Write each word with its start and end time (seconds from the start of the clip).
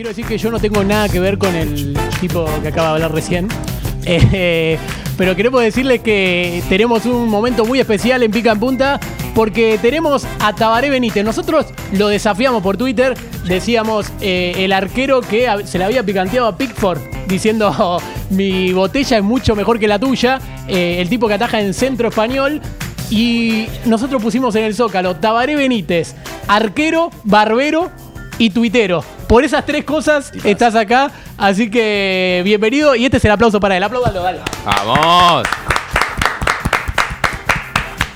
quiero 0.00 0.08
decir 0.08 0.24
que 0.24 0.38
yo 0.38 0.50
no 0.50 0.58
tengo 0.58 0.82
nada 0.82 1.10
que 1.10 1.20
ver 1.20 1.36
con 1.36 1.54
el 1.54 1.94
tipo 2.22 2.46
que 2.62 2.68
acaba 2.68 2.88
de 2.88 2.94
hablar 2.94 3.12
recién. 3.12 3.48
Eh, 4.02 4.78
pero 5.18 5.36
queremos 5.36 5.60
decirles 5.60 6.00
que 6.00 6.62
tenemos 6.70 7.04
un 7.04 7.28
momento 7.28 7.66
muy 7.66 7.80
especial 7.80 8.22
en 8.22 8.30
Pica 8.30 8.52
en 8.52 8.58
Punta 8.58 8.98
porque 9.34 9.78
tenemos 9.80 10.26
a 10.40 10.54
Tabaré 10.54 10.88
Benítez. 10.88 11.22
Nosotros 11.22 11.66
lo 11.92 12.08
desafiamos 12.08 12.62
por 12.62 12.78
Twitter, 12.78 13.14
decíamos 13.44 14.10
eh, 14.22 14.54
el 14.56 14.72
arquero 14.72 15.20
que 15.20 15.46
se 15.66 15.76
le 15.76 15.84
había 15.84 16.02
picanteado 16.02 16.46
a 16.46 16.56
Pickford 16.56 16.98
diciendo 17.28 17.70
"Oh, 17.78 17.98
mi 18.30 18.72
botella 18.72 19.18
es 19.18 19.22
mucho 19.22 19.54
mejor 19.54 19.78
que 19.78 19.86
la 19.86 19.98
tuya, 19.98 20.40
eh, 20.66 20.96
el 20.98 21.10
tipo 21.10 21.28
que 21.28 21.34
ataja 21.34 21.60
en 21.60 21.74
centro 21.74 22.08
español. 22.08 22.62
Y 23.10 23.66
nosotros 23.84 24.22
pusimos 24.22 24.54
en 24.54 24.64
el 24.64 24.74
Zócalo 24.74 25.16
Tabaré 25.16 25.56
Benítez, 25.56 26.14
arquero, 26.48 27.10
barbero 27.24 27.90
y 28.38 28.48
tuitero. 28.48 29.04
Por 29.30 29.44
esas 29.44 29.64
tres 29.64 29.84
cosas 29.84 30.32
estás 30.42 30.74
acá, 30.74 31.08
así 31.38 31.70
que 31.70 32.42
bienvenido 32.44 32.96
y 32.96 33.04
este 33.04 33.18
es 33.18 33.24
el 33.24 33.30
aplauso 33.30 33.60
para 33.60 33.76
él. 33.76 33.82
Apláudalo, 33.84 34.20
dale. 34.24 34.40
¡Vamos! 34.64 35.46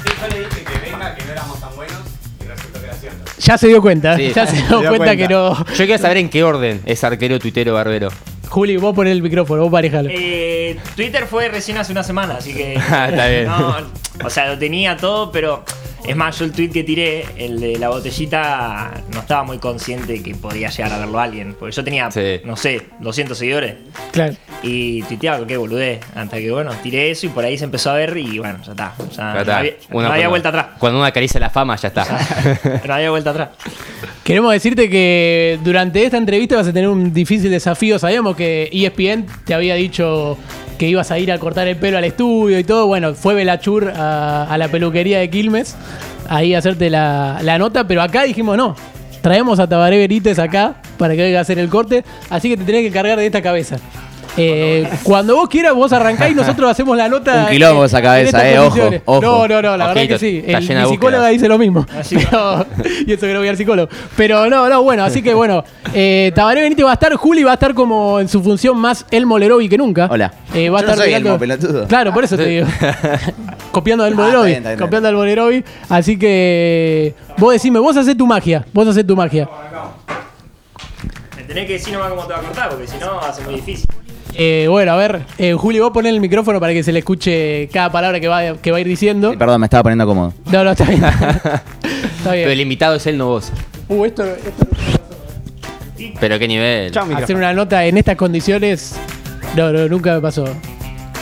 Sí, 0.05 0.11
yo 0.21 0.29
le 0.29 0.39
dije 0.41 0.65
que 0.65 0.91
venga, 0.91 1.15
que 1.15 1.25
no 1.25 1.31
éramos 1.31 1.61
tan 1.61 1.77
buenos 1.77 2.01
y 2.43 2.49
resultó 2.49 2.81
que 2.81 2.87
era 2.87 2.95
cierto. 2.97 3.31
Ya 3.39 3.57
se 3.59 3.69
dio 3.69 3.81
cuenta, 3.81 4.17
Sí. 4.17 4.33
ya 4.35 4.45
se 4.45 4.57
dio 4.57 4.67
dio 4.67 4.89
cuenta, 4.89 4.97
cuenta. 4.97 5.17
que 5.17 5.29
no. 5.29 5.57
Yo 5.65 5.85
quiero 5.87 5.99
saber 6.03 6.17
en 6.17 6.29
qué 6.31 6.43
orden 6.43 6.83
es 6.85 7.05
arquero, 7.05 7.39
tuitero, 7.39 7.75
barbero. 7.75 8.09
Juli, 8.49 8.77
vos 8.77 8.93
poner 8.93 9.13
el 9.13 9.23
micrófono, 9.23 9.63
vos 9.63 9.71
parejalo. 9.71 10.09
Eh, 10.13 10.77
Twitter 10.97 11.27
fue 11.29 11.49
recién 11.49 11.79
hace 11.79 11.93
una 11.93 12.03
semana, 12.03 12.39
así 12.39 12.53
que. 12.53 12.77
Ah, 12.91 13.09
está 13.09 13.29
bien. 13.29 13.47
No, 13.47 13.77
o 14.25 14.31
sea, 14.31 14.49
lo 14.49 14.59
tenía 14.59 14.97
todo, 14.97 15.31
pero. 15.31 15.65
Es 16.07 16.15
más, 16.17 16.39
yo 16.39 16.45
el 16.45 16.53
tweet 16.53 16.69
que 16.71 16.85
tiré, 16.85 17.25
el 17.39 17.59
de 17.61 17.79
la 17.79 17.89
botellita, 17.89 18.93
no 19.15 19.21
estaba 19.21 19.43
muy 19.45 19.57
consciente 19.59 20.23
que 20.23 20.35
podía 20.35 20.69
llegar 20.69 20.93
a 20.93 20.99
verlo 20.99 21.19
alguien. 21.19 21.57
Porque 21.59 21.75
yo 21.75 21.83
tenía, 21.83 22.11
Sí. 22.11 22.41
no 22.45 22.57
sé, 22.57 22.83
200 23.01 23.37
seguidores. 23.39 23.77
Claro. 24.13 24.35
Y 24.63 25.03
tuiteaba 25.05 25.47
que 25.47 25.57
boludé. 25.57 26.01
Hasta 26.15 26.37
que, 26.37 26.51
bueno, 26.51 26.73
tiré 26.83 27.11
eso 27.11 27.25
y 27.27 27.31
por 27.31 27.45
ahí 27.45 27.57
se 27.57 27.65
empezó 27.65 27.91
a 27.91 27.95
ver 27.95 28.17
y, 28.19 28.39
bueno, 28.39 28.59
ya 28.65 28.73
está. 28.73 28.95
O 28.99 29.11
sea, 29.11 29.35
Ya 29.35 29.41
está. 29.41 29.53
no 29.53 29.59
había, 29.61 29.71
no 29.73 29.77
Uno 29.99 30.07
había 30.09 30.13
cuando- 30.15 30.31
vuelta 30.31 30.49
atrás. 30.51 30.67
Cuando 30.79 30.99
uno 30.99 31.07
acaricia 31.07 31.41
la 31.41 31.51
fama, 31.51 31.77
ya 31.77 31.89
está. 31.89 32.05
No 32.87 32.95
había 32.95 33.11
vuelta 33.11 33.31
atrás. 33.31 33.49
Queremos 34.23 34.53
decirte 34.53 34.91
que 34.91 35.59
durante 35.65 36.05
esta 36.05 36.17
entrevista 36.19 36.57
vas 36.57 36.67
a 36.69 36.73
tener 36.73 36.89
un 36.89 37.13
difícil 37.15 37.51
desafío. 37.51 37.99
Sabíamos 37.99 38.37
que 38.37 38.69
ESPN 38.73 39.27
te 39.47 39.55
había 39.55 39.75
dicho 39.75 40.37
que 40.79 40.89
ibas 40.89 41.11
a 41.11 41.19
ir 41.19 41.31
a 41.33 41.39
cortar 41.39 41.67
el 41.69 41.77
pelo 41.77 41.99
al 41.99 42.05
estudio 42.05 42.59
y 42.59 42.65
todo. 42.65 42.87
Bueno, 42.87 43.15
fue 43.15 43.35
Belachur 43.35 43.93
a, 43.95 44.45
a 44.45 44.59
la 44.59 44.69
peluquería 44.69 45.19
de 45.19 45.31
Quilmes, 45.31 45.77
ahí 46.29 46.55
a 46.55 46.59
hacerte 46.59 46.91
la, 46.91 47.41
la 47.43 47.59
nota, 47.59 47.87
pero 47.87 48.03
acá 48.03 48.23
dijimos 48.25 48.57
no. 48.57 48.77
Traemos 49.23 49.59
a 49.59 49.67
Tabaré 49.67 49.97
Benítez 49.99 50.39
acá 50.39 50.75
para 50.99 51.15
que 51.17 51.23
venga 51.23 51.39
a 51.39 51.43
hacer 51.43 51.59
el 51.59 51.69
corte, 51.71 52.05
así 52.29 52.51
que 52.51 52.57
te 52.59 52.65
tenés 52.65 52.83
que 52.83 52.91
cargar 52.91 53.19
de 53.19 53.27
esta 53.27 53.41
cabeza. 53.41 53.77
Eh, 54.37 54.89
cuando 55.05 55.37
vos 55.37 55.49
quieras, 55.49 55.75
vos 55.75 55.93
arrancás 55.93 56.31
y 56.31 56.35
nosotros 56.35 56.71
hacemos 56.71 56.97
la 56.97 57.09
nota. 57.09 57.45
Un 57.45 57.51
quilombo 57.51 57.85
esa 57.85 58.03
cabeza, 58.03 58.49
eh, 58.51 58.59
ojo, 58.59 58.81
ojo. 59.05 59.21
No, 59.23 59.47
no, 59.49 59.63
no, 59.63 59.77
la 59.77 59.87
verdad 59.89 60.09
que 60.09 60.19
sí. 60.19 60.43
está 60.45 60.59
El- 60.59 60.65
mi 60.65 60.69
psicóloga 60.91 61.19
búsquedas. 61.19 61.31
dice 61.31 61.49
lo 61.49 61.59
mismo. 61.59 61.87
Pero- 62.11 62.67
y 63.07 63.13
eso 63.13 63.27
que 63.27 63.33
no 63.33 63.39
voy 63.39 63.49
al 63.49 63.57
psicólogo. 63.57 63.89
Pero 64.17 64.51
no, 64.51 64.69
no, 64.69 64.83
bueno, 64.83 65.05
así 65.05 65.23
que 65.23 65.35
bueno. 65.35 65.63
Eh, 65.93 66.33
Tabaré 66.35 66.63
Benítez 66.63 66.85
va 66.85 66.91
a 66.91 66.95
estar, 66.95 67.15
Juli 67.15 67.45
va 67.45 67.53
a 67.53 67.55
estar 67.55 67.75
como 67.75 68.19
en 68.19 68.29
su 68.29 68.43
función 68.43 68.77
más 68.77 69.07
el 69.13 69.25
Molerovi 69.27 69.69
que 69.69 69.79
nunca. 69.79 70.09
Hola. 70.11 70.33
Eh, 70.53 70.69
va 70.69 70.81
a 70.81 70.83
Yo 70.83 70.89
no 70.89 70.97
soy 70.97 71.13
Elmo, 71.15 71.39
pelotudo. 71.39 71.87
Claro, 71.87 72.13
por 72.13 72.25
eso 72.25 72.37
te 72.37 72.47
digo. 72.47 72.67
copiando 73.71 74.03
al 74.05 74.13
Ah, 74.15 74.17
Molerovi. 74.17 74.35
está 74.37 74.47
bien, 74.47 74.57
está 74.59 74.69
bien, 74.71 74.79
copiando 74.81 75.09
al 75.09 75.15
Molerovi. 75.15 75.65
Así 75.89 76.19
que 76.19 77.15
vos 77.39 77.53
decime, 77.53 77.79
vos 77.79 77.97
haces 77.97 78.17
tu 78.17 78.27
magia. 78.27 78.65
Vos 78.73 78.89
haces 78.89 79.07
tu 79.07 79.15
magia. 79.15 79.49
Me 81.37 81.43
tenés 81.45 81.67
que 81.67 81.73
decir 81.75 81.93
nomás 81.93 82.11
cómo 82.11 82.23
te 82.25 82.33
va 82.33 82.39
a 82.41 82.43
cortar, 82.43 82.69
porque 82.71 82.87
si 82.89 82.97
no 82.99 83.15
va 83.17 83.29
a 83.29 83.33
ser 83.33 83.45
muy 83.45 83.55
difícil. 83.57 83.89
Eh, 84.37 84.67
bueno, 84.69 84.93
a 84.93 84.97
ver, 84.97 85.23
eh, 85.39 85.53
Juli, 85.55 85.79
vos 85.79 85.93
ponés 85.93 86.13
el 86.13 86.21
micrófono 86.21 86.59
para 86.59 86.73
que 86.73 86.83
se 86.83 86.93
le 86.93 86.99
escuche 87.01 87.69
cada 87.73 87.91
palabra 87.93 88.19
que 88.19 88.29
va, 88.29 88.57
que 88.57 88.71
va 88.71 88.79
a 88.79 88.81
ir 88.81 88.89
diciendo. 88.89 89.31
Sí, 89.31 89.37
Perdón, 89.37 89.61
me 89.61 89.67
estaba 89.67 89.85
poniendo 89.85 90.07
cómodo. 90.07 90.35
No, 90.51 90.65
no, 90.65 90.71
está 90.73 90.85
bien. 90.85 91.05
está 91.05 91.63
Pero 92.31 92.51
el 92.51 92.61
invitado 92.61 92.97
es 92.97 93.07
él, 93.07 93.17
no 93.17 93.27
vos. 93.29 93.53
Uh, 93.89 94.05
esto, 94.05 94.25
esto- 94.25 94.67
Pero 96.21 96.39
qué 96.39 96.49
nivel. 96.49 96.91
Chao, 96.91 97.07
hacer 97.15 97.37
una 97.37 97.53
nota 97.53 97.85
en 97.87 97.97
estas 97.97 98.17
condiciones. 98.17 98.97
No, 99.57 99.73
no, 99.73 99.89
nunca 99.89 100.15
me 100.15 100.21
pasó. 100.21 100.45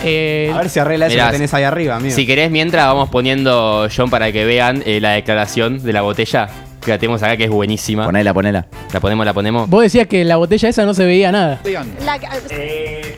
Eh, 0.04 0.50
A 0.52 0.58
ver 0.58 0.68
si 0.68 0.80
arregla 0.80 1.06
eso 1.06 1.14
Mirá, 1.14 1.26
que 1.26 1.32
tenés 1.36 1.54
ahí 1.54 1.64
arriba, 1.64 1.96
amigo. 1.96 2.14
Si 2.14 2.26
querés, 2.26 2.50
mientras 2.50 2.86
vamos 2.86 3.08
poniendo, 3.10 3.88
John, 3.94 4.10
para 4.10 4.32
que 4.32 4.44
vean 4.44 4.82
eh, 4.86 5.00
la 5.00 5.10
declaración 5.10 5.82
de 5.82 5.92
la 5.92 6.02
botella 6.02 6.48
que 6.84 6.90
la 6.90 6.98
tenemos 6.98 7.22
acá, 7.22 7.36
que 7.36 7.44
es 7.44 7.50
buenísima. 7.50 8.04
Ponela, 8.04 8.34
ponela. 8.34 8.66
La 8.92 9.00
ponemos, 9.00 9.24
la 9.26 9.32
ponemos. 9.32 9.68
vos 9.68 9.82
decías 9.82 10.06
que 10.06 10.24
la 10.24 10.36
botella 10.36 10.68
esa 10.68 10.84
no 10.84 10.94
se 10.94 11.04
veía 11.06 11.30
nada. 11.32 11.60
La- 12.04 12.18
Eh, 12.50 13.16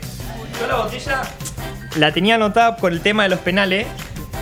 yo 0.60 0.66
la 0.66 0.76
botella 0.76 1.22
la 1.96 2.12
tenía 2.12 2.34
anotada 2.36 2.76
por 2.76 2.92
el 2.92 3.00
tema 3.00 3.22
de 3.24 3.30
los 3.30 3.38
penales, 3.40 3.86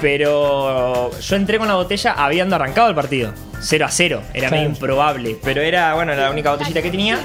pero 0.01 1.11
yo 1.21 1.37
entré 1.37 1.59
con 1.59 1.69
la 1.69 1.75
botella 1.75 2.13
habiendo 2.13 2.57
arrancado 2.57 2.89
el 2.89 2.95
partido. 2.95 3.33
0 3.61 3.85
a 3.87 3.91
0, 3.91 4.23
era 4.35 4.49
Claro. 4.49 4.57
medio 4.57 4.69
improbable, 4.71 5.37
pero 5.45 5.61
era 5.63 5.95
bueno 5.95 6.13
la 6.17 6.31
única 6.33 6.51
botellita 6.51 6.83
que 6.83 6.91
tenía 6.91 7.17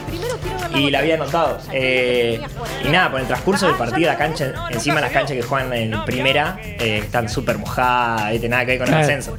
y 0.75 0.91
la 0.91 0.99
había 0.99 1.15
anotado. 1.15 1.57
Eh, 1.73 2.39
y 2.85 2.89
nada, 2.89 3.09
por 3.09 3.19
el 3.21 3.25
transcurso 3.25 3.65
del 3.65 3.75
partido, 3.75 4.11
la 4.11 4.17
cancha, 4.19 4.53
encima 4.69 5.01
las 5.01 5.11
canchas 5.11 5.35
que 5.35 5.41
juegan 5.41 5.73
en 5.73 6.05
primera 6.05 6.59
eh, 6.61 6.99
están 7.03 7.27
súper 7.27 7.57
mojadas, 7.57 8.31
¿viste? 8.33 8.47
nada 8.49 8.65
que 8.65 8.71
ver 8.73 8.77
con 8.77 8.87
el 8.87 8.93
Claro. 8.93 9.03
ascenso. 9.07 9.35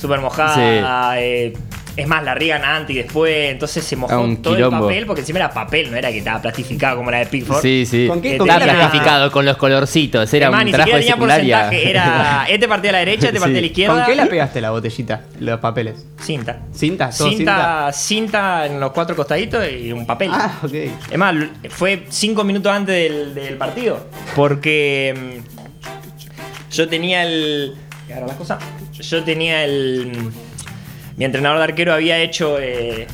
Súper 0.00 0.20
mojada, 0.20 1.18
eh, 1.20 1.52
es 1.96 2.06
más, 2.06 2.22
la 2.22 2.34
riegan 2.34 2.62
antes 2.64 2.94
y 2.94 2.98
después, 3.02 3.50
entonces 3.50 3.82
se 3.84 3.96
mojó 3.96 4.12
Ah, 4.14 4.18
un 4.20 4.42
todo 4.42 4.54
quilombo. 4.54 4.76
el 4.76 4.82
papel, 4.82 5.06
porque 5.06 5.20
encima 5.20 5.38
era 5.38 5.50
papel, 5.50 5.90
no 5.90 5.96
era 5.96 6.10
que 6.10 6.18
estaba 6.18 6.42
plastificado 6.42 6.98
como 6.98 7.10
la 7.10 7.18
de 7.20 7.26
Pickford. 7.26 7.62
Sí, 7.62 7.86
sí. 7.86 8.06
¿Con 8.06 8.20
qué- 8.20 8.36
con 8.36 8.46
Estaba 8.48 8.60
qué 8.64 8.72
la 8.72 8.78
plastificado 8.78 9.32
con 9.32 9.44
los 9.46 9.56
colorcitos. 9.56 10.32
Era 10.34 10.48
Además, 10.48 10.60
un 10.60 10.66
ni 10.66 10.72
siquiera 10.72 10.96
de 10.96 11.00
tenía 11.02 11.14
secundaria. 11.14 11.56
porcentaje. 11.62 11.90
Era 11.90 12.46
este 12.48 12.68
partido 12.68 12.88
a 12.90 12.92
la 12.92 12.98
derecha, 12.98 13.26
este 13.28 13.40
partido 13.40 13.58
a 13.58 13.60
la 13.62 13.66
izquierda. 13.66 13.94
¿Con 13.96 14.04
qué 14.06 14.14
la 14.14 14.26
pegaste 14.26 14.60
la 14.60 14.70
botellita? 14.72 15.20
Los 15.40 15.60
papeles. 15.60 16.06
Cinta. 16.20 16.60
¿Cinta? 16.72 17.10
¿Todo 17.10 17.28
Cinta, 17.30 17.90
cinta 17.92 18.66
en 18.66 18.78
los 18.80 18.92
cuatro 18.92 19.16
costaditos 19.16 19.64
y 19.70 19.90
un 19.92 20.04
papel. 20.06 20.30
Ah, 20.32 20.58
ok. 20.62 20.72
Es 21.10 21.16
más, 21.18 21.34
fue 21.70 22.04
cinco 22.10 22.44
minutos 22.44 22.70
antes 22.72 22.94
del, 22.94 23.34
del 23.34 23.56
partido. 23.56 24.06
Porque 24.34 25.14
mm, 25.42 26.72
yo 26.72 26.88
tenía 26.88 27.22
el. 27.24 27.74
¿qué 28.06 28.12
era 28.12 28.26
la 28.26 28.34
cosa? 28.34 28.58
Yo 28.92 29.22
tenía 29.24 29.64
el. 29.64 30.12
Mi 31.16 31.24
entrenador 31.24 31.58
de 31.58 31.64
arquero 31.64 31.92
había 31.94 32.18
hecho 32.18 32.58
eh, 32.60 33.06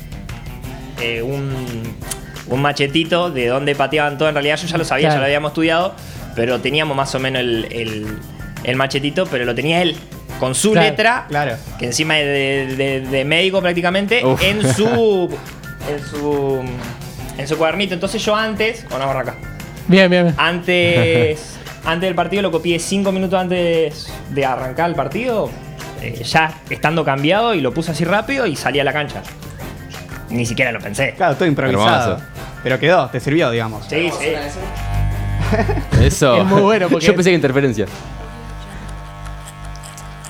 eh, 1.01 1.23
un, 1.23 1.83
un 2.49 2.63
machetito 2.63 3.31
de 3.31 3.47
dónde 3.47 3.75
pateaban 3.75 4.19
todo. 4.19 4.29
En 4.29 4.35
realidad 4.35 4.57
yo 4.61 4.67
ya 4.67 4.77
lo 4.79 4.85
sabía, 4.85 5.07
Claro. 5.09 5.15
ya 5.17 5.21
lo 5.21 5.25
habíamos 5.27 5.51
estudiado, 5.51 5.95
pero 6.35 6.61
teníamos 6.61 6.97
más 6.97 7.15
o 7.15 7.21
menos 7.21 7.41
el, 7.41 7.67
el- 7.71 8.19
el 8.65 8.77
machetito, 8.77 9.27
pero 9.27 9.45
lo 9.45 9.55
tenía 9.55 9.83
él. 9.83 9.97
Con 10.41 10.55
su 10.55 10.73
Claro, 10.73 10.89
letra, 10.91 11.27
claro. 11.29 11.57
que 11.79 11.87
encima 11.87 12.19
es 12.19 12.27
de, 12.27 12.77
de- 12.77 13.01
de 13.03 13.25
médico 13.25 13.61
prácticamente, 13.61 14.25
Uf. 14.25 14.43
en 14.43 14.63
su. 14.75 15.29
en 15.91 16.01
su. 16.05 16.61
en 17.39 17.49
su 17.49 17.57
cuadernito. 17.59 17.95
Entonces 17.95 18.25
yo 18.25 18.35
antes. 18.35 18.85
O 18.91 18.99
no, 18.99 19.07
borra 19.07 19.21
acá. 19.21 19.35
Bien, 19.87 20.11
bien, 20.11 20.25
bien. 20.25 20.35
Antes. 20.39 21.59
antes 21.85 22.09
del 22.09 22.15
partido 22.15 22.43
lo 22.43 22.51
copié 22.51 22.79
cinco 22.81 23.11
minutos 23.13 23.39
antes 23.41 24.09
de 24.31 24.45
arrancar 24.45 24.89
el 24.91 24.97
partido. 24.97 25.51
Eh, 26.03 26.23
ya 26.25 26.53
estando 26.71 27.05
cambiado 27.05 27.55
y 27.55 27.61
lo 27.61 27.73
puse 27.73 27.93
así 27.93 28.05
rápido 28.05 28.47
y 28.47 28.57
salí 28.57 28.81
a 28.81 28.85
la 28.85 28.93
cancha. 28.93 29.23
Ni 30.31 30.45
siquiera 30.47 30.73
lo 30.73 30.81
pensé. 30.81 31.15
Claro, 31.17 31.35
todo 31.37 31.47
improvisado. 31.47 32.13
Hermoso. 32.15 32.27
Pero 32.63 32.79
quedó, 32.79 33.09
te 33.09 33.21
sirvió, 33.21 33.51
digamos. 33.51 33.87
Sí, 33.87 34.11
sí. 34.19 34.33
Eso. 36.01 36.37
Es 36.39 36.45
muy 36.47 36.63
bueno 36.63 36.89
porque- 36.89 37.07
Yo 37.07 37.15
pensé 37.15 37.31
que 37.31 37.37
interferencia. 37.37 37.87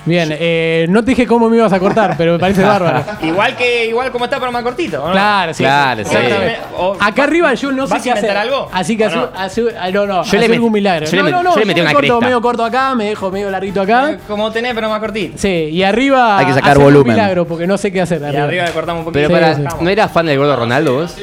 Bien, 0.04 0.28
eh, 0.32 0.86
no 0.88 1.04
te 1.04 1.10
dije 1.12 1.26
cómo 1.26 1.48
me 1.48 1.56
ibas 1.56 1.72
a 1.72 1.78
cortar, 1.78 2.14
pero 2.18 2.32
me 2.32 2.38
parece 2.38 2.62
bárbaro. 2.62 3.04
Igual 3.22 3.56
que. 3.56 3.86
Igual 3.86 4.10
como 4.10 4.24
está, 4.24 4.38
pero 4.40 4.50
más 4.50 4.62
cortito. 4.62 5.02
¿o 5.02 5.06
no? 5.06 5.12
Claro, 5.12 5.54
sí. 5.54 5.62
Claro, 5.62 6.02
sí. 6.04 6.10
Exactamente. 6.14 6.58
O- 6.76 6.96
Acá 6.98 7.24
arriba 7.24 7.54
yo 7.54 7.70
no 7.72 7.86
sé 7.86 7.92
¿Vas 7.94 8.00
a 8.00 8.04
qué 8.04 8.10
hacer. 8.10 8.24
inventar 8.24 8.42
algo? 8.48 8.68
Así 8.72 8.96
que 8.96 9.04
¿O 9.04 9.06
hace, 9.06 9.16
no? 9.16 9.28
hace- 9.36 9.62
ah, 9.78 9.90
no, 9.92 10.06
no, 10.06 10.24
Yo 10.24 10.32
le 10.32 10.38
hace 10.38 10.48
met- 10.48 10.54
algún 10.54 10.72
milagro. 10.72 11.06
yo 11.06 11.16
le 11.16 11.22
no, 11.22 11.28
met- 11.28 11.30
no, 11.32 11.42
no, 11.44 11.54
yo 11.54 11.60
le 11.60 11.66
metí 11.66 11.80
me 11.80 11.86
una 11.86 11.92
corto 11.92 12.08
cresta. 12.08 12.24
medio 12.26 12.40
corto 12.42 12.64
acá, 12.64 12.94
me 12.94 13.04
dejo 13.06 13.30
medio 13.30 13.50
larguito 13.50 13.80
acá. 13.80 14.10
Eh, 14.12 14.18
Como 14.26 14.50
tenés, 14.50 14.74
pero 14.74 14.88
más 14.88 14.98
cortito. 15.00 15.38
Sí, 15.38 15.48
y 15.48 15.82
arriba 15.84 16.38
Hay 16.38 16.46
que 16.46 16.52
sacar 16.54 16.70
hace 16.70 16.80
algún 16.80 16.94
volumen. 16.94 17.14
milagro 17.16 17.46
porque 17.46 17.66
no 17.66 17.78
sé 17.78 17.92
qué 17.92 18.00
hacer. 18.00 18.20
Y 18.22 18.24
arriba. 18.24 18.44
arriba 18.44 18.64
le 18.64 18.72
cortamos 18.72 19.00
un 19.00 19.04
poquito. 19.12 19.28
Pero 19.28 19.54
Sí, 19.54 19.62
para, 19.62 19.70
sí. 19.70 19.76
¿no 19.84 19.90
eras 19.90 20.10
fan 20.10 20.26
del 20.26 20.38
gordo 20.38 20.56
Ronaldo 20.56 20.94
vos? 20.94 21.16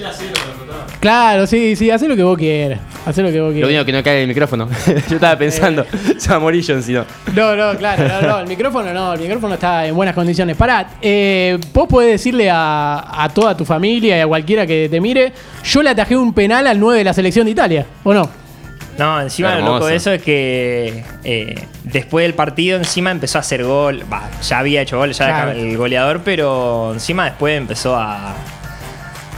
Claro, 1.00 1.48
sí, 1.48 1.78
sí, 1.78 1.90
haz 1.90 2.02
lo 2.02 2.16
que 2.16 2.24
vos 2.24 2.38
quieras. 2.38 2.80
Haz 3.06 3.18
lo 3.20 3.32
que 3.32 3.40
vos 3.40 3.50
Lo 3.50 3.54
quieras. 3.54 3.70
único 3.70 3.86
que 3.86 3.92
no 3.94 4.04
cae 4.04 4.16
en 4.18 4.22
el 4.24 4.28
micrófono. 4.28 4.68
Yo 5.10 5.16
estaba 5.16 5.38
pensando, 5.38 5.86
se 6.18 6.30
va 6.30 6.36
a 6.36 6.40
morir 6.40 6.64
John 6.68 6.84
si 6.84 6.92
no. 6.92 7.06
No, 7.34 7.56
no, 7.56 7.78
claro, 7.78 8.06
no, 8.08 8.22
no, 8.28 8.40
el 8.40 8.48
micrófono 8.48 8.94
no, 8.94 9.14
el 9.14 9.20
micrófono 9.22 9.54
está 9.54 9.86
en 9.88 9.96
buenas 9.96 10.14
condiciones. 10.14 10.58
Pará, 10.58 10.90
eh, 11.02 11.58
vos 11.74 11.88
podés 11.88 12.12
decirle 12.12 12.50
a, 12.52 13.24
a 13.24 13.30
toda 13.30 13.56
tu 13.56 13.64
familia 13.64 14.18
y 14.18 14.22
a 14.22 14.28
cualquiera 14.28 14.68
que 14.68 14.90
te 14.92 15.00
mire, 15.00 15.32
yo 15.64 15.82
le 15.82 15.90
atajé 15.92 16.18
un 16.18 16.34
penal 16.34 16.68
al 16.68 16.78
9 16.78 16.98
de 16.98 17.04
la 17.06 17.14
selección 17.14 17.46
de 17.46 17.52
Italia, 17.52 17.86
¿o 18.04 18.14
no? 18.14 18.30
No, 18.98 19.22
encima 19.22 19.56
lo 19.56 19.66
loco 19.66 19.86
de 19.88 19.96
eso 19.96 20.12
es 20.12 20.22
que 20.22 21.06
eh, 21.24 21.56
después 21.86 22.26
del 22.26 22.34
partido 22.34 22.78
encima 22.78 23.12
empezó 23.12 23.38
a 23.38 23.42
hacer 23.42 23.64
gol. 23.64 24.04
Ya 24.46 24.60
había 24.60 24.82
hecho 24.82 24.98
gol, 24.98 25.14
ya 25.14 25.24
era 25.30 25.44
Claro. 25.46 25.52
el 25.58 25.78
goleador, 25.78 26.20
pero 26.26 26.92
encima 26.92 27.24
después 27.24 27.58
empezó 27.58 27.96
a, 27.96 28.36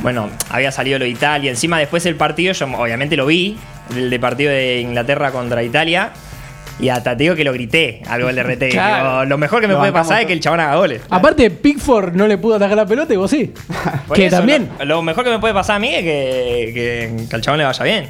bueno, 0.01 0.30
había 0.50 0.71
salido 0.71 1.00
lo 1.00 1.06
de 1.06 1.12
Italia. 1.12 1.50
Encima 1.51 1.77
después 1.80 2.03
del 2.03 2.15
partido, 2.15 2.53
yo 2.53 2.65
obviamente 2.65 3.15
lo 3.15 3.25
vi, 3.25 3.57
el 3.95 4.09
de 4.09 4.19
partido 4.19 4.51
de 4.51 4.80
Inglaterra 4.80 5.31
contra 5.31 5.63
Italia. 5.63 6.12
Y 6.80 6.89
hasta 6.89 7.15
te 7.15 7.24
digo 7.24 7.36
que 7.36 7.44
lo 7.44 7.53
grité 7.53 8.01
al 8.07 8.24
gol 8.24 8.33
de 8.33 8.42
RT. 8.42 8.69
Claro. 8.71 9.12
Digo, 9.12 9.25
Lo 9.25 9.38
mejor 9.38 9.62
que 9.62 9.68
me 9.68 9.74
Lo 9.74 9.80
puede 9.80 9.92
pasar 9.92 10.21
es 10.21 10.25
que 10.25 10.33
el 10.33 10.39
chabón 10.39 10.62
haga 10.62 10.77
goles. 10.77 11.01
Aparte, 11.12 11.51
Pickford 11.51 12.15
no 12.15 12.27
le 12.27 12.39
pudo 12.39 12.56
atacar 12.56 12.75
la 12.75 12.88
pelota 12.88 13.13
y 13.13 13.18
vos 13.18 13.30
sí. 13.30 13.53
Por 14.07 14.18
que 14.18 14.25
eso, 14.27 14.38
también. 14.38 14.69
Lo, 14.80 14.86
lo 14.86 15.01
mejor 15.03 15.24
que 15.24 15.30
me 15.30 15.38
puede 15.38 15.53
pasar 15.53 15.75
a 15.75 15.80
mí 15.80 15.94
es 15.94 16.01
que, 16.01 16.71
que, 16.74 17.27
que 17.30 17.36
al 17.36 17.42
chabón 17.42 17.59
le 17.59 17.65
vaya 17.65 17.83
bien. 17.83 18.09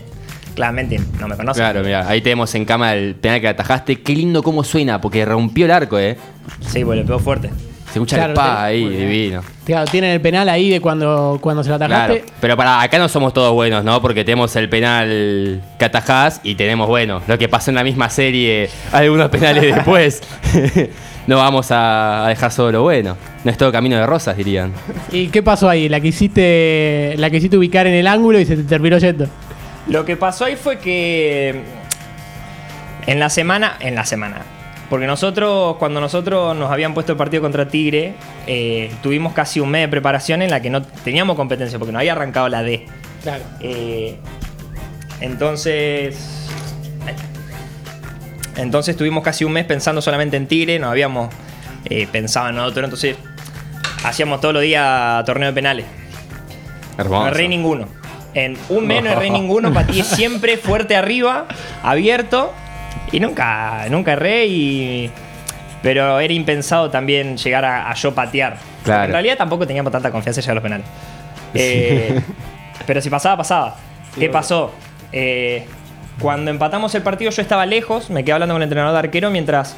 Claramente 0.55 0.99
no 1.19 1.27
me 1.27 1.35
conoce. 1.35 1.59
Claro, 1.59 1.81
mira, 1.83 2.07
ahí 2.07 2.21
tenemos 2.21 2.53
en 2.55 2.63
cama 2.63 2.93
el 2.93 3.15
penal 3.15 3.41
que 3.41 3.49
atajaste. 3.49 4.01
Qué 4.01 4.13
lindo 4.13 4.41
cómo 4.41 4.63
suena, 4.63 5.01
porque 5.01 5.25
rompió 5.25 5.65
el 5.65 5.71
arco, 5.71 5.99
eh. 5.99 6.17
Sí, 6.61 6.85
pues 6.85 6.97
le 6.97 7.03
pegó 7.05 7.19
fuerte. 7.19 7.49
Se 7.91 7.99
escucha 7.99 8.15
Claro, 8.15 8.31
el 8.31 8.35
pa 8.35 8.63
ahí, 8.63 8.87
divino. 8.87 9.43
Claro, 9.65 9.85
tienen 9.91 10.11
el 10.11 10.21
penal 10.21 10.47
ahí 10.47 10.69
de 10.69 10.79
cuando, 10.79 11.39
cuando 11.41 11.61
se 11.63 11.69
lo 11.69 11.75
atajaste. 11.75 12.21
Claro, 12.21 12.33
pero 12.39 12.57
para 12.57 12.81
acá 12.81 12.97
no 12.97 13.09
somos 13.09 13.33
todos 13.33 13.51
buenos, 13.53 13.83
¿no? 13.83 14.01
Porque 14.01 14.23
tenemos 14.23 14.55
el 14.55 14.69
penal 14.69 15.61
que 15.77 15.85
atajás 15.85 16.39
y 16.43 16.55
tenemos, 16.55 16.87
bueno, 16.87 17.21
lo 17.27 17.37
que 17.37 17.49
pasó 17.49 17.69
en 17.71 17.75
la 17.75 17.83
misma 17.83 18.09
serie, 18.09 18.69
algunos 18.93 19.29
penales 19.29 19.75
después. 19.75 20.21
no 21.27 21.37
vamos 21.37 21.71
a, 21.71 22.25
a 22.25 22.29
dejar 22.29 22.51
solo 22.51 22.71
lo 22.71 22.83
bueno. 22.83 23.17
No 23.43 23.51
es 23.51 23.57
todo 23.57 23.71
camino 23.71 23.97
de 23.97 24.05
rosas, 24.05 24.37
dirían. 24.37 24.71
¿Y 25.11 25.27
qué 25.27 25.43
pasó 25.43 25.69
ahí? 25.69 25.89
La 25.89 25.99
quisiste, 25.99 27.15
la 27.17 27.29
quisiste 27.29 27.57
ubicar 27.57 27.87
en 27.87 27.93
el 27.93 28.07
ángulo 28.07 28.39
y 28.39 28.45
se 28.45 28.55
te 28.55 28.63
terminó 28.63 28.97
yendo. 28.99 29.27
Lo 29.87 30.05
que 30.05 30.15
pasó 30.15 30.45
ahí 30.45 30.55
fue 30.55 30.77
que 30.79 31.61
en 33.07 33.19
la 33.19 33.29
semana, 33.29 33.77
en 33.79 33.95
la 33.95 34.05
semana, 34.05 34.37
porque 34.91 35.07
nosotros, 35.07 35.77
cuando 35.77 36.01
nosotros 36.01 36.53
nos 36.53 36.69
habían 36.69 36.93
puesto 36.93 37.13
el 37.13 37.17
partido 37.17 37.41
contra 37.41 37.65
Tigre, 37.69 38.13
eh, 38.45 38.91
tuvimos 39.01 39.31
casi 39.31 39.61
un 39.61 39.69
mes 39.69 39.83
de 39.83 39.87
preparación 39.87 40.41
en 40.41 40.51
la 40.51 40.61
que 40.61 40.69
no 40.69 40.81
teníamos 40.81 41.37
competencia, 41.37 41.79
porque 41.79 41.93
no 41.93 41.99
había 41.99 42.11
arrancado 42.11 42.49
la 42.49 42.61
D. 42.61 42.85
Claro. 43.23 43.41
Eh, 43.61 44.17
entonces. 45.21 46.49
Entonces 48.57 48.97
tuvimos 48.97 49.23
casi 49.23 49.45
un 49.45 49.53
mes 49.53 49.63
pensando 49.63 50.01
solamente 50.01 50.35
en 50.35 50.45
Tigre, 50.45 50.77
no 50.77 50.89
habíamos 50.89 51.33
eh, 51.85 52.05
pensado 52.11 52.49
en 52.49 52.59
otro, 52.59 52.83
entonces 52.83 53.15
hacíamos 54.03 54.41
todos 54.41 54.53
los 54.53 54.61
días 54.61 55.23
torneo 55.23 55.47
de 55.47 55.53
penales. 55.53 55.85
No 56.97 57.03
Hermoso. 57.05 57.27
erré 57.27 57.47
ninguno. 57.47 57.87
En 58.33 58.57
un 58.67 58.87
mes 58.87 59.01
no 59.01 59.11
erré 59.11 59.29
ninguno, 59.29 59.73
pateé 59.73 60.03
siempre 60.03 60.57
fuerte 60.57 60.97
arriba, 60.97 61.47
abierto, 61.81 62.53
y 63.11 63.19
nunca, 63.19 63.85
nunca 63.89 64.13
erré 64.13 64.45
y. 64.47 65.11
Pero 65.83 66.19
era 66.19 66.33
impensado 66.33 66.91
también 66.91 67.37
llegar 67.37 67.65
a, 67.65 67.89
a 67.89 67.95
yo 67.95 68.13
patear. 68.13 68.57
Claro. 68.83 69.05
En 69.05 69.11
realidad 69.11 69.37
tampoco 69.37 69.65
teníamos 69.65 69.91
tanta 69.91 70.11
confianza 70.11 70.39
en 70.39 70.43
llegar 70.43 70.51
a 70.51 70.55
los 70.55 70.63
penales. 70.63 70.85
Eh, 71.53 72.21
pero 72.85 73.01
si 73.01 73.09
pasaba, 73.09 73.37
pasaba. 73.37 73.75
¿Qué 74.17 74.29
pasó? 74.29 74.73
Eh, 75.11 75.65
cuando 76.19 76.51
empatamos 76.51 76.93
el 76.95 77.01
partido 77.01 77.31
yo 77.31 77.41
estaba 77.41 77.65
lejos, 77.65 78.09
me 78.09 78.23
quedé 78.23 78.33
hablando 78.33 78.53
con 78.53 78.61
el 78.61 78.65
entrenador 78.67 78.93
de 78.93 78.99
arquero 78.99 79.31
mientras 79.31 79.75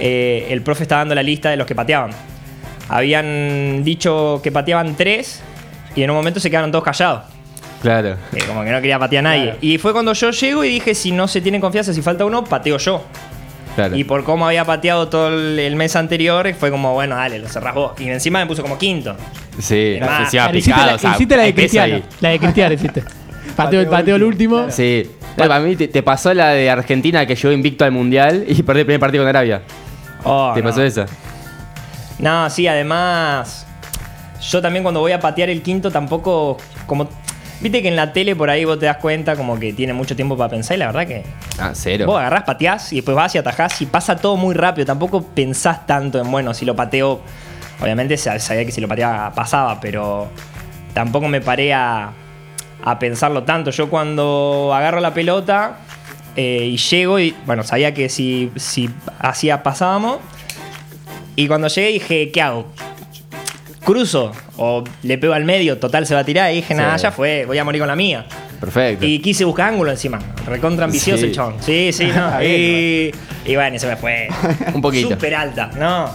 eh, 0.00 0.46
el 0.50 0.62
profe 0.62 0.84
estaba 0.84 1.00
dando 1.00 1.14
la 1.14 1.22
lista 1.22 1.50
de 1.50 1.56
los 1.56 1.66
que 1.66 1.74
pateaban. 1.74 2.12
Habían 2.88 3.84
dicho 3.84 4.40
que 4.42 4.50
pateaban 4.50 4.94
tres 4.96 5.42
y 5.94 6.02
en 6.02 6.10
un 6.10 6.16
momento 6.16 6.40
se 6.40 6.50
quedaron 6.50 6.72
todos 6.72 6.84
callados. 6.84 7.24
Claro. 7.82 8.16
Eh, 8.32 8.42
como 8.46 8.62
que 8.64 8.70
no 8.70 8.80
quería 8.80 8.98
patear 8.98 9.26
a 9.26 9.30
nadie. 9.30 9.42
Claro. 9.44 9.58
Y 9.60 9.78
fue 9.78 9.92
cuando 9.92 10.12
yo 10.12 10.30
llego 10.30 10.64
y 10.64 10.68
dije, 10.68 10.94
si 10.94 11.12
no 11.12 11.28
se 11.28 11.40
tiene 11.40 11.60
confianza, 11.60 11.92
si 11.92 12.00
falta 12.00 12.24
uno, 12.24 12.44
pateo 12.44 12.78
yo. 12.78 13.04
Claro. 13.74 13.96
Y 13.96 14.04
por 14.04 14.22
cómo 14.24 14.46
había 14.46 14.64
pateado 14.64 15.08
todo 15.08 15.28
el, 15.28 15.58
el 15.58 15.76
mes 15.76 15.96
anterior, 15.96 16.52
fue 16.54 16.70
como, 16.70 16.92
bueno, 16.94 17.16
dale, 17.16 17.38
lo 17.38 17.48
cerrás 17.48 17.74
vos. 17.74 17.92
Y 18.00 18.08
encima 18.08 18.38
me 18.38 18.46
puso 18.46 18.62
como 18.62 18.78
quinto. 18.78 19.16
Sí, 19.58 19.96
Más. 20.00 20.20
encima 20.20 20.44
Claro, 20.44 20.58
hiciste, 20.58 20.70
picado, 20.72 20.86
la, 20.86 20.94
o 20.94 20.98
sea, 20.98 21.10
hiciste 21.12 21.36
la 21.36 21.42
de 21.42 21.54
Cristiano. 21.54 21.94
ahí. 21.96 22.04
La 22.20 22.28
de 22.30 22.38
Cristiano 22.38 22.74
hiciste. 22.74 23.02
Pateo, 23.56 23.80
el 23.80 23.88
pateo 23.88 24.16
el 24.16 24.22
último. 24.22 24.70
Sí. 24.70 25.10
No, 25.36 25.48
para 25.48 25.60
mí 25.60 25.74
te, 25.76 25.88
te 25.88 26.02
pasó 26.02 26.32
la 26.32 26.50
de 26.50 26.70
Argentina 26.70 27.26
que 27.26 27.34
llegó 27.34 27.52
invicto 27.52 27.84
al 27.84 27.92
mundial 27.92 28.44
y 28.46 28.62
perdió 28.62 28.80
el 28.80 28.86
primer 28.86 29.00
partido 29.00 29.24
con 29.24 29.28
Arabia. 29.28 29.62
Oh, 30.24 30.52
¿Te 30.54 30.60
no. 30.62 30.68
pasó 30.68 30.82
esa? 30.82 31.06
No, 32.18 32.48
sí, 32.50 32.66
además. 32.66 33.66
Yo 34.40 34.60
también 34.62 34.82
cuando 34.82 35.00
voy 35.00 35.12
a 35.12 35.20
patear 35.20 35.48
el 35.50 35.62
quinto 35.62 35.90
tampoco. 35.90 36.58
Como. 36.86 37.08
Viste 37.62 37.80
que 37.80 37.88
en 37.88 37.96
la 37.96 38.12
tele 38.12 38.34
por 38.34 38.50
ahí 38.50 38.64
vos 38.64 38.78
te 38.78 38.86
das 38.86 38.96
cuenta 38.96 39.36
como 39.36 39.58
que 39.58 39.72
tiene 39.72 39.92
mucho 39.92 40.16
tiempo 40.16 40.36
para 40.36 40.50
pensar 40.50 40.76
y 40.76 40.80
la 40.80 40.86
verdad 40.86 41.06
que. 41.06 41.22
Ah, 41.58 41.70
cero. 41.74 42.06
Vos 42.06 42.18
agarrás, 42.18 42.42
pateás 42.42 42.92
y 42.92 42.96
después 42.96 43.16
vas 43.16 43.34
y 43.34 43.38
atajás 43.38 43.80
y 43.80 43.86
pasa 43.86 44.16
todo 44.16 44.36
muy 44.36 44.54
rápido. 44.54 44.84
Tampoco 44.84 45.22
pensás 45.22 45.86
tanto 45.86 46.20
en, 46.20 46.30
bueno, 46.30 46.52
si 46.54 46.64
lo 46.64 46.74
pateo. 46.74 47.20
Obviamente 47.80 48.16
sa- 48.16 48.38
sabía 48.38 48.64
que 48.64 48.72
si 48.72 48.80
lo 48.80 48.88
pateaba 48.88 49.32
pasaba, 49.32 49.80
pero 49.80 50.28
tampoco 50.92 51.28
me 51.28 51.40
paré 51.40 51.72
a, 51.72 52.10
a 52.84 52.98
pensarlo 52.98 53.44
tanto. 53.44 53.70
Yo 53.70 53.88
cuando 53.88 54.72
agarro 54.74 54.98
la 55.00 55.14
pelota 55.14 55.76
eh, 56.36 56.64
y 56.72 56.76
llego 56.76 57.18
y, 57.20 57.34
bueno, 57.46 57.62
sabía 57.62 57.94
que 57.94 58.08
si, 58.08 58.50
si 58.56 58.90
hacía 59.20 59.62
pasábamos. 59.62 60.18
Y 61.36 61.46
cuando 61.48 61.68
llegué 61.68 61.88
dije, 61.92 62.30
¿qué 62.32 62.42
hago? 62.42 62.66
¿Cruzo? 63.84 64.32
¿O 64.56 64.84
le 65.02 65.18
pego 65.18 65.32
al 65.34 65.44
medio? 65.44 65.78
Total 65.78 66.06
se 66.06 66.14
va 66.14 66.20
a 66.20 66.24
tirar. 66.24 66.52
Y 66.52 66.56
dije, 66.56 66.74
nada, 66.74 66.96
Sí. 66.98 67.02
ya 67.04 67.10
fue, 67.12 67.44
voy 67.46 67.58
a 67.58 67.64
morir 67.64 67.80
con 67.80 67.88
la 67.88 67.96
mía. 67.96 68.24
Perfecto. 68.60 69.04
Y 69.04 69.18
quise 69.18 69.44
buscar 69.44 69.68
ángulo 69.70 69.90
encima. 69.90 70.18
Recontra 70.46 70.84
ambicioso 70.84 71.20
Sí. 71.20 71.26
el 71.26 71.32
chabón. 71.34 71.56
Sí, 71.60 71.90
sí, 71.92 72.06
no. 72.14 72.42
y, 72.44 73.12
y 73.44 73.54
bueno, 73.56 73.74
y 73.76 73.78
se 73.78 73.86
me 73.88 73.96
fue. 73.96 74.28
Un 74.74 74.80
poquito. 74.80 75.08
Súper 75.10 75.34
alta, 75.34 75.70
no. 75.76 76.08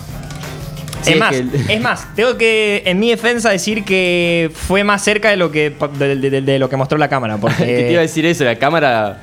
Sí, 1.02 1.10
es 1.12 1.16
es 1.16 1.20
más, 1.20 1.30
que 1.32 1.38
el- 1.40 1.70
es 1.70 1.82
más, 1.82 2.16
tengo 2.16 2.38
que 2.38 2.82
en 2.86 3.00
mi 3.00 3.10
defensa 3.12 3.50
decir 3.52 3.84
que 3.86 4.50
fue 4.54 4.84
más 4.84 5.04
cerca 5.04 5.30
de 5.30 5.38
lo 5.38 5.52
que 5.52 5.70
de, 6.00 6.16
de- 6.16 6.30
de- 6.30 6.42
de 6.42 6.60
lo 6.60 6.70
que 6.70 6.76
mostró 6.78 6.98
la 6.98 7.08
cámara. 7.10 7.38
¿Qué 7.58 7.64
te 7.66 7.66
iba 7.66 7.76
a 7.76 7.86
Porque 7.86 7.98
decir 8.00 8.26
eso? 8.26 8.44
La 8.46 8.56
cámara. 8.56 9.20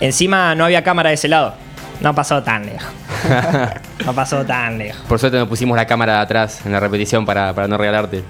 encima 0.00 0.54
no 0.54 0.64
había 0.64 0.82
cámara 0.82 1.10
de 1.10 1.14
ese 1.16 1.28
lado. 1.28 1.54
No 2.00 2.14
pasó 2.14 2.42
tan 2.44 2.64
lejos. 2.66 2.88
No 4.06 4.14
pasó 4.14 4.44
tan 4.44 4.78
lejos. 4.78 5.02
Por 5.08 5.18
suerte 5.18 5.38
nos 5.38 5.48
pusimos 5.48 5.76
la 5.76 5.86
cámara 5.86 6.14
de 6.14 6.20
atrás 6.20 6.64
en 6.64 6.72
la 6.72 6.80
repetición 6.80 7.26
para, 7.26 7.52
para 7.52 7.68
no 7.68 7.76
regalarte. 7.76 8.22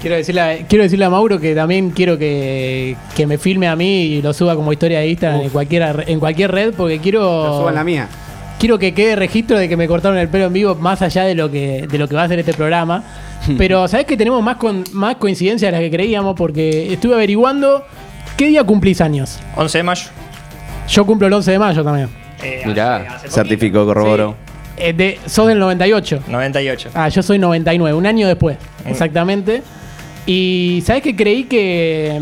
Quiero 0.00 0.14
decirle, 0.14 0.40
a, 0.40 0.56
quiero 0.68 0.84
decirle 0.84 1.04
a 1.06 1.10
Mauro 1.10 1.40
que 1.40 1.54
también 1.56 1.90
quiero 1.90 2.16
que, 2.18 2.96
que 3.16 3.26
me 3.26 3.36
filme 3.36 3.66
a 3.66 3.74
mí 3.74 4.02
y 4.02 4.22
lo 4.22 4.32
suba 4.32 4.54
como 4.54 4.72
historia 4.72 5.00
de 5.00 5.08
Instagram 5.08 5.42
en 5.42 5.50
cualquier, 5.50 6.04
en 6.06 6.20
cualquier 6.20 6.52
red 6.52 6.74
porque 6.74 7.00
quiero. 7.00 7.62
Lo 7.62 7.68
en 7.68 7.74
la 7.74 7.82
mía. 7.82 8.08
quiero 8.60 8.78
que 8.78 8.94
quede 8.94 9.16
registro 9.16 9.58
de 9.58 9.68
que 9.68 9.76
me 9.76 9.88
cortaron 9.88 10.16
el 10.18 10.28
pelo 10.28 10.46
en 10.46 10.52
vivo 10.52 10.76
más 10.76 11.02
allá 11.02 11.24
de 11.24 11.34
lo 11.34 11.50
que, 11.50 11.88
de 11.90 11.98
lo 11.98 12.06
que 12.06 12.14
va 12.14 12.22
a 12.22 12.28
ser 12.28 12.38
este 12.38 12.54
programa. 12.54 13.02
Pero 13.58 13.88
sabes 13.88 14.06
que 14.06 14.16
tenemos 14.16 14.40
más, 14.40 14.56
con, 14.56 14.84
más 14.92 15.16
coincidencias 15.16 15.68
de 15.68 15.72
las 15.72 15.80
que 15.80 15.90
creíamos 15.90 16.36
porque 16.36 16.92
estuve 16.92 17.14
averiguando 17.14 17.84
qué 18.36 18.46
día 18.46 18.62
cumplís 18.62 19.00
años. 19.00 19.40
11 19.56 19.78
de 19.78 19.82
mayo. 19.82 20.04
Yo 20.88 21.04
cumplo 21.04 21.26
el 21.26 21.32
11 21.32 21.50
de 21.50 21.58
mayo 21.58 21.82
también. 21.82 22.27
Eh, 22.42 22.62
Mirá. 22.66 22.96
hace- 22.96 23.06
hace 23.08 23.16
poquito. 23.16 23.34
Certificó, 23.34 23.84
corroboró. 23.86 24.34
Eh, 24.76 24.92
de, 24.92 25.18
sos 25.26 25.48
del 25.48 25.58
98. 25.58 26.22
98. 26.28 26.90
Ah, 26.94 27.08
yo 27.08 27.22
soy 27.22 27.38
99, 27.38 27.96
un 27.96 28.06
año 28.06 28.28
después, 28.28 28.56
Mm. 28.84 28.88
exactamente. 28.88 29.62
Y 30.26 30.82
sabes 30.86 31.02
que 31.02 31.16
creí 31.16 31.44
que 31.44 32.20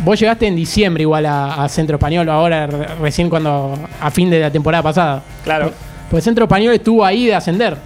vos 0.00 0.18
llegaste 0.20 0.46
en 0.46 0.54
diciembre 0.54 1.02
igual 1.02 1.26
a, 1.26 1.64
a 1.64 1.68
Centro 1.68 1.96
Español, 1.96 2.28
ahora 2.28 2.66
re- 2.68 2.86
recién 3.00 3.28
cuando 3.28 3.76
a 4.00 4.10
fin 4.10 4.30
de 4.30 4.38
la 4.40 4.50
temporada 4.50 4.82
pasada. 4.82 5.22
Claro, 5.44 5.72
Pues 6.10 6.24
Centro 6.24 6.44
Español 6.44 6.72
estuvo 6.74 7.04
ahí 7.04 7.26
de 7.26 7.34
ascender. 7.34 7.76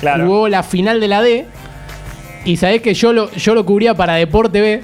claro. 0.00 0.24
Jugó 0.24 0.48
la 0.48 0.62
final 0.62 1.00
de 1.00 1.08
la 1.08 1.20
D. 1.22 1.46
Y 2.44 2.56
sabés 2.56 2.80
que 2.80 2.94
yo 2.94 3.12
lo, 3.12 3.30
yo 3.32 3.54
lo 3.54 3.66
cubría 3.66 3.94
para 3.94 4.14
Deporte 4.14 4.60
B. 4.60 4.82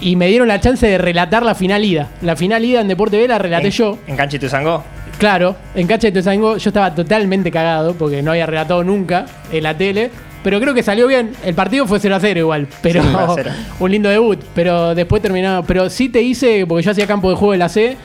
Y 0.00 0.16
me 0.16 0.26
dieron 0.26 0.48
la 0.48 0.60
chance 0.60 0.86
de 0.86 0.98
relatar 0.98 1.42
la 1.42 1.54
final 1.54 1.82
ida. 1.84 2.08
La 2.20 2.36
final 2.36 2.62
ida 2.64 2.80
en 2.82 2.88
Deporte 2.88 3.16
B 3.16 3.26
la 3.28 3.38
relaté 3.38 3.66
en, 3.68 3.72
yo. 3.72 3.98
En 4.06 4.16
Cancha 4.16 4.36
y 4.36 4.40
Tuzangó. 4.40 4.82
Claro, 5.18 5.56
en 5.74 5.86
Cacha 5.86 6.08
de 6.08 6.12
Tuzangó 6.12 6.58
yo 6.58 6.68
estaba 6.70 6.94
totalmente 6.94 7.50
cagado 7.50 7.94
porque 7.94 8.22
no 8.22 8.32
había 8.32 8.44
relatado 8.46 8.84
nunca 8.84 9.26
en 9.50 9.62
la 9.62 9.76
tele. 9.76 10.10
Pero 10.44 10.60
creo 10.60 10.74
que 10.74 10.82
salió 10.82 11.08
bien. 11.08 11.32
El 11.44 11.54
partido 11.54 11.86
fue 11.86 11.98
0 11.98 12.14
a 12.14 12.20
0 12.20 12.38
igual. 12.38 12.68
Pero 12.82 13.02
0 13.02 13.18
a 13.18 13.34
0. 13.34 13.50
un 13.80 13.90
lindo 13.90 14.08
debut. 14.08 14.38
Pero 14.54 14.94
después 14.94 15.20
terminó. 15.20 15.64
Pero 15.66 15.90
sí 15.90 16.08
te 16.08 16.22
hice, 16.22 16.66
porque 16.66 16.84
yo 16.84 16.92
hacía 16.92 17.06
campo 17.06 17.30
de 17.30 17.36
juego 17.36 17.54
en 17.54 17.58
la 17.60 17.68
C. 17.68 17.96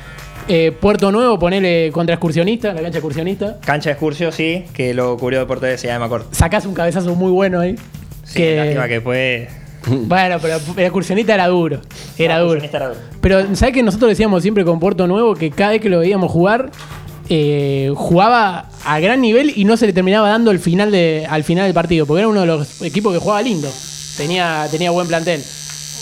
eh, 0.48 0.72
Puerto 0.72 1.12
Nuevo, 1.12 1.38
ponele 1.38 1.92
contra 1.92 2.16
excursionista, 2.16 2.74
la 2.74 2.82
cancha 2.82 2.98
excursionista. 2.98 3.58
Cancha 3.64 3.90
de 3.90 3.94
Excursio, 3.94 4.32
sí, 4.32 4.64
que 4.74 4.94
lo 4.96 5.18
cubrió 5.18 5.40
Deporte 5.42 5.68
de 5.68 5.78
ya 5.78 6.00
me 6.00 6.06
acuerdo. 6.06 6.28
Sacás 6.32 6.66
un 6.66 6.74
cabezazo 6.74 7.14
muy 7.14 7.30
bueno 7.32 7.60
ahí. 7.60 7.76
Sí, 8.24 8.38
que- 8.40 8.56
lástima 8.56 8.88
que 8.88 8.94
después. 8.96 9.50
Bueno, 9.88 10.38
pero 10.42 10.56
el 10.78 10.84
excursionista 10.84 11.34
era 11.36 11.48
duro. 11.48 11.82
Era 12.18 12.38
No, 12.40 12.46
duro. 12.46 12.62
Era 12.64 12.88
duro. 12.90 13.00
Pero, 13.20 13.56
¿sabes 13.56 13.74
que 13.74 13.82
nosotros 13.84 14.10
decíamos 14.10 14.42
siempre 14.44 14.64
con 14.66 14.80
Puerto 14.80 15.06
Nuevo 15.08 15.34
que 15.36 15.50
cada 15.52 15.72
vez 15.72 15.82
que 15.82 15.90
lo 15.90 16.00
veíamos 16.00 16.32
jugar, 16.32 16.70
eh, 17.34 17.94
jugaba 17.96 18.66
a 18.84 19.00
gran 19.00 19.22
nivel 19.22 19.54
y 19.56 19.64
no 19.64 19.78
se 19.78 19.88
le 19.88 19.94
terminaba 19.94 20.28
dando 20.28 20.52
el 20.52 20.60
final 20.60 20.92
de, 20.92 21.26
al 21.30 21.46
final 21.46 21.64
del 21.64 21.74
partido? 21.74 22.06
Porque 22.06 22.20
era 22.20 22.28
uno 22.28 22.42
de 22.42 22.46
los 22.46 22.82
equipos 22.82 23.14
que 23.14 23.20
jugaba 23.20 23.42
lindo. 23.42 23.72
Tenía, 24.18 24.68
tenía 24.70 24.92
buen 24.92 25.08
plantel. 25.08 25.42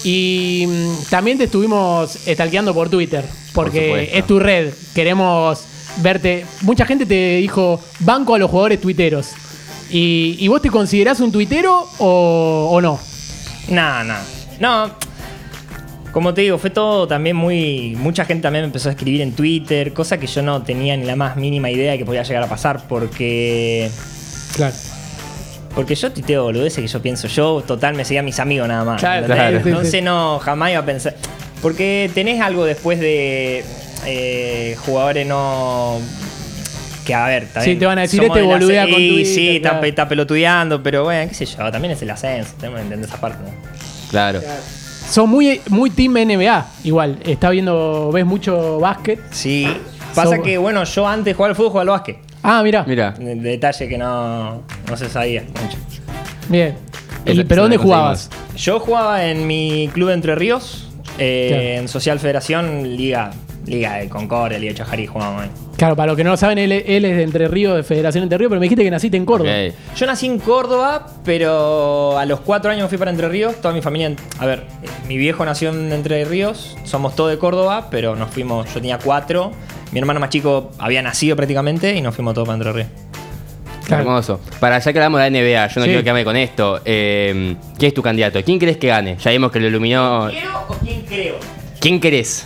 Y 0.03 0.65
mm, 0.67 1.09
también 1.11 1.37
te 1.37 1.43
estuvimos 1.43 2.17
stalkeando 2.27 2.73
por 2.73 2.89
Twitter. 2.89 3.23
Porque 3.53 4.09
es 4.11 4.25
tu 4.25 4.39
red. 4.39 4.73
Queremos 4.95 5.61
verte. 5.97 6.47
Mucha 6.61 6.87
gente 6.87 7.05
te 7.05 7.35
dijo 7.35 7.79
banco 7.99 8.33
a 8.33 8.39
los 8.39 8.49
jugadores 8.49 8.81
tuiteros. 8.81 9.27
¿Y, 9.91 10.35
y 10.39 10.47
vos 10.47 10.63
te 10.63 10.71
considerás 10.71 11.19
un 11.19 11.31
tuitero 11.31 11.87
o, 11.99 12.69
o 12.71 12.81
no? 12.81 12.99
Nah, 13.69 14.03
nah. 14.03 14.21
No, 14.59 14.91
como 16.11 16.33
te 16.33 16.41
digo, 16.41 16.57
fue 16.57 16.69
todo 16.69 17.07
también 17.07 17.35
muy. 17.35 17.95
Mucha 17.97 18.25
gente 18.25 18.43
también 18.43 18.63
me 18.63 18.67
empezó 18.67 18.89
a 18.89 18.91
escribir 18.93 19.21
en 19.21 19.33
Twitter, 19.33 19.93
cosa 19.93 20.17
que 20.17 20.27
yo 20.27 20.41
no 20.41 20.63
tenía 20.63 20.97
ni 20.97 21.05
la 21.05 21.15
más 21.15 21.35
mínima 21.35 21.69
idea 21.69 21.91
de 21.91 21.97
que 21.97 22.05
podía 22.05 22.23
llegar 22.23 22.43
a 22.43 22.47
pasar, 22.47 22.81
porque. 22.87 23.89
Claro. 24.55 24.73
Porque 25.75 25.95
yo 25.95 26.11
tuiteo 26.11 26.43
boludeces 26.43 26.81
que 26.81 26.87
yo 26.87 27.01
pienso, 27.01 27.27
yo 27.27 27.63
total 27.65 27.93
me 27.93 28.03
seguía 28.03 28.21
a 28.21 28.23
mis 28.23 28.39
amigos 28.39 28.67
nada 28.67 28.83
más. 28.83 28.99
Claro, 28.99 29.27
claro. 29.27 29.57
Entonces 29.57 30.01
no, 30.03 30.39
jamás 30.39 30.71
iba 30.71 30.79
a 30.79 30.85
pensar. 30.85 31.15
Porque 31.61 32.09
tenés 32.13 32.41
algo 32.41 32.65
después 32.65 32.99
de 32.99 33.63
eh, 34.05 34.75
jugadores 34.79 35.27
no. 35.27 35.99
Que 37.05 37.13
a 37.13 37.27
ver, 37.27 37.47
Sí, 37.61 37.75
te 37.75 37.85
van 37.85 37.97
a 37.97 38.01
decir, 38.01 38.19
somos 38.21 38.37
este 38.37 38.47
boludea 38.47 38.83
con 38.83 38.95
Sí, 38.95 39.09
Twitter, 39.09 39.33
sí, 39.33 39.55
está, 39.57 39.69
claro. 39.69 39.85
está 39.85 40.07
pelotudeando, 40.07 40.83
pero 40.83 41.03
bueno, 41.05 41.27
qué 41.29 41.35
sé 41.35 41.45
yo, 41.45 41.71
también 41.71 41.93
es 41.93 42.01
el 42.01 42.09
ascenso, 42.11 42.53
tenemos 42.59 42.77
que 42.79 42.83
entender 42.83 43.09
esa 43.09 43.19
parte. 43.19 43.43
¿no? 43.43 43.49
Claro. 44.11 44.41
Son 45.09 45.29
muy, 45.29 45.59
muy 45.69 45.89
team 45.89 46.13
NBA, 46.13 46.65
igual. 46.83 47.17
Está 47.23 47.49
viendo, 47.49 48.11
ves 48.11 48.25
mucho 48.25 48.79
básquet. 48.79 49.19
Sí. 49.31 49.67
Pasa 50.13 50.35
So- 50.37 50.41
que, 50.43 50.57
bueno, 50.57 50.83
yo 50.83 51.07
antes 51.07 51.25
de 51.25 51.33
jugar 51.33 51.49
al 51.51 51.55
fútbol 51.55 51.71
jugaba 51.71 51.81
al 51.93 51.99
básquet. 51.99 52.17
Ah, 52.43 52.61
mira. 52.63 52.83
Mira. 52.87 53.11
De- 53.11 53.35
Detalle 53.35 53.87
que 53.89 53.97
no, 53.97 54.61
no 54.87 54.97
se 54.97 55.09
sabía 55.09 55.41
mucho. 55.61 55.77
Bien. 56.47 56.75
¿Y, 57.25 57.31
Esa- 57.31 57.43
¿Pero 57.47 57.63
dónde 57.63 57.77
jugabas? 57.77 58.29
Yo 58.55 58.79
jugaba 58.79 59.25
en 59.25 59.45
mi 59.47 59.89
club 59.93 60.09
de 60.09 60.13
Entre 60.13 60.35
Ríos, 60.35 60.89
eh, 61.17 61.77
en 61.79 61.87
Social 61.87 62.19
Federación, 62.19 62.95
Liga, 62.95 63.31
Liga 63.65 63.95
de 63.97 64.09
Concordia, 64.09 64.57
Liga 64.57 64.71
de 64.73 64.77
Chajarí, 64.79 65.05
jugábamos 65.07 65.43
ahí. 65.43 65.49
Claro, 65.77 65.95
para 65.95 66.07
los 66.07 66.17
que 66.17 66.23
no 66.23 66.31
lo 66.31 66.37
saben, 66.37 66.57
él, 66.57 66.71
él 66.71 67.05
es 67.05 67.15
de 67.17 67.23
Entre 67.23 67.47
Ríos, 67.47 67.75
de 67.75 67.83
Federación 67.83 68.23
Entre 68.23 68.37
Ríos, 68.37 68.49
pero 68.49 68.59
me 68.59 68.65
dijiste 68.65 68.83
que 68.83 68.91
naciste 68.91 69.15
en 69.17 69.25
Córdoba. 69.25 69.51
Ok. 69.51 69.95
Yo 69.95 70.05
nací 70.07 70.25
en 70.25 70.39
Córdoba, 70.39 71.07
pero 71.23 72.17
a 72.17 72.25
los 72.25 72.39
cuatro 72.41 72.71
años 72.71 72.83
me 72.83 72.89
fui 72.89 72.97
para 72.97 73.11
Entre 73.11 73.27
Ríos. 73.29 73.55
Toda 73.61 73.73
mi 73.73 73.81
familia, 73.81 74.13
a 74.39 74.45
ver, 74.45 74.63
eh, 74.83 74.87
mi 75.07 75.17
viejo 75.17 75.45
nació 75.45 75.69
en 75.69 75.91
Entre 75.91 76.25
Ríos, 76.25 76.75
somos 76.83 77.15
todos 77.15 77.29
de 77.31 77.37
Córdoba, 77.37 77.87
pero 77.91 78.15
nos 78.15 78.29
fuimos, 78.31 78.67
yo 78.67 78.73
tenía 78.75 78.97
cuatro, 78.97 79.51
mi 79.91 79.99
hermano 79.99 80.19
más 80.19 80.29
chico 80.29 80.71
había 80.79 81.01
nacido 81.01 81.35
prácticamente 81.35 81.95
y 81.95 82.01
nos 82.01 82.15
fuimos 82.15 82.33
todos 82.33 82.47
para 82.47 82.57
Entre 82.57 82.73
Ríos. 82.73 82.87
Claro. 83.85 84.03
Hermoso. 84.03 84.39
Para 84.59 84.77
ya 84.77 84.93
que 84.93 84.99
hablamos 84.99 85.19
de 85.19 85.31
la 85.31 85.39
NBA, 85.39 85.67
yo 85.67 85.79
no 85.79 85.85
Sí. 85.85 85.89
quiero 85.89 86.03
quedarme 86.03 86.23
con 86.23 86.35
esto. 86.37 86.79
Eh, 86.85 87.55
¿Quién 87.77 87.87
es 87.87 87.93
tu 87.95 88.03
candidato? 88.03 88.39
¿Quién 88.43 88.59
crees 88.59 88.77
que 88.77 88.87
gane? 88.87 89.17
Ya 89.17 89.31
vimos 89.31 89.51
que 89.51 89.59
lo 89.59 89.67
iluminó. 89.67 90.27
¿Quiero 90.29 90.59
o 90.67 90.73
quién 90.75 91.01
creo? 91.01 91.35
¿Quién 91.79 91.99
querés? 91.99 92.45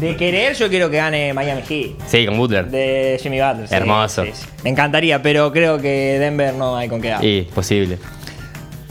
De 0.00 0.14
querer, 0.16 0.54
yo 0.54 0.68
quiero 0.68 0.88
que 0.90 0.96
gane 0.96 1.32
Miami 1.34 1.62
Heat. 1.68 1.90
Sí, 2.06 2.24
con 2.26 2.36
Butler. 2.38 2.66
De 2.70 3.18
Jimmy 3.22 3.40
Butler. 3.40 3.66
sí, 3.68 3.74
Hermoso. 3.74 4.24
sí, 4.24 4.30
sí. 4.32 4.46
Me 4.62 4.70
encantaría, 4.70 5.20
pero 5.20 5.52
creo 5.52 5.78
que 5.80 6.18
Denver 6.20 6.54
no 6.54 6.76
hay 6.76 6.88
con 6.88 7.00
qué 7.00 7.08
dar. 7.08 7.24
Y, 7.24 7.42
posible. 7.42 7.98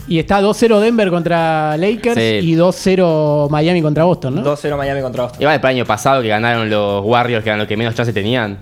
Y 0.06 0.18
está 0.18 0.40
2-0 0.40 0.80
Denver 0.80 1.10
contra 1.10 1.76
Lakers 1.76 2.14
Sí. 2.16 2.38
y 2.42 2.54
2-0 2.56 3.48
Miami 3.50 3.82
contra 3.82 4.04
Boston, 4.04 4.36
¿no? 4.36 4.42
2-0 4.42 4.76
Miami 4.76 5.00
contra 5.02 5.24
Boston. 5.24 5.40
Igual 5.42 5.58
el 5.62 5.66
año 5.66 5.84
pasado 5.84 6.22
que 6.22 6.28
ganaron 6.28 6.68
los 6.70 7.04
Warriors, 7.04 7.42
que 7.44 7.50
eran 7.50 7.58
los 7.58 7.68
que 7.68 7.76
menos 7.76 7.94
chance 7.94 8.12
tenían. 8.12 8.58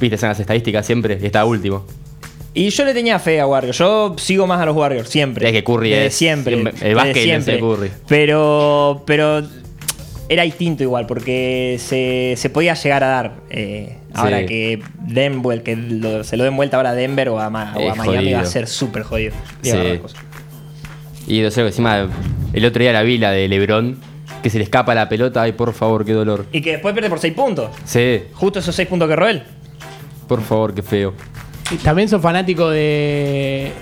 Viste, 0.00 0.16
son 0.18 0.28
las 0.30 0.40
estadísticas 0.40 0.84
siempre, 0.86 1.18
y 1.22 1.26
estaba 1.26 1.44
último. 1.46 1.84
Y 2.56 2.68
yo 2.70 2.84
le 2.84 2.94
tenía 2.94 3.18
fe 3.18 3.40
a 3.40 3.46
Warriors. 3.48 3.76
Yo 3.78 4.14
sigo 4.18 4.46
más 4.46 4.60
a 4.60 4.66
los 4.66 4.76
Warriors, 4.76 5.08
siempre. 5.08 5.46
Es 5.46 5.52
que 5.52 5.64
Curry 5.64 5.90
Desde 5.90 6.06
es- 6.06 6.14
Siempre. 6.14 6.54
siempre- 6.54 6.88
el 6.88 6.94
básquet 6.94 7.16
es 7.16 7.22
siempre. 7.24 7.54
de 7.54 7.60
Curry. 7.60 7.90
Pero. 8.06 9.02
Pero. 9.06 9.42
Era 10.28 10.42
distinto 10.44 10.82
igual, 10.82 11.06
porque 11.06 11.76
se, 11.78 12.34
se 12.36 12.48
podía 12.50 12.74
llegar 12.74 13.04
a 13.04 13.08
dar. 13.08 13.32
eh, 13.50 13.98
ahora 14.14 14.40
Sí. 14.40 14.46
que 14.46 14.82
Denver, 15.00 15.62
que 15.62 15.76
lo- 15.76 16.24
se 16.24 16.36
lo 16.36 16.44
den 16.44 16.56
vuelta 16.56 16.76
ahora 16.78 16.90
a 16.90 16.94
Denver 16.94 17.28
o 17.30 17.40
a, 17.40 17.50
Ma- 17.50 17.74
o 17.76 17.80
a 17.80 17.92
Es 17.92 17.96
Miami, 17.96 18.16
jodido. 18.18 18.36
va 18.38 18.42
a 18.42 18.46
ser 18.46 18.66
súper 18.68 19.02
jodido. 19.02 19.32
Sí. 19.62 19.72
Las 19.76 19.98
cosas. 19.98 20.20
Y 21.26 21.40
no 21.40 21.50
sé, 21.50 21.60
encima, 21.62 22.08
el 22.52 22.64
otro 22.64 22.82
día 22.82 22.92
la 22.92 23.02
vi, 23.02 23.18
la 23.18 23.32
de 23.32 23.48
Lebron, 23.48 23.98
que 24.42 24.50
se 24.50 24.58
le 24.58 24.64
escapa 24.64 24.94
la 24.94 25.08
pelota. 25.08 25.42
Ay, 25.42 25.52
por 25.52 25.72
favor, 25.72 26.04
qué 26.04 26.12
dolor. 26.12 26.46
Y 26.52 26.60
que 26.62 26.72
después 26.72 26.92
pierde 26.94 27.08
por 27.10 27.18
6 27.18 27.34
puntos. 27.34 27.70
Sí, 27.84 28.22
Justo 28.34 28.58
esos 28.60 28.74
6 28.74 28.88
puntos 28.88 29.08
que 29.08 29.12
erró 29.14 29.28
él. 29.28 29.42
por 30.28 30.40
favor, 30.42 30.74
qué 30.74 30.82
feo. 30.82 31.12
Y 31.70 31.76
también 31.76 32.08
sos 32.08 32.20
fanático 32.22 32.68
de. 32.70 33.72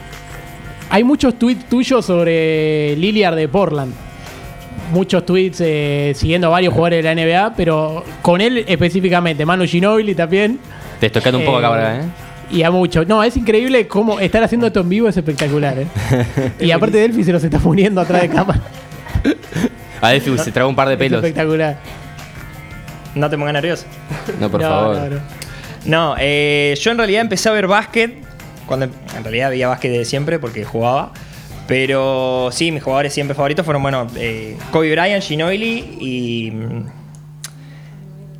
Hay 0.90 1.04
muchos 1.04 1.38
tweets 1.38 1.68
tuyos 1.68 2.04
sobre 2.06 2.96
Lillard 2.96 3.34
de 3.36 3.48
Portland. 3.48 3.92
Muchos 4.92 5.24
tweets 5.24 5.60
eh, 5.60 6.12
siguiendo 6.14 6.48
a 6.48 6.50
varios 6.50 6.74
jugadores 6.74 7.02
de 7.02 7.14
la 7.14 7.20
NBA, 7.24 7.54
pero 7.56 8.04
con 8.20 8.40
él 8.40 8.64
específicamente. 8.68 9.46
Manu 9.46 9.64
Ginobili 9.66 10.14
también. 10.14 10.58
Te 11.00 11.06
estoy 11.06 11.20
tocando 11.22 11.38
un 11.38 11.44
poco 11.44 11.56
Eh, 11.56 11.60
acá 11.60 11.68
ahora, 11.68 11.96
¿eh? 12.00 12.02
Y 12.50 12.62
a 12.62 12.70
muchos. 12.70 13.06
No, 13.06 13.22
es 13.24 13.34
increíble 13.36 13.86
cómo 13.88 14.20
estar 14.20 14.42
haciendo 14.42 14.66
esto 14.66 14.80
en 14.80 14.88
vivo 14.90 15.08
es 15.08 15.16
espectacular, 15.16 15.78
¿eh? 15.78 15.86
y 16.60 16.70
aparte 16.70 16.98
Delphi 16.98 17.24
se 17.24 17.32
los 17.32 17.42
está 17.42 17.58
poniendo 17.58 18.00
atrás 18.00 18.20
de 18.22 18.28
cámara. 18.28 18.60
A 20.02 20.10
Delphi 20.10 20.36
se 20.36 20.52
tragó 20.52 20.68
un 20.68 20.76
par 20.76 20.88
de 20.88 20.94
Es 20.94 20.98
pelos. 20.98 21.22
espectacular. 21.24 21.78
No 23.14 23.30
te 23.30 23.36
pongas 23.38 23.54
nervioso. 23.54 23.86
No, 24.40 24.50
por 24.50 24.60
No, 24.60 24.68
favor. 24.68 24.96
no, 24.96 25.08
no. 25.10 25.20
No, 25.84 26.14
eh, 26.18 26.74
yo 26.80 26.90
en 26.90 26.98
realidad 26.98 27.22
empecé 27.22 27.48
a 27.48 27.52
ver 27.52 27.66
básquet. 27.66 28.14
Cuando 28.66 28.86
en 28.86 29.22
realidad 29.24 29.50
veía 29.50 29.68
básquet 29.68 29.90
de 29.92 30.04
siempre 30.04 30.38
porque 30.38 30.64
jugaba. 30.64 31.12
Pero 31.66 32.50
sí, 32.52 32.70
mis 32.72 32.82
jugadores 32.82 33.12
siempre 33.14 33.34
favoritos 33.34 33.64
fueron, 33.64 33.82
bueno, 33.82 34.06
eh, 34.16 34.56
Kobe 34.70 34.90
Bryant, 34.92 35.22
Ginobili 35.22 35.96
y, 36.00 36.50
mm, 36.50 36.86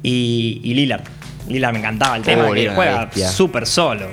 y. 0.03 0.61
y 0.65 0.75
Lillard. 0.75 1.03
Lillard 1.49 1.73
me 1.73 1.79
encantaba 1.81 2.17
el 2.17 2.23
tema 2.23 2.45
Oh, 2.47 2.53
que 2.53 2.61
Lillard, 2.61 2.75
juega 2.77 3.11
súper 3.31 3.67
solo. 3.67 4.07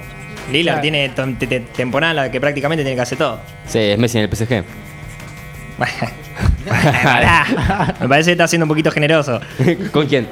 Lillard 0.51 0.75
Claro. 0.75 0.81
tiene 0.81 1.13
tem- 1.15 1.37
te- 1.37 1.47
te- 1.47 1.59
temporada 1.59 2.11
en 2.11 2.15
la 2.17 2.31
que 2.31 2.39
prácticamente 2.41 2.83
tiene 2.83 2.95
que 2.95 3.01
hacer 3.01 3.17
todo. 3.17 3.39
Sí, 3.67 3.79
es 3.79 3.97
Messi 3.99 4.17
en 4.19 4.23
el 4.25 4.29
PSG. 4.35 4.63
Me 8.01 8.07
parece 8.07 8.29
que 8.29 8.33
está 8.33 8.47
siendo 8.47 8.65
un 8.65 8.69
poquito 8.69 8.91
generoso. 8.91 9.39
¿Con 9.91 10.07
quién? 10.07 10.27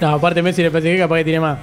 No, 0.00 0.10
aparte 0.10 0.42
Messi 0.42 0.62
le 0.62 0.70
PSG 0.70 0.98
capaz 0.98 1.16
que 1.18 1.24
tiene 1.24 1.40
más. 1.40 1.58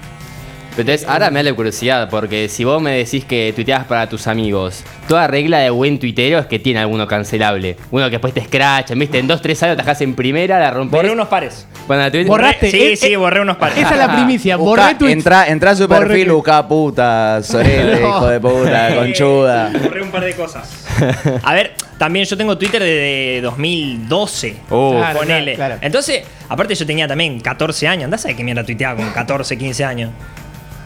Pero 0.76 0.82
entonces, 0.90 1.08
ahora 1.08 1.30
me 1.32 1.40
da 1.42 1.50
la 1.52 1.56
curiosidad, 1.56 2.10
porque 2.10 2.50
si 2.50 2.66
vos 2.66 2.82
me 2.82 2.92
decís 2.98 3.24
que 3.24 3.54
tuiteas 3.56 3.86
para 3.86 4.10
tus 4.10 4.28
amigos, 4.28 4.84
toda 5.08 5.26
regla 5.28 5.60
de 5.60 5.70
buen 5.70 6.00
tuitero 6.00 6.38
es 6.40 6.48
que 6.48 6.60
tiene 6.60 6.80
alguno 6.82 7.08
cancelable. 7.08 7.78
Uno 7.92 8.06
que 8.06 8.12
después 8.12 8.34
te 8.34 8.42
escrachan, 8.42 9.00
viste, 9.00 9.20
en 9.20 9.28
dos, 9.28 9.42
tres 9.42 9.62
años 9.64 9.78
tajás 9.78 10.02
en 10.02 10.16
primera, 10.16 10.60
la 10.60 10.72
rompes. 10.72 10.92
Borré 10.92 11.12
unos 11.12 11.30
pares. 11.30 11.66
Bueno, 11.88 12.04
la 12.04 12.12
tuit- 12.12 12.26
Borraste. 12.28 12.72
Sí, 12.72 12.82
Eh, 12.82 12.96
sí, 12.98 13.14
eh, 13.14 13.16
borré 13.18 13.40
unos 13.42 13.56
pares. 13.58 13.78
Esa 13.78 13.92
es 13.92 13.98
la 13.98 14.14
primicia. 14.16 14.58
Busca- 14.58 14.94
Borré 14.98 15.12
entra, 15.14 15.48
entra 15.48 15.72
a 15.72 15.76
su 15.76 15.88
Borré 15.88 16.08
perfil, 16.08 16.32
busca 16.34 16.68
puta, 16.68 17.42
sorete, 17.42 18.00
No. 18.02 18.10
hijo 18.10 18.28
de 18.28 18.40
puta, 18.42 18.96
conchuda. 18.96 19.72
Borré 19.82 20.02
un 20.02 20.12
par 20.12 20.24
de 20.26 20.34
cosas. 20.34 20.86
A 21.44 21.54
ver, 21.54 21.74
también 21.98 22.26
yo 22.26 22.36
tengo 22.36 22.58
Twitter 22.58 22.82
desde 22.82 23.42
2012. 23.42 24.56
Oh. 24.70 24.96
Claro, 24.98 25.20
ponele. 25.20 25.56
claro, 25.56 25.76
claro. 25.76 25.86
Entonces, 25.86 26.24
aparte 26.50 26.76
yo 26.76 26.86
tenía 26.86 27.08
también 27.08 27.40
14 27.40 27.88
años. 27.88 28.06
Andás 28.06 28.26
a 28.26 28.30
ver 28.30 28.38
qué 28.38 28.44
mierda 28.44 28.64
tuiteaba 28.64 28.96
con 28.98 29.10
14, 29.12 29.58
15 29.58 29.86
años. 29.86 30.12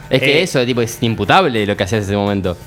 Es 0.09 0.19
que 0.21 0.39
Eh. 0.39 0.43
eso, 0.43 0.65
tipo, 0.65 0.81
es 0.81 0.97
imputable 1.01 1.65
lo 1.65 1.77
que 1.77 1.83
hacías 1.83 1.99
en 2.03 2.09
ese 2.09 2.15
momento. 2.17 2.57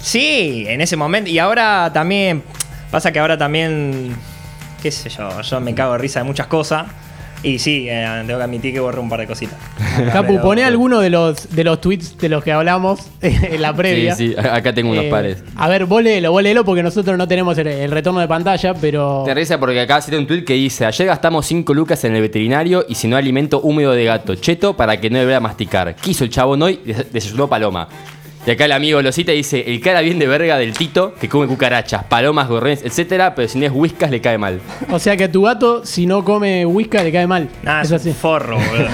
Sí, 0.00 0.64
en 0.68 0.80
ese 0.80 0.96
momento. 0.96 1.30
Y 1.30 1.38
ahora 1.38 1.90
también. 1.92 2.42
Pasa 2.90 3.12
que 3.12 3.18
ahora 3.18 3.38
también. 3.38 4.14
qué 4.82 4.90
sé 4.90 5.08
yo, 5.08 5.40
yo 5.42 5.60
me 5.60 5.74
cago 5.74 5.92
de 5.92 5.98
risa 5.98 6.20
de 6.20 6.24
muchas 6.24 6.48
cosas. 6.48 6.86
Y 7.44 7.58
sí, 7.58 7.86
eh, 7.90 8.22
tengo 8.26 8.38
que 8.38 8.44
admitir 8.44 8.72
que 8.72 8.78
borré 8.78 9.00
un 9.00 9.08
par 9.08 9.18
de 9.18 9.26
cositas. 9.26 9.56
Capu, 10.12 10.40
pone 10.40 10.62
alguno 10.62 11.00
de 11.00 11.10
los, 11.10 11.50
de 11.54 11.64
los 11.64 11.80
tweets 11.80 12.16
de 12.18 12.28
los 12.28 12.44
que 12.44 12.52
hablamos 12.52 13.00
en 13.20 13.60
la 13.60 13.74
previa. 13.74 14.14
Sí, 14.14 14.28
sí, 14.28 14.36
acá 14.38 14.72
tengo 14.72 14.92
unos 14.92 15.04
Eh, 15.06 15.10
pares. 15.10 15.42
A 15.56 15.68
ver, 15.68 15.86
vos 15.86 16.02
léelo, 16.02 16.30
vos 16.30 16.40
léelo 16.42 16.64
porque 16.64 16.82
nosotros 16.84 17.18
no 17.18 17.26
tenemos 17.26 17.58
el, 17.58 17.66
el 17.66 17.90
retorno 17.90 18.20
de 18.20 18.28
pantalla, 18.28 18.74
pero. 18.74 19.22
Te 19.26 19.34
risa 19.34 19.58
porque 19.58 19.80
acá 19.80 20.00
cita 20.00 20.16
un 20.18 20.26
tweet 20.26 20.44
que 20.44 20.54
dice: 20.54 20.86
Ayer 20.86 21.06
gastamos 21.08 21.44
5 21.46 21.74
lucas 21.74 22.04
en 22.04 22.14
el 22.14 22.22
veterinario 22.22 22.84
y 22.88 22.94
si 22.94 23.08
no 23.08 23.16
alimento 23.16 23.60
húmedo 23.60 23.90
de 23.92 24.04
gato, 24.04 24.34
cheto, 24.36 24.76
para 24.76 25.00
que 25.00 25.10
no 25.10 25.18
debiera 25.18 25.40
masticar. 25.40 25.96
¿Qué 25.96 26.12
hizo 26.12 26.22
el 26.24 26.30
chabón 26.30 26.62
hoy? 26.62 26.78
Des- 26.84 27.12
Desayunó 27.12 27.48
paloma. 27.48 27.88
Y 28.44 28.50
acá 28.50 28.64
el 28.64 28.72
amigo 28.72 29.00
lo 29.02 29.12
cita 29.12 29.32
y 29.32 29.36
dice: 29.36 29.62
El 29.68 29.80
cara 29.80 30.00
bien 30.00 30.18
de 30.18 30.26
verga 30.26 30.58
del 30.58 30.72
Tito 30.72 31.14
que 31.14 31.28
come 31.28 31.46
cucarachas, 31.46 32.04
palomas, 32.04 32.48
gorriones, 32.48 32.82
etcétera, 32.84 33.34
pero 33.36 33.46
si 33.48 33.58
no 33.58 33.66
es 33.66 33.72
whiskas 33.72 34.10
le 34.10 34.20
cae 34.20 34.36
mal. 34.36 34.60
O 34.90 34.98
sea 34.98 35.16
que 35.16 35.24
a 35.24 35.30
tu 35.32 35.42
gato, 35.42 35.86
si 35.86 36.06
no 36.06 36.24
come 36.24 36.66
whisky, 36.66 36.98
le 36.98 37.12
cae 37.12 37.26
mal. 37.28 37.48
Nada, 37.62 37.82
es 37.82 37.88
es 37.92 38.00
así. 38.00 38.08
un 38.08 38.14
forro, 38.16 38.56
boludo. 38.70 38.88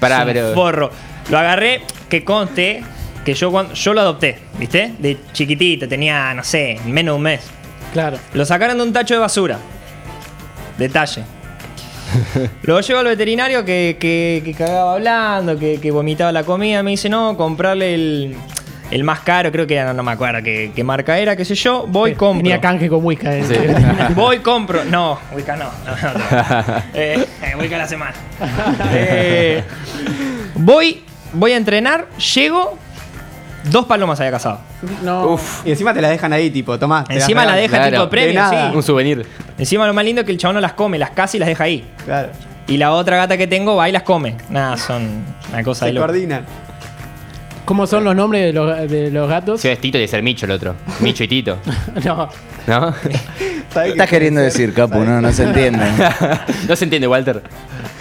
Pará, 0.00 0.16
Es 0.22 0.26
un 0.26 0.32
pero. 0.32 0.54
forro. 0.54 0.90
Lo 1.30 1.38
agarré, 1.38 1.80
que 2.10 2.24
conste 2.24 2.82
que 3.24 3.32
yo, 3.34 3.50
cuando, 3.50 3.72
yo 3.72 3.94
lo 3.94 4.00
adopté, 4.02 4.38
¿viste? 4.58 4.92
De 4.98 5.16
chiquitito, 5.32 5.88
tenía, 5.88 6.34
no 6.34 6.44
sé, 6.44 6.78
menos 6.84 7.12
de 7.14 7.16
un 7.16 7.22
mes. 7.22 7.40
Claro. 7.92 8.18
Lo 8.34 8.44
sacaron 8.44 8.76
de 8.76 8.82
un 8.82 8.92
tacho 8.92 9.14
de 9.14 9.20
basura. 9.20 9.58
Detalle. 10.76 11.22
Lo 12.62 12.80
llevo 12.80 13.00
al 13.00 13.06
veterinario 13.06 13.64
que, 13.64 13.96
que- 14.00 14.42
que 14.44 14.54
cagaba 14.54 14.94
hablando, 14.94 15.58
que, 15.58 15.78
que 15.80 15.90
vomitaba 15.90 16.32
la 16.32 16.44
comida. 16.44 16.82
Me 16.82 16.90
dice, 16.92 17.08
no, 17.08 17.36
comprarle 17.36 17.94
el, 17.94 18.36
el 18.90 19.04
más 19.04 19.20
caro, 19.20 19.50
creo 19.52 19.66
que 19.66 19.74
era, 19.74 19.86
no, 19.86 19.94
no 19.94 20.02
me 20.02 20.12
acuerdo 20.12 20.42
qué, 20.42 20.70
qué 20.74 20.84
marca 20.84 21.18
era, 21.18 21.34
qué 21.36 21.44
sé 21.44 21.54
yo. 21.54 21.86
Voy, 21.88 22.14
compro. 22.14 22.42
Tenía 22.42 22.60
canje 22.60 22.88
con 22.88 23.04
whisky. 23.04 23.26
eh. 23.26 23.44
Sí. 23.46 24.14
Voy, 24.14 24.38
compro. 24.40 24.84
No, 24.84 25.18
Wicca 25.34 25.56
no. 25.56 25.64
no, 25.86 25.96
no, 25.96 26.12
no. 26.18 26.82
Eh, 26.94 27.26
eh, 27.42 27.56
Wicca 27.58 27.78
la 27.78 27.88
semana. 27.88 28.14
Eh, 28.92 29.62
voy, 30.54 31.02
voy 31.32 31.52
a 31.52 31.56
entrenar, 31.56 32.06
llego 32.34 32.78
Dos 33.64 33.86
palomas 33.86 34.18
había 34.20 34.32
cazado. 34.32 34.58
No. 35.02 35.38
Y 35.64 35.70
encima 35.70 35.94
te 35.94 36.00
la 36.00 36.08
dejan 36.10 36.32
ahí, 36.32 36.50
tipo, 36.50 36.78
tomá. 36.78 37.04
te 37.04 37.14
Encima 37.14 37.44
la 37.44 37.52
regalan. 37.54 37.62
deja 37.70 37.76
Claro. 37.88 37.96
tipo 38.04 38.10
premio, 38.10 38.34
nada. 38.34 38.70
sí. 38.70 38.76
Un 38.76 38.82
souvenir. 38.82 39.26
Encima 39.58 39.86
lo 39.86 39.94
más 39.94 40.04
lindo 40.04 40.20
es 40.22 40.26
que 40.26 40.32
el 40.32 40.38
chabón 40.38 40.54
no 40.56 40.60
las 40.60 40.72
come, 40.72 40.98
las 40.98 41.10
caza 41.10 41.36
y 41.36 41.40
las 41.40 41.48
deja 41.48 41.64
ahí. 41.64 41.84
Claro. 42.04 42.30
Y 42.66 42.76
la 42.76 42.92
otra 42.92 43.16
gata 43.16 43.36
que 43.36 43.46
tengo 43.46 43.76
va 43.76 43.88
y 43.88 43.92
las 43.92 44.02
come. 44.02 44.36
Nada, 44.48 44.76
son 44.76 45.24
una 45.52 45.62
cosa 45.62 45.84
de 45.86 45.90
Se 45.90 45.94
loco. 45.94 46.06
coordinan. 46.06 46.44
¿Cómo 47.64 47.86
son 47.86 48.02
los 48.04 48.16
nombres 48.16 48.42
de 48.46 48.52
los, 48.52 48.90
de 48.90 49.10
los 49.12 49.28
gatos? 49.28 49.60
Si 49.60 49.68
es 49.68 49.78
Tito, 49.78 49.92
tiene 49.92 50.06
que 50.06 50.10
ser 50.10 50.22
Micho 50.22 50.46
el 50.46 50.52
otro. 50.52 50.74
Micho 51.00 51.22
y 51.24 51.28
Tito. 51.28 51.58
No. 52.04 52.28
¿No? 52.66 52.94
¿Sabés 53.72 53.88
¿Qué 53.88 53.92
estás 53.92 54.10
queriendo 54.10 54.40
decir, 54.40 54.74
Capu? 54.74 54.98
No, 54.98 55.20
no 55.20 55.32
se 55.32 55.44
entiende. 55.44 55.84
no 56.68 56.76
se 56.76 56.84
entiende, 56.84 57.08
Walter. 57.08 57.42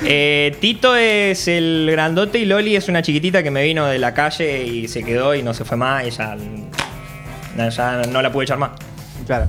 Eh, 0.03 0.57
Tito 0.59 0.95
es 0.95 1.47
el 1.47 1.87
grandote 1.91 2.39
y 2.39 2.45
Loli 2.45 2.75
es 2.75 2.89
una 2.89 3.01
chiquitita 3.01 3.41
que 3.41 3.51
me 3.51 3.63
vino 3.63 3.85
de 3.85 3.99
la 3.99 4.13
calle 4.13 4.63
y 4.63 4.87
se 4.87 5.03
quedó 5.03 5.33
y 5.35 5.43
no 5.43 5.53
se 5.53 5.63
fue 5.63 5.77
más 5.77 6.05
y 6.07 6.09
ya, 6.09 6.35
no, 7.55 7.69
ya 7.69 8.01
no 8.07 8.21
la 8.21 8.31
pude 8.31 8.45
echar 8.45 8.57
más. 8.57 8.71
Claro. 9.25 9.47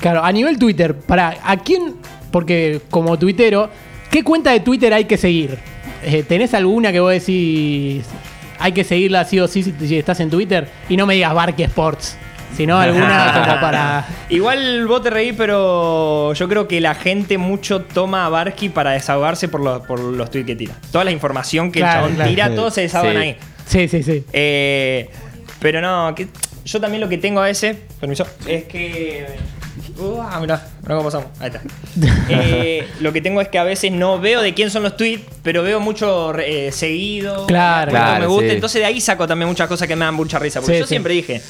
Claro, 0.00 0.24
a 0.24 0.30
nivel 0.32 0.58
Twitter, 0.58 0.94
para 0.94 1.36
¿a 1.44 1.56
quién? 1.58 1.96
Porque 2.30 2.80
como 2.90 3.18
tuitero, 3.18 3.70
¿qué 4.10 4.22
cuenta 4.22 4.52
de 4.52 4.60
Twitter 4.60 4.94
hay 4.94 5.06
que 5.06 5.16
seguir? 5.16 5.58
Eh, 6.04 6.22
¿Tenés 6.22 6.54
alguna 6.54 6.92
que 6.92 7.00
vos 7.00 7.12
decís 7.12 8.06
hay 8.58 8.72
que 8.72 8.84
seguirla 8.84 9.24
sí 9.24 9.40
o 9.40 9.48
sí 9.48 9.62
si, 9.62 9.72
si 9.72 9.98
estás 9.98 10.20
en 10.20 10.30
Twitter? 10.30 10.68
Y 10.88 10.96
no 10.96 11.06
me 11.06 11.14
digas 11.14 11.34
Barque 11.34 11.64
Sports, 11.64 12.16
sino 12.56 12.78
alguna 12.78 13.32
como 13.46 13.60
para. 13.60 14.06
Igual 14.28 14.86
vos 14.86 15.02
te 15.02 15.10
reí, 15.10 15.32
pero 15.32 16.32
yo 16.34 16.48
creo 16.48 16.68
que 16.68 16.80
la 16.80 16.94
gente 16.94 17.38
mucho 17.38 17.82
toma 17.82 18.26
a 18.26 18.28
Barsky 18.28 18.68
para 18.68 18.90
desahogarse 18.92 19.48
por 19.48 19.60
los, 19.60 19.80
por 19.86 20.00
los 20.00 20.30
tweets 20.30 20.46
que 20.46 20.56
tira. 20.56 20.74
Toda 20.92 21.04
la 21.04 21.10
información 21.10 21.70
que 21.72 21.80
Claro, 21.80 21.92
el 21.92 22.02
chabón 22.02 22.14
claro. 22.16 22.30
tira, 22.30 22.54
todos 22.54 22.74
se 22.74 22.82
desahogan 22.82 23.12
Sí. 23.14 23.18
ahí. 23.18 23.36
Sí, 23.66 23.88
sí, 23.88 24.02
sí. 24.02 24.24
Eh, 24.32 25.08
pero 25.60 25.80
no, 25.80 26.14
que 26.14 26.28
yo 26.64 26.80
también 26.80 27.00
lo 27.00 27.08
que 27.08 27.18
tengo 27.18 27.40
a 27.40 27.44
veces, 27.44 27.76
permiso, 28.00 28.26
es 28.46 28.64
que. 28.64 29.26
Uh, 29.98 30.18
ah, 30.22 30.38
mirá, 30.40 30.66
mirá 30.82 30.94
cómo 30.96 31.04
pasamos. 31.04 31.26
Ahí 31.40 31.48
está. 31.48 31.60
Eh, 32.30 32.86
lo 33.00 33.12
que 33.12 33.20
tengo 33.20 33.40
es 33.40 33.48
que 33.48 33.58
a 33.58 33.64
veces 33.64 33.90
no 33.92 34.18
veo 34.20 34.40
de 34.40 34.54
quién 34.54 34.70
son 34.70 34.82
los 34.84 34.96
tweets, 34.96 35.24
pero 35.42 35.62
veo 35.62 35.80
mucho 35.80 36.32
eh, 36.38 36.70
seguido. 36.72 37.46
Claro. 37.46 37.90
Claro, 37.90 38.20
me 38.20 38.26
gusta. 38.26 38.48
sí. 38.48 38.54
Entonces 38.54 38.80
de 38.80 38.86
ahí 38.86 39.00
saco 39.00 39.26
también 39.26 39.48
muchas 39.48 39.68
cosas 39.68 39.86
que 39.88 39.96
me 39.96 40.04
dan 40.04 40.14
mucha 40.14 40.38
risa. 40.38 40.60
Porque 40.60 40.74
Sí, 40.74 40.78
yo 40.80 40.86
sí. 40.86 40.90
siempre 40.90 41.12
dije, 41.14 41.42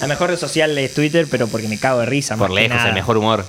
la 0.00 0.06
mejor 0.06 0.30
red 0.30 0.38
social 0.38 0.76
es 0.78 0.94
Twitter, 0.94 1.26
pero 1.30 1.46
porque 1.48 1.68
me 1.68 1.78
cago 1.78 2.00
de 2.00 2.06
risa. 2.06 2.36
Por 2.36 2.48
más 2.48 2.56
que 2.56 2.62
lejos, 2.62 2.76
nada. 2.76 2.88
el 2.88 2.94
mejor 2.94 3.16
humor. 3.18 3.44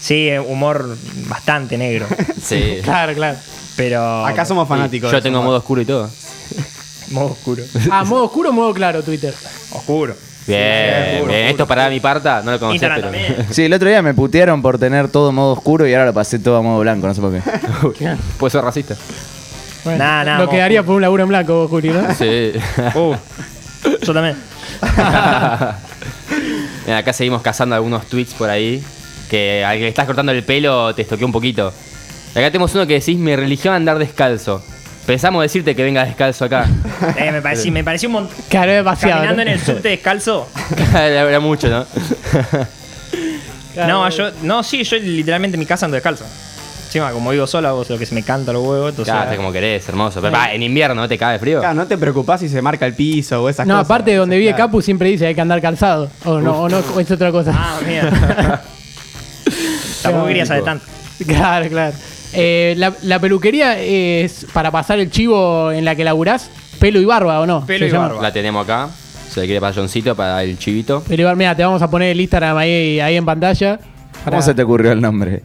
Sí, 0.00 0.28
eh, 0.28 0.40
humor 0.40 0.96
bastante 1.28 1.78
negro. 1.78 2.06
Sí. 2.42 2.78
Claro, 2.84 3.14
claro. 3.14 3.38
Pero. 3.76 4.26
Acá 4.26 4.44
somos 4.44 4.68
fanáticos. 4.68 5.10
Yo 5.12 5.22
tengo 5.22 5.42
modo 5.42 5.56
oscuro 5.58 5.80
y 5.80 5.84
todo. 5.84 6.10
Modo 7.10 7.26
oscuro. 7.32 7.62
Ah, 7.90 8.04
modo 8.04 8.24
oscuro 8.24 8.50
o 8.50 8.52
modo 8.54 8.72
claro 8.72 9.02
Twitter. 9.02 9.34
Oscuro. 9.72 10.14
Bien, 10.46 10.60
oscuro, 10.62 11.04
bien. 11.04 11.16
oscuro. 11.16 11.32
Esto 11.34 11.66
para 11.66 11.90
mi 11.90 12.00
parta, 12.00 12.40
no 12.42 12.52
lo 12.52 12.58
conocía, 12.58 12.88
pero. 12.94 13.02
también. 13.02 13.46
Sí, 13.50 13.64
el 13.64 13.72
otro 13.74 13.86
día 13.88 14.00
me 14.00 14.14
putearon 14.14 14.62
por 14.62 14.78
tener 14.78 15.08
todo 15.08 15.30
modo 15.30 15.52
oscuro 15.52 15.86
y 15.86 15.92
ahora 15.92 16.06
lo 16.06 16.14
pasé 16.14 16.38
todo 16.38 16.56
a 16.56 16.62
modo 16.62 16.80
blanco, 16.80 17.06
no 17.06 17.14
sé 17.14 17.20
por 17.20 17.32
qué. 17.94 18.16
Puede 18.38 18.50
ser 18.50 18.62
racista. 18.62 18.96
Bueno, 19.84 19.98
Nah, 20.02 20.24
nah, 20.24 20.38
lo 20.38 20.48
quedaría 20.48 20.80
oscuro. 20.80 20.86
por 20.86 20.96
un 20.96 21.02
laburo 21.02 21.22
en 21.24 21.28
blanco, 21.28 21.54
vos, 21.54 21.70
Juli, 21.70 21.90
¿no? 21.90 22.14
Sí. 22.14 22.52
Uh, 22.94 23.14
yo 24.00 24.14
también. 24.14 24.36
Mira, 26.86 26.98
acá 26.98 27.12
seguimos 27.12 27.42
cazando 27.42 27.74
algunos 27.74 28.06
tweets 28.06 28.34
por 28.34 28.50
ahí. 28.50 28.82
Que 29.30 29.64
al 29.64 29.76
que 29.76 29.84
le 29.84 29.88
estás 29.88 30.06
cortando 30.06 30.32
el 30.32 30.44
pelo 30.44 30.94
te 30.94 31.02
estoqueó 31.02 31.26
un 31.26 31.32
poquito. 31.32 31.72
Acá 32.32 32.50
tenemos 32.50 32.74
uno 32.74 32.86
que 32.86 32.94
decís: 32.94 33.18
Mi 33.18 33.36
religión 33.36 33.74
andar 33.74 33.98
descalzo. 33.98 34.62
Pensamos 35.06 35.42
decirte 35.42 35.74
que 35.74 35.82
venga 35.82 36.04
descalzo 36.04 36.44
acá. 36.44 36.68
Eh, 37.16 37.32
me, 37.32 37.42
pareció, 37.42 37.72
me 37.72 37.82
pareció 37.82 38.08
un 38.08 38.12
montón. 38.12 38.36
Claro, 38.48 38.70
es 38.70 38.76
demasiado. 38.76 39.14
Caminando 39.14 39.44
¿no? 39.44 39.50
en 39.50 39.56
el 39.56 39.60
subte 39.60 39.88
descalzo. 39.88 40.48
Habrá 40.94 41.40
mucho, 41.40 41.68
¿no? 41.68 41.84
Claro. 43.74 43.92
No, 43.92 44.08
yo, 44.08 44.30
no, 44.42 44.62
sí, 44.62 44.84
yo 44.84 44.98
literalmente 44.98 45.56
en 45.56 45.58
mi 45.58 45.66
casa 45.66 45.86
ando 45.86 45.96
descalzo. 45.96 46.24
Encima, 46.92 47.10
como 47.10 47.30
vivo 47.30 47.46
sola, 47.46 47.70
hago 47.70 47.86
lo 47.88 47.96
que 47.98 48.04
se 48.04 48.14
me 48.14 48.22
canta 48.22 48.52
los 48.52 48.62
huevos. 48.66 48.90
Entonces, 48.90 49.14
Claro, 49.14 49.34
como 49.34 49.50
querés, 49.50 49.88
hermoso. 49.88 50.20
Pero 50.20 50.30
pa, 50.30 50.52
en 50.52 50.62
invierno 50.62 50.94
no 50.94 51.08
te 51.08 51.16
cae 51.16 51.38
frío. 51.38 51.60
Claro, 51.60 51.72
no 51.74 51.86
te 51.86 51.96
preocupás 51.96 52.40
si 52.40 52.50
se 52.50 52.60
marca 52.60 52.84
el 52.84 52.92
piso 52.92 53.42
o 53.42 53.48
esas 53.48 53.66
No, 53.66 53.76
cosas. 53.76 53.86
aparte 53.86 54.10
de 54.10 54.18
donde 54.18 54.36
vive 54.36 54.50
Claro. 54.50 54.66
Capu 54.66 54.82
siempre 54.82 55.08
dice 55.08 55.26
hay 55.26 55.34
que 55.34 55.40
andar 55.40 55.62
calzado. 55.62 56.10
O 56.26 56.38
no, 56.38 56.60
o 56.64 56.68
no 56.68 56.80
es 57.00 57.10
otra 57.10 57.32
cosa. 57.32 57.52
Ah, 57.56 57.78
mira. 57.86 58.62
Tampoco 60.02 60.26
quería 60.26 60.44
saber 60.44 60.64
tanto. 60.64 60.84
Claro, 61.26 61.68
claro. 61.70 61.94
Eh, 62.34 62.74
la, 62.76 62.92
la 63.04 63.18
peluquería 63.20 63.78
es 63.80 64.46
para 64.52 64.70
pasar 64.70 64.98
el 64.98 65.10
chivo 65.10 65.72
en 65.72 65.86
la 65.86 65.94
que 65.94 66.04
laburás, 66.04 66.50
pelo 66.78 67.00
y 67.00 67.06
barba, 67.06 67.40
¿o 67.40 67.46
no? 67.46 67.64
Pelo 67.64 67.86
y 67.86 67.90
llama. 67.90 68.08
barba. 68.08 68.22
La 68.22 68.32
tenemos 68.34 68.64
acá. 68.64 68.88
Se 69.30 69.40
le 69.40 69.46
quiere 69.46 69.62
para 69.62 69.74
Johncito, 69.74 70.14
para 70.14 70.42
el 70.42 70.58
chivito. 70.58 71.02
Pelo 71.04 71.22
y 71.22 71.24
barba. 71.24 71.36
Mira, 71.38 71.54
te 71.56 71.64
vamos 71.64 71.80
a 71.80 71.88
poner 71.90 72.10
el 72.10 72.20
Instagram 72.20 72.56
ahí, 72.58 73.00
ahí 73.00 73.16
en 73.16 73.24
pantalla. 73.24 73.78
¿Cómo 74.26 74.42
se 74.42 74.52
te 74.54 74.62
ocurrió 74.62 74.92
el 74.92 75.00
nombre? 75.00 75.42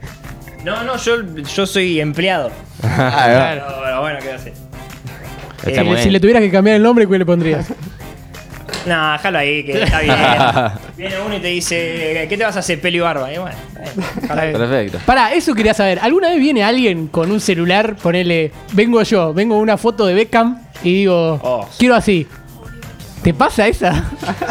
No, 0.67 0.83
no, 0.83 0.97
yo, 0.97 1.15
yo 1.55 1.65
soy 1.65 1.99
empleado. 2.01 2.51
Ah, 2.83 3.49
Pero, 3.53 3.65
pero 3.83 4.01
bueno, 4.01 4.19
¿qué? 4.21 5.69
Está 5.69 5.81
Eh, 5.81 5.83
muy 5.83 5.95
Si 5.97 6.03
bien. 6.03 6.13
le 6.13 6.19
tuvieras 6.19 6.41
que 6.43 6.51
cambiar 6.51 6.75
el 6.75 6.83
nombre, 6.83 7.07
¿cuál 7.07 7.19
le 7.19 7.25
pondrías? 7.25 7.67
No, 8.85 9.11
déjalo 9.13 9.37
ahí, 9.39 9.65
que 9.65 9.81
está 9.83 9.99
bien. 9.99 10.15
Viene 10.97 11.15
uno 11.25 11.35
y 11.35 11.39
te 11.41 11.47
dice, 11.47 12.25
¿qué 12.29 12.37
te 12.37 12.43
vas 12.45 12.55
a 12.55 12.59
hacer, 12.59 12.79
pelo 12.79 12.95
y 12.97 12.99
barba? 13.01 13.33
Y 13.33 13.37
bueno, 13.37 13.55
déjalo 14.21 14.41
ahí. 14.41 14.53
Perfecto. 14.53 14.99
Pará, 15.05 15.33
eso 15.33 15.53
quería 15.53 15.73
saber. 15.73 15.99
¿Alguna 16.01 16.29
vez 16.29 16.39
viene 16.39 16.63
alguien 16.63 17.07
con 17.07 17.29
un 17.29 17.41
celular, 17.41 17.97
ponele, 18.01 18.51
vengo 18.71 19.01
yo, 19.03 19.33
vengo 19.33 19.55
con 19.55 19.63
una 19.63 19.75
foto 19.77 20.05
de 20.05 20.13
Beckham 20.13 20.61
y 20.83 20.93
digo, 20.99 21.37
Oh. 21.43 21.67
quiero 21.77 21.95
así? 21.95 22.27
¿Te 23.27 23.33
pasa 23.33 23.67
esa? 23.67 23.91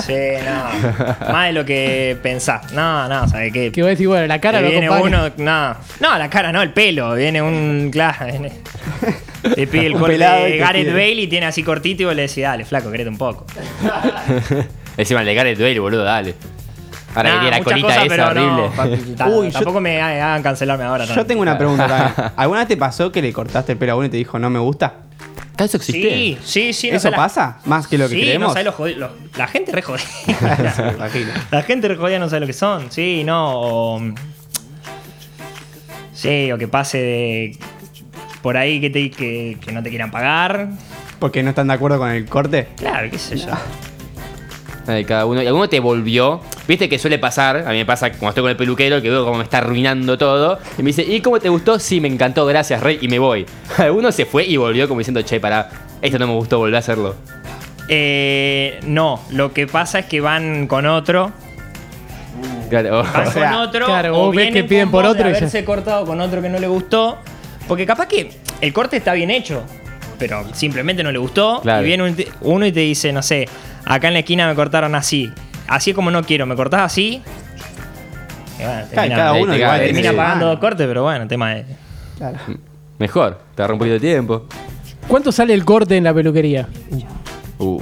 Sí, 0.06 0.12
no. 0.44 1.32
Más 1.32 1.46
de 1.46 1.52
lo 1.54 1.64
que 1.64 2.14
pensás. 2.22 2.70
No, 2.74 3.08
no, 3.08 3.26
¿sabes 3.26 3.50
qué? 3.50 3.72
que 3.72 3.80
vos 3.80 3.88
decís, 3.88 4.06
bueno, 4.06 4.26
la 4.26 4.38
cara 4.38 4.58
Que 4.58 4.64
lo 4.64 4.70
viene 4.70 4.86
acompaña. 4.88 5.24
uno, 5.24 5.32
no, 5.38 5.76
no, 6.00 6.18
la 6.18 6.28
cara 6.28 6.52
no, 6.52 6.60
el 6.60 6.74
pelo. 6.74 7.14
Viene 7.14 7.40
un, 7.40 7.88
claro, 7.90 8.26
viene- 8.26 8.52
le 9.56 9.66
pide 9.66 9.86
el 9.86 9.92
Un 9.94 10.00
corte 10.00 10.18
de 10.18 10.58
Gareth. 10.58 10.88
Bale 10.92 11.12
y 11.22 11.26
tiene 11.26 11.46
así 11.46 11.62
cortito 11.62 12.02
y 12.02 12.04
vos 12.04 12.14
le 12.14 12.22
decís, 12.28 12.42
dale, 12.42 12.66
flaco, 12.66 12.90
querete 12.90 13.08
un 13.08 13.16
poco. 13.16 13.46
Encima 14.98 15.20
el 15.20 15.26
de 15.26 15.34
Gareth 15.34 15.58
Bale, 15.58 15.78
boludo, 15.80 16.04
dale. 16.04 16.34
Ahora 17.14 17.30
Nah, 17.30 17.34
que 17.36 17.40
tiene 17.44 17.56
la 17.58 17.64
colita 17.64 17.86
cosas, 17.86 18.04
esa 18.04 18.16
no, 18.16 18.30
horrible. 18.30 19.24
Uy, 19.38 19.46
yo- 19.46 19.52
tampoco 19.52 19.80
me 19.80 20.02
ha- 20.02 20.08
hagan 20.32 20.42
cancelarme 20.42 20.84
ahora. 20.84 21.06
Yo 21.06 21.24
tengo 21.24 21.40
una 21.40 21.56
pregunta 21.56 21.86
también. 21.88 22.32
¿Alguna 22.36 22.58
vez 22.60 22.68
te 22.68 22.76
pasó 22.76 23.10
que 23.10 23.22
le 23.22 23.32
cortaste 23.32 23.72
el 23.72 23.78
pelo 23.78 23.92
a 23.92 23.96
uno 23.96 24.04
y 24.04 24.10
te 24.10 24.18
dijo 24.18 24.38
no 24.38 24.50
me 24.50 24.58
gusta? 24.58 24.96
¿Eso 25.58 25.76
existe? 25.78 26.10
Sí, 26.10 26.38
sí, 26.44 26.72
sí. 26.72 26.88
¿Eso 26.90 27.10
la- 27.10 27.16
pasa? 27.16 27.58
Más 27.64 27.86
que 27.86 27.96
lo 27.98 28.08
que 28.08 28.14
sí, 28.14 28.20
creemos. 28.22 28.54
no 28.54 28.72
sabes 28.72 28.96
lo 28.96 29.10
La 29.36 29.46
gente 29.46 29.72
re 29.72 29.82
jodida. 29.82 30.04
La 31.50 31.62
gente 31.62 31.88
re 31.88 31.96
jodida 31.96 32.18
no 32.18 32.28
sabe 32.28 32.40
lo 32.40 32.46
que 32.46 32.52
son. 32.52 32.90
Sí, 32.90 33.22
no. 33.24 33.52
O, 33.60 34.02
sí, 36.12 36.52
o 36.52 36.58
que 36.58 36.68
pase 36.68 36.98
de. 36.98 37.58
Por 38.42 38.56
ahí 38.56 38.80
que, 38.80 38.90
te, 38.90 39.10
que, 39.10 39.56
que 39.60 39.72
no 39.72 39.82
te 39.82 39.88
quieran 39.90 40.10
pagar. 40.10 40.68
Porque 41.18 41.42
no 41.42 41.50
están 41.50 41.68
de 41.68 41.74
acuerdo 41.74 41.98
con 41.98 42.10
el 42.10 42.26
corte. 42.26 42.68
Claro, 42.76 43.10
qué 43.10 43.18
sé 43.18 43.36
yo. 43.36 43.46
Ay, 44.88 45.04
cada 45.04 45.26
uno. 45.26 45.42
¿Y 45.42 45.46
alguno 45.46 45.68
te 45.68 45.80
volvió? 45.80 46.40
Viste 46.68 46.88
que 46.88 46.98
suele 46.98 47.18
pasar, 47.18 47.64
a 47.66 47.70
mí 47.70 47.76
me 47.78 47.86
pasa 47.86 48.10
cuando 48.10 48.28
estoy 48.28 48.42
con 48.42 48.50
el 48.50 48.56
peluquero, 48.56 49.02
que 49.02 49.10
veo 49.10 49.24
cómo 49.24 49.38
me 49.38 49.44
está 49.44 49.58
arruinando 49.58 50.16
todo. 50.16 50.58
Y 50.78 50.82
me 50.82 50.88
dice, 50.88 51.02
¿y 51.02 51.20
cómo 51.20 51.40
te 51.40 51.48
gustó? 51.48 51.78
Sí, 51.78 52.00
me 52.00 52.08
encantó, 52.08 52.46
gracias, 52.46 52.80
Rey, 52.82 52.98
y 53.00 53.08
me 53.08 53.18
voy. 53.18 53.44
Alguno 53.78 54.12
se 54.12 54.26
fue 54.26 54.44
y 54.44 54.56
volvió 54.56 54.86
como 54.88 54.98
diciendo, 55.00 55.22
che, 55.22 55.40
pará, 55.40 55.70
esto 56.02 56.18
no 56.18 56.26
me 56.28 56.34
gustó, 56.34 56.58
volver 56.58 56.76
a 56.76 56.78
hacerlo. 56.78 57.14
Eh, 57.88 58.80
no, 58.86 59.20
lo 59.30 59.52
que 59.52 59.66
pasa 59.66 60.00
es 60.00 60.06
que 60.06 60.20
van 60.20 60.66
con 60.66 60.86
otro. 60.86 61.32
Claro. 62.68 63.02
Van 63.04 63.26
O 63.28 63.30
sea, 63.30 63.50
con 63.52 63.60
otro. 63.60 63.86
claro, 63.86 64.14
o 64.16 64.18
vos 64.26 64.30
ves 64.36 64.44
vienen 64.46 64.54
que 64.62 64.68
piden 64.68 64.90
por 64.90 65.04
otro 65.04 65.24
de 65.24 65.30
y 65.30 65.32
ya- 65.32 65.38
haberse 65.38 65.64
cortado 65.64 66.04
con 66.04 66.20
otro 66.20 66.42
que 66.42 66.48
no 66.48 66.58
le 66.58 66.66
gustó. 66.66 67.18
Porque 67.68 67.86
capaz 67.86 68.06
que 68.06 68.30
el 68.60 68.72
corte 68.72 68.96
está 68.96 69.12
bien 69.12 69.30
hecho. 69.30 69.62
Pero 70.18 70.44
simplemente 70.54 71.02
no 71.02 71.12
le 71.12 71.18
gustó. 71.18 71.60
Claro. 71.62 71.82
Y 71.82 71.86
viene 71.86 72.02
un- 72.04 72.24
uno 72.40 72.66
y 72.66 72.72
te 72.72 72.80
dice, 72.80 73.12
no 73.12 73.22
sé, 73.22 73.48
acá 73.86 74.08
en 74.08 74.14
la 74.14 74.20
esquina 74.20 74.46
me 74.46 74.54
cortaron 74.54 74.94
así. 74.94 75.32
Así 75.68 75.90
es 75.90 75.96
como 75.96 76.10
no 76.10 76.22
quiero, 76.22 76.44
me 76.46 76.54
cortás 76.54 76.82
así. 76.82 77.22
Y 78.58 78.62
bueno, 78.62 78.86
termina, 78.90 79.16
cada 79.16 79.32
uno 79.34 79.52
te 79.52 79.58
igual 79.58 79.80
termina 79.80 80.12
pagando 80.12 80.46
dos 80.46 80.58
cortes, 80.58 80.86
pero 80.86 81.02
bueno, 81.04 81.26
tema 81.26 81.54
de. 81.54 81.64
Claro. 82.18 82.38
Mejor, 82.98 83.40
te 83.54 83.62
agarra 83.62 83.74
un 83.74 83.78
poquito 83.78 83.94
de 83.94 84.00
tiempo. 84.00 84.46
¿Cuánto 85.08 85.30
sale 85.30 85.54
el 85.54 85.64
corte 85.64 85.96
en 85.96 86.04
la 86.04 86.12
peluquería? 86.14 86.66
Uh. 87.58 87.80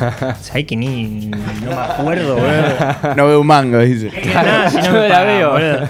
¿Sabes 0.40 0.64
que 0.66 0.76
ni 0.76 1.26
no 1.26 1.36
me 1.66 1.72
acuerdo, 1.74 2.34
boludo? 2.36 3.14
No 3.16 3.26
veo 3.26 3.40
un 3.40 3.46
mango, 3.46 3.78
dice. 3.78 4.10
Nada, 4.32 4.70
si 4.70 4.76
no 4.78 4.92
me 4.92 5.08
la 5.08 5.24
veo. 5.24 5.52
boludo. 5.52 5.88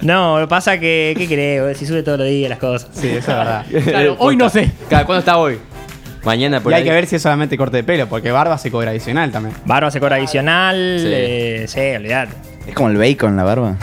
No, 0.00 0.38
lo 0.40 0.46
que 0.46 0.50
pasa 0.50 0.78
que, 0.78 1.14
¿qué 1.16 1.26
crees? 1.26 1.60
boludo? 1.60 1.78
Si 1.78 1.86
sube 1.86 2.02
todos 2.02 2.18
los 2.18 2.28
días 2.28 2.48
las 2.48 2.58
cosas. 2.58 2.88
Sí, 2.92 3.08
eso 3.08 3.18
es 3.18 3.26
verdad. 3.26 3.64
Claro, 3.84 4.16
hoy 4.18 4.36
no 4.36 4.48
sé. 4.48 4.70
Claro, 4.88 5.06
¿Cuándo 5.06 5.20
está 5.20 5.36
hoy? 5.36 5.58
Mañana 6.24 6.60
por 6.60 6.72
Y 6.72 6.74
hay 6.74 6.82
ahí. 6.82 6.88
que 6.88 6.94
ver 6.94 7.06
si 7.06 7.16
es 7.16 7.22
solamente 7.22 7.56
corte 7.56 7.78
de 7.78 7.84
pelo, 7.84 8.06
porque 8.08 8.30
barba 8.30 8.58
se 8.58 8.70
cobra 8.70 8.90
adicional 8.90 9.30
también. 9.32 9.54
Barba 9.64 9.90
se 9.90 10.00
cobra 10.00 10.16
adicional. 10.16 10.98
Sí. 11.00 11.06
eh, 11.10 11.64
Sí, 11.66 11.80
olvidate. 11.96 12.32
Es 12.66 12.74
como 12.74 12.90
el 12.90 12.96
bacon, 12.98 13.36
la 13.36 13.42
barba. 13.44 13.76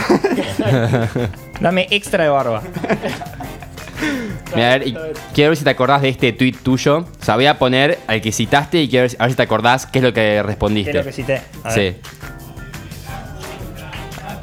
Dame 1.60 1.88
extra 1.90 2.24
de 2.26 2.30
barba. 2.30 2.62
Mira, 4.56 4.68
a 4.74 4.78
ver, 4.78 4.88
y 4.88 4.96
quiero 5.34 5.50
ver 5.50 5.58
si 5.58 5.64
te 5.64 5.70
acordás 5.72 6.02
de 6.04 6.10
este 6.10 6.32
tweet 6.32 6.54
tuyo. 6.64 7.00
O 7.00 7.24
sea, 7.26 7.36
voy 7.36 7.48
a 7.48 7.58
poner 7.58 7.98
al 8.08 8.22
que 8.22 8.32
citaste 8.32 8.82
y 8.82 8.88
quiero 8.88 9.04
ver, 9.04 9.10
si- 9.12 9.18
a 9.20 9.24
ver 9.24 9.32
si 9.32 9.36
te 9.38 9.44
acordás 9.44 9.86
qué 9.88 10.00
es 10.00 10.04
lo 10.06 10.14
que 10.14 10.22
¿Qué 10.22 10.44
respondiste. 10.44 10.92
es 10.92 10.96
lo 10.98 11.04
que 11.04 11.12
cité? 11.12 11.42
A 11.64 11.74
ver. 11.74 11.96
Sí. 11.96 12.02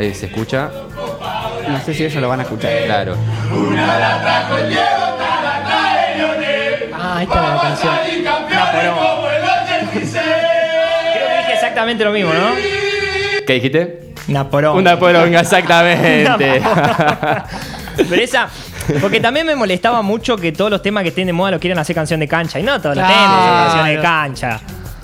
Eh, 0.00 0.12
¿Se 0.14 0.26
escucha? 0.26 0.70
No 1.68 1.80
sé 1.80 1.94
si 1.94 2.04
ellos 2.04 2.20
lo 2.20 2.28
van 2.28 2.40
a 2.40 2.42
escuchar. 2.42 2.70
Claro. 2.84 3.14
Ah, 3.78 5.03
ahí 7.24 7.26
está 7.40 7.54
la 7.54 7.60
canción. 7.60 7.94
Creo 9.94 11.28
que 11.28 11.38
dije 11.38 11.52
exactamente 11.54 12.04
lo 12.04 12.12
mismo, 12.12 12.32
¿no? 12.32 12.54
¿Qué 13.46 13.54
dijiste? 13.54 14.14
Naporón. 14.28 14.76
Una 14.78 14.98
poronga, 14.98 15.40
exactamente. 15.40 16.62
Pero 18.08 18.22
esa. 18.22 18.48
Porque 19.00 19.20
también 19.20 19.46
me 19.46 19.54
molestaba 19.56 20.02
mucho 20.02 20.36
que 20.36 20.52
todos 20.52 20.70
los 20.70 20.82
temas 20.82 21.02
que 21.02 21.08
estén 21.10 21.26
de 21.26 21.32
moda 21.32 21.52
los 21.52 21.60
quieren 21.60 21.78
hacer 21.78 21.94
canción 21.94 22.20
de 22.20 22.28
cancha. 22.28 22.58
Y 22.58 22.62
no 22.62 22.80
todos 22.80 22.96
los 22.96 23.06
temas 23.06 23.44
son 23.44 23.54
canciones 23.64 23.96
de 23.96 24.02
cancha. 24.02 24.60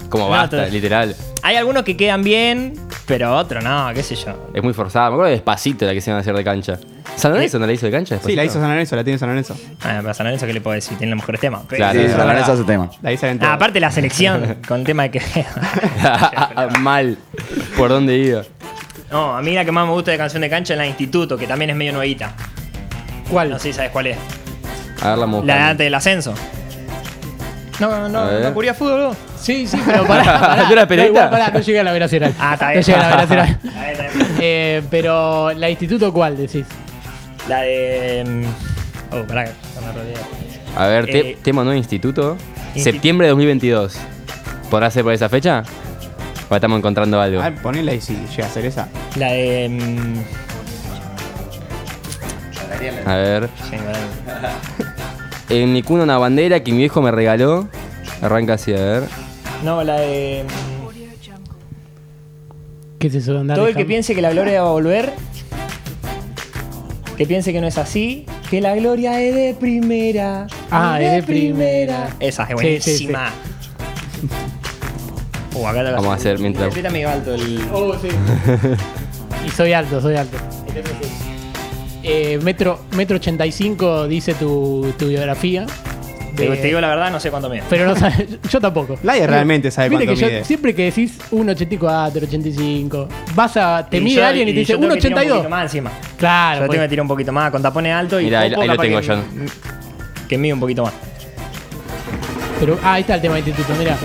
Como 0.08 0.24
No, 0.24 0.30
basta, 0.30 0.56
todo- 0.62 0.70
literal. 0.70 1.14
Hay 1.42 1.56
algunos 1.56 1.84
que 1.84 1.96
quedan 1.96 2.22
bien, 2.22 2.74
pero 3.06 3.34
otros 3.36 3.62
no, 3.64 3.90
qué 3.94 4.02
sé 4.02 4.14
yo. 4.16 4.50
Es 4.52 4.62
muy 4.62 4.74
forzada. 4.74 5.08
Me 5.08 5.14
acuerdo 5.14 5.28
de 5.30 5.36
despacito 5.36 5.86
la 5.86 5.92
que 5.92 6.00
se 6.00 6.10
iban 6.10 6.18
a 6.18 6.20
hacer 6.20 6.34
de 6.34 6.44
cancha. 6.44 6.78
¿San 7.16 7.32
Lorenzo 7.32 7.58
no 7.58 7.66
la 7.66 7.72
hizo 7.72 7.84
de 7.86 7.92
cancha? 7.92 8.18
Sí, 8.24 8.34
la 8.34 8.44
hizo? 8.44 8.54
San 8.60 8.68
Lorenzo, 8.70 8.96
la 8.96 9.04
tiene 9.04 9.18
San 9.18 9.28
Lorenzo. 9.28 9.54
Ah, 9.82 9.98
pero 10.00 10.14
San 10.14 10.24
Lorenzo, 10.24 10.46
¿qué 10.46 10.54
le 10.54 10.60
puedo 10.62 10.74
decir? 10.74 10.96
Tiene 10.96 11.10
los 11.10 11.18
mejores 11.22 11.40
temas. 11.40 11.62
Claro. 11.68 11.98
Sí, 11.98 12.06
es 12.06 12.12
San 12.12 12.26
Lorenzo 12.26 12.52
hace 12.52 12.64
tema. 12.64 12.90
La 13.02 13.12
hizo 13.12 13.26
Ah, 13.42 13.52
aparte 13.52 13.78
la 13.78 13.90
selección 13.90 14.56
con 14.68 14.80
el 14.80 14.86
tema 14.86 15.02
de 15.04 15.10
que. 15.10 15.20
Mal. 16.80 17.18
¿Por 17.76 17.90
dónde 17.90 18.16
iba? 18.16 18.42
no, 19.10 19.36
a 19.36 19.42
mí 19.42 19.52
la 19.54 19.64
que 19.64 19.72
más 19.72 19.86
me 19.86 19.92
gusta 19.92 20.12
de 20.12 20.16
canción 20.18 20.40
de 20.40 20.48
cancha 20.48 20.74
es 20.74 20.78
la 20.78 20.84
de 20.84 20.90
Instituto, 20.90 21.36
que 21.36 21.46
también 21.46 21.70
es 21.70 21.76
medio 21.76 21.92
nuevita. 21.92 22.32
¿Cuál? 23.30 23.50
No 23.50 23.58
sé 23.58 23.64
si 23.68 23.72
sabes 23.74 23.90
cuál 23.90 24.06
es. 24.08 24.16
A 25.02 25.10
ver 25.10 25.18
la 25.18 25.26
La 25.26 25.26
de 25.26 25.26
mujer. 25.26 25.50
antes 25.58 25.84
del 25.84 25.94
ascenso. 25.94 26.34
No, 27.80 28.08
no, 28.08 28.40
no 28.40 28.54
cubría 28.54 28.72
fútbol. 28.74 29.06
vos? 29.08 29.16
Sí, 29.40 29.66
sí, 29.66 29.78
pero 29.86 30.04
pará. 30.06 30.24
pará. 30.40 30.66
¿Tú 30.66 30.72
eras 30.74 30.84
No, 30.84 30.88
periodista? 30.88 31.30
pará, 31.30 31.50
no 31.50 31.60
llegué 31.60 31.80
a 31.80 31.82
la 31.84 31.92
ver 31.92 32.02
nacional. 32.02 32.34
Ah, 32.38 32.52
está 32.54 32.66
No 32.66 32.72
bien. 32.72 32.82
llegué 32.84 32.98
a 32.98 33.02
la 33.02 33.08
ver 33.08 33.16
nacional. 33.16 33.48
Está 33.48 33.70
bien, 33.80 33.90
está 33.90 34.02
bien. 34.18 34.26
Eh, 34.40 34.82
pero, 34.90 35.52
¿la 35.54 35.70
instituto 35.70 36.12
cuál 36.12 36.36
decís? 36.36 36.66
La 37.50 37.60
de. 37.62 38.24
mm, 38.26 38.44
Oh, 39.12 39.24
pará, 39.26 39.44
no 39.74 39.80
me 39.86 39.92
rodeo. 39.92 40.14
A 40.76 40.86
ver, 40.86 41.06
te- 41.06 41.30
Eh, 41.32 41.38
tema 41.42 41.64
nuevo 41.64 41.76
instituto. 41.76 42.36
Insti- 42.76 42.82
Septiembre 42.84 43.26
de 43.26 43.30
2022. 43.32 43.96
¿Podrá 44.70 44.88
ser 44.90 45.02
por 45.02 45.12
esa 45.12 45.28
fecha? 45.28 45.64
¿O 46.48 46.54
estamos 46.54 46.78
encontrando 46.78 47.20
algo? 47.20 47.40
A 47.42 47.50
ver, 47.50 47.60
ponela 47.60 47.92
y 47.92 48.00
si 48.00 48.16
llega 48.36 48.46
a 48.46 48.50
ser 48.50 48.66
esa. 48.66 48.88
La 49.16 49.32
de. 49.32 49.68
mm, 49.68 50.18
A 53.08 53.14
ver. 53.16 53.48
En 55.48 55.72
mi 55.72 55.82
cuna 55.82 56.04
una 56.04 56.16
bandera 56.16 56.62
que 56.62 56.70
mi 56.70 56.78
viejo 56.78 57.02
me 57.02 57.10
regaló. 57.10 57.66
Arranca 58.22 58.52
así, 58.54 58.72
a 58.72 58.76
ver. 58.76 59.02
No, 59.64 59.82
la 59.82 59.96
de. 59.98 60.44
mm, 60.46 60.70
¿Qué 63.00 63.08
es 63.08 63.14
eso 63.16 63.32
de 63.34 63.40
andar 63.40 63.56
Todo 63.56 63.66
el 63.66 63.72
que 63.72 63.78
dejando? 63.78 63.88
piense 63.88 64.14
que 64.14 64.22
la 64.22 64.30
gloria 64.30 64.62
va 64.62 64.68
a 64.68 64.72
volver. 64.72 65.12
Que 67.20 67.26
piense 67.26 67.52
que 67.52 67.60
no 67.60 67.66
es 67.66 67.76
así. 67.76 68.24
Que 68.48 68.62
la 68.62 68.74
gloria 68.74 69.20
es 69.20 69.34
de 69.34 69.52
primera. 69.52 70.46
Ah, 70.70 70.98
es 71.02 71.12
de 71.12 71.22
primera. 71.22 72.16
Esa 72.18 72.44
es 72.44 72.48
Sí, 72.48 72.54
buenísima. 72.54 73.30
Uh, 75.54 75.66
acá 75.66 75.80
te 75.80 75.84
la- 75.84 75.90
Vamos 75.96 76.12
a 76.12 76.14
hacer 76.14 76.38
mientras- 76.38 76.68
Interpreta 76.68 76.88
medio 76.88 77.10
alto 77.10 77.34
el. 77.34 77.60
Oh, 77.74 77.92
sí. 78.00 78.08
y 79.46 79.50
soy 79.50 79.74
alto, 79.74 80.00
soy 80.00 80.16
alto. 80.16 80.38
Eh, 82.02 82.38
metro, 82.42 82.86
metro 82.96 83.16
85 83.16 84.08
dice 84.08 84.32
tu, 84.32 84.90
tu 84.98 85.08
biografía. 85.08 85.66
Te, 86.48 86.56
te 86.56 86.66
digo 86.68 86.80
la 86.80 86.88
verdad, 86.88 87.10
no 87.10 87.20
sé 87.20 87.30
cuánto 87.30 87.48
mide. 87.48 87.62
Pero 87.68 87.86
no 87.86 87.96
sabes, 87.96 88.26
yo 88.50 88.60
tampoco. 88.60 88.98
Nadie 89.02 89.26
realmente 89.26 89.70
sabe 89.70 89.88
Viste 89.90 90.04
cuánto 90.06 90.18
que 90.20 90.26
yo- 90.26 90.32
mide. 90.32 90.44
siempre 90.44 90.74
que 90.74 90.84
decís 90.84 91.18
1,84, 91.30 92.22
85, 92.24 93.08
vas 93.34 93.56
a. 93.56 93.86
Te 93.88 93.98
Y 93.98 94.00
mide 94.00 94.16
yo- 94.16 94.26
alguien 94.26 94.48
y 94.48 94.52
te 94.52 94.58
dice 94.60 94.72
yo 94.72 94.80
tengo 94.80 94.94
que 94.94 95.00
tirar 95.00 95.18
Un 95.18 95.24
1,82. 95.24 95.36
poquito 95.36 95.50
más 95.50 95.62
encima. 95.64 95.90
Claro, 96.18 96.60
Yo 96.60 96.66
pues. 96.66 96.70
tengo 96.70 96.84
que 96.84 96.88
tirar 96.88 97.02
un 97.02 97.08
poquito 97.08 97.32
más, 97.32 97.50
con 97.50 97.62
tapones 97.62 97.94
altos 97.94 98.20
y. 98.20 98.24
Mira, 98.24 98.40
ahí- 98.40 98.46
ahí 98.46 98.66
lo 98.66 98.72
capaz 98.74 98.82
tengo 98.82 99.00
que, 99.00 99.06
yo. 99.06 99.16
Que 100.28 100.38
mide 100.38 100.52
un 100.54 100.60
poquito 100.60 100.82
más. 100.84 100.92
pero, 102.60 102.78
ah, 102.84 102.94
ahí 102.94 103.00
está 103.02 103.14
el 103.14 103.20
tema 103.22 103.36
del 103.36 103.48
instituto, 103.48 103.74
mira. 103.78 103.96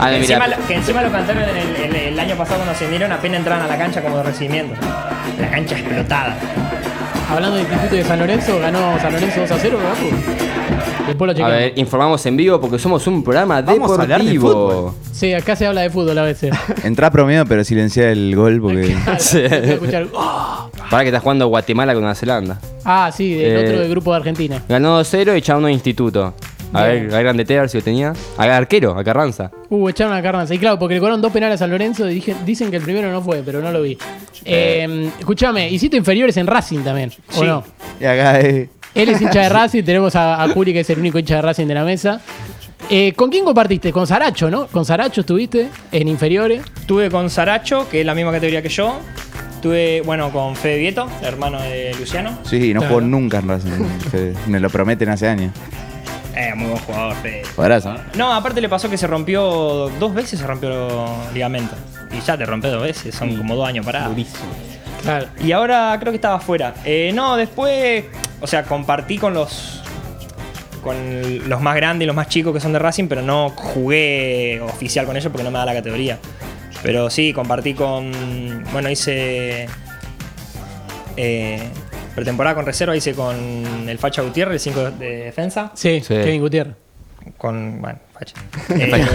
Ah, 0.00 0.10
Que 0.10 0.16
encima, 0.16 0.44
mira. 0.46 0.58
lo- 0.58 0.66
que 0.66 0.74
encima 0.74 1.02
lo 1.02 1.10
cantaron 1.12 1.42
el, 1.44 1.76
el- 1.76 1.94
el 1.96 2.18
año 2.18 2.34
pasado 2.36 2.56
cuando 2.56 2.72
ascendieron, 2.72 3.12
apenas 3.12 3.38
entraron 3.38 3.64
a 3.64 3.68
la 3.68 3.78
cancha 3.78 4.02
como 4.02 4.16
de 4.18 4.22
recibimiento. 4.24 4.74
La 5.40 5.50
cancha 5.50 5.78
explotada. 5.78 6.36
Hablando 7.30 7.56
del 7.56 7.64
instituto 7.66 7.94
de 7.96 8.04
San 8.04 8.18
Lorenzo, 8.18 8.58
ganó 8.60 8.98
San 9.00 9.12
Lorenzo 9.12 9.40
2 9.40 9.50
a 9.52 9.58
0, 9.58 9.78
Rafu. 9.82 10.10
Después 11.06 11.26
lo 11.26 11.32
A 11.32 11.34
chequeamos. 11.34 11.56
ver, 11.58 11.72
informamos 11.76 12.26
en 12.26 12.36
vivo 12.36 12.60
porque 12.60 12.78
somos 12.78 13.06
un 13.06 13.22
programa 13.22 13.60
Vamos 13.62 13.90
a 13.98 14.02
hablar 14.02 14.22
de 14.22 14.32
deportivo. 14.32 14.70
fútbol. 14.70 14.94
Sí, 15.12 15.32
acá 15.32 15.54
se 15.56 15.66
habla 15.66 15.82
de 15.82 15.90
fútbol 15.90 16.16
a 16.18 16.22
veces. 16.22 16.52
Entrá 16.84 17.10
promedio, 17.10 17.44
pero 17.46 17.62
silencia 17.64 18.10
el 18.10 18.34
gol 18.34 18.60
porque. 18.60 18.96
Sí. 19.18 19.40
Escuchar, 19.40 20.06
"Oh". 20.14 20.70
Para 20.90 21.02
que 21.02 21.08
estás 21.08 21.22
jugando 21.22 21.46
Guatemala 21.48 21.92
con 21.94 22.02
Nueva 22.02 22.14
Zelanda. 22.14 22.58
Ah, 22.84 23.10
sí, 23.14 23.34
del 23.34 23.52
Eh, 23.52 23.64
otro 23.66 23.80
del 23.80 23.90
grupo 23.90 24.10
de 24.12 24.16
Argentina. 24.18 24.62
Ganó 24.68 25.00
2-0 25.00 25.36
y 25.36 25.50
uno 25.52 25.66
de 25.66 25.72
instituto. 25.72 26.34
A 26.72 26.86
Bien. 26.86 27.04
ver, 27.06 27.12
a 27.14 27.16
ver 27.18 27.22
grande 27.24 27.68
si 27.68 27.78
lo 27.78 27.84
tenía. 27.84 28.12
A 28.36 28.42
ver, 28.42 28.50
arquero, 28.50 28.98
a 28.98 29.04
Carranza. 29.04 29.50
Uh, 29.70 29.88
echaron 29.88 30.12
a 30.12 30.20
Carranza. 30.22 30.54
Y 30.54 30.58
claro, 30.58 30.76
porque 30.78 30.94
le 30.94 31.00
cobraron 31.00 31.22
dos 31.22 31.32
penales 31.32 31.62
a 31.62 31.66
Lorenzo 31.68 32.10
y 32.10 32.14
dije- 32.14 32.34
dicen 32.44 32.70
que 32.70 32.78
el 32.78 32.82
primero 32.82 33.10
no 33.12 33.22
fue, 33.22 33.42
pero 33.44 33.60
no 33.62 33.70
lo 33.70 33.80
vi. 33.82 33.96
Eh, 34.44 35.10
escuchame, 35.18 35.70
hiciste 35.70 35.96
inferiores 35.96 36.36
en 36.36 36.46
Racing 36.48 36.80
también, 36.80 37.12
¿o 37.36 37.40
Sí. 37.40 37.46
no? 37.46 37.64
Y 38.00 38.04
acá 38.04 38.40
eh, 38.40 38.68
Él 38.94 39.08
es 39.08 39.20
hincha 39.20 39.40
de 39.42 39.48
Racing, 39.48 39.82
tenemos 39.82 40.14
a, 40.16 40.42
a 40.42 40.48
Juli, 40.50 40.72
que 40.72 40.80
es 40.80 40.90
el 40.90 40.98
único 40.98 41.18
hincha 41.18 41.36
de 41.36 41.42
Racing 41.42 41.66
de 41.66 41.74
la 41.74 41.84
mesa. 41.84 42.20
Eh, 42.90 43.12
¿Con 43.14 43.30
quién 43.30 43.44
compartiste? 43.44 43.92
Con 43.92 44.06
Saracho, 44.06 44.50
¿no? 44.50 44.66
Con 44.66 44.84
Saracho 44.84 45.22
estuviste 45.22 45.68
en 45.90 46.06
inferiores. 46.08 46.62
Tuve 46.86 47.10
con 47.10 47.30
Saracho, 47.30 47.88
que 47.88 48.00
es 48.00 48.06
la 48.06 48.14
misma 48.14 48.30
categoría 48.32 48.62
que 48.62 48.68
yo. 48.68 48.98
Tuve, 49.62 50.02
bueno, 50.02 50.30
con 50.30 50.54
Fede 50.54 50.78
Vieto, 50.78 51.08
hermano 51.22 51.60
de 51.62 51.94
Luciano. 51.98 52.38
Sí, 52.44 52.74
no 52.74 52.80
Claro. 52.80 52.96
jugó 52.96 53.00
nunca 53.06 53.38
en 53.38 53.48
Racing. 53.48 53.70
Me 54.48 54.60
lo 54.60 54.68
prometen 54.68 55.08
hace 55.08 55.26
años. 55.28 55.52
Eh, 56.36 56.52
muy 56.54 56.66
buen 56.68 56.78
jugador, 56.82 57.14
Fede. 57.22 57.42
Jugadorazo. 57.56 57.94
No, 58.16 58.32
aparte 58.34 58.60
le 58.60 58.68
pasó 58.68 58.90
que 58.90 58.98
se 58.98 59.06
rompió 59.06 59.90
dos 59.98 60.12
veces, 60.12 60.38
se 60.40 60.46
rompió 60.46 61.06
el 61.28 61.34
ligamento. 61.34 61.74
Y 62.12 62.20
ya 62.20 62.36
te 62.36 62.44
rompió 62.44 62.70
dos 62.70 62.82
veces, 62.82 63.14
son 63.14 63.34
como 63.36 63.56
dos 63.56 63.66
años 63.66 63.86
parados. 63.86 64.10
Durísimo. 64.10 64.44
Claro. 65.02 65.26
Y 65.42 65.52
ahora 65.52 65.96
creo 65.98 66.12
que 66.12 66.16
estaba 66.16 66.36
afuera. 66.36 66.74
Eh, 66.84 67.12
no, 67.14 67.36
después, 67.36 68.04
o 68.44 68.46
sea, 68.46 68.62
compartí 68.64 69.16
con 69.16 69.32
los 69.34 69.80
con 70.82 71.48
los 71.48 71.62
más 71.62 71.74
grandes 71.76 72.04
y 72.04 72.06
los 72.06 72.14
más 72.14 72.28
chicos 72.28 72.52
que 72.52 72.60
son 72.60 72.74
de 72.74 72.78
Racing, 72.78 73.08
pero 73.08 73.22
no 73.22 73.48
jugué 73.48 74.60
oficial 74.60 75.06
con 75.06 75.16
ellos 75.16 75.32
porque 75.32 75.42
no 75.42 75.50
me 75.50 75.58
da 75.58 75.64
la 75.64 75.72
categoría. 75.72 76.18
Pero 76.82 77.08
sí, 77.08 77.32
compartí 77.32 77.72
con, 77.72 78.12
bueno, 78.70 78.90
hice 78.90 79.66
eh, 81.16 81.68
pretemporada 82.14 82.54
con 82.54 82.66
reserva, 82.66 82.94
hice 82.94 83.14
con 83.14 83.88
el 83.88 83.96
Facha 83.98 84.20
Gutiérrez, 84.20 84.54
el 84.66 84.74
5 84.74 84.90
de 84.90 85.16
defensa, 85.24 85.72
Sí, 85.74 86.00
Sí. 86.00 86.08
Kevin 86.14 86.42
Gutiérrez. 86.42 86.74
con, 87.38 87.80
bueno, 87.80 87.98
Facha. 88.14 88.34
Eh, 88.70 89.06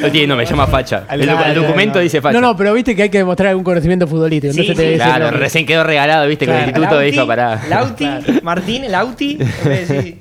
no 0.02 0.10
tiene 0.10 0.26
nombre, 0.26 0.46
llama 0.46 0.66
Facha. 0.66 1.04
El, 1.10 1.28
docu- 1.28 1.46
el 1.48 1.54
documento 1.54 1.98
dice 1.98 2.22
Facha. 2.22 2.40
No, 2.40 2.40
no, 2.40 2.56
pero 2.56 2.72
viste 2.72 2.96
que 2.96 3.02
hay 3.02 3.10
que 3.10 3.18
demostrar 3.18 3.50
algún 3.50 3.62
conocimiento 3.64 4.06
futbolístico. 4.06 4.54
Sí, 4.54 4.60
entonces 4.60 4.84
te 4.84 4.92
sí. 4.92 4.96
Claro, 4.98 5.30
recién 5.32 5.66
quedó 5.66 5.84
regalado, 5.84 6.26
viste, 6.26 6.46
con 6.46 6.54
el 6.54 6.62
instituto 6.62 6.94
Lauti, 6.94 7.10
dijo 7.10 7.26
pará. 7.26 7.60
Lauti, 7.68 8.08
Martín, 8.42 8.84
el 8.84 8.92
Lauti. 8.92 9.38
Sí. 9.86 10.18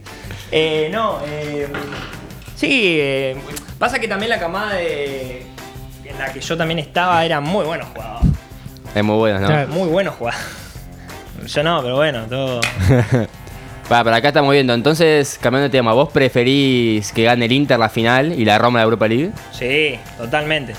Eh, 0.51 0.89
no, 0.91 1.19
eh, 1.25 1.67
sí, 2.55 2.97
eh, 2.99 3.37
pasa 3.79 3.97
que 3.99 4.07
también 4.07 4.29
la 4.29 4.39
camada 4.39 4.73
de, 4.75 5.45
en 6.03 6.17
la 6.19 6.31
que 6.33 6.41
yo 6.41 6.57
también 6.57 6.79
estaba 6.79 7.23
era 7.25 7.39
muy 7.39 7.65
buenos 7.65 7.87
jugadores. 7.87 8.29
Es 8.93 9.03
muy 9.03 9.15
bueno, 9.17 9.39
¿no? 9.39 9.47
Claro. 9.47 9.67
Muy 9.69 9.87
buenos 9.89 10.15
jugadores. 10.15 10.45
Yo 11.47 11.63
no, 11.63 11.81
pero 11.81 11.95
bueno, 11.95 12.25
todo. 12.29 12.59
Va, 13.91 14.03
pero 14.03 14.15
acá 14.15 14.29
estamos 14.29 14.51
viendo. 14.51 14.73
Entonces, 14.73 15.37
cambiando 15.39 15.63
de 15.65 15.69
tema, 15.69 15.93
¿vos 15.93 16.09
preferís 16.11 17.11
que 17.11 17.23
gane 17.23 17.45
el 17.45 17.51
Inter 17.51 17.77
la 17.77 17.89
final 17.89 18.33
y 18.37 18.43
la 18.43 18.57
Roma 18.57 18.79
la 18.79 18.85
Europa 18.85 19.07
League? 19.07 19.29
Sí, 19.51 19.95
totalmente. 20.17 20.73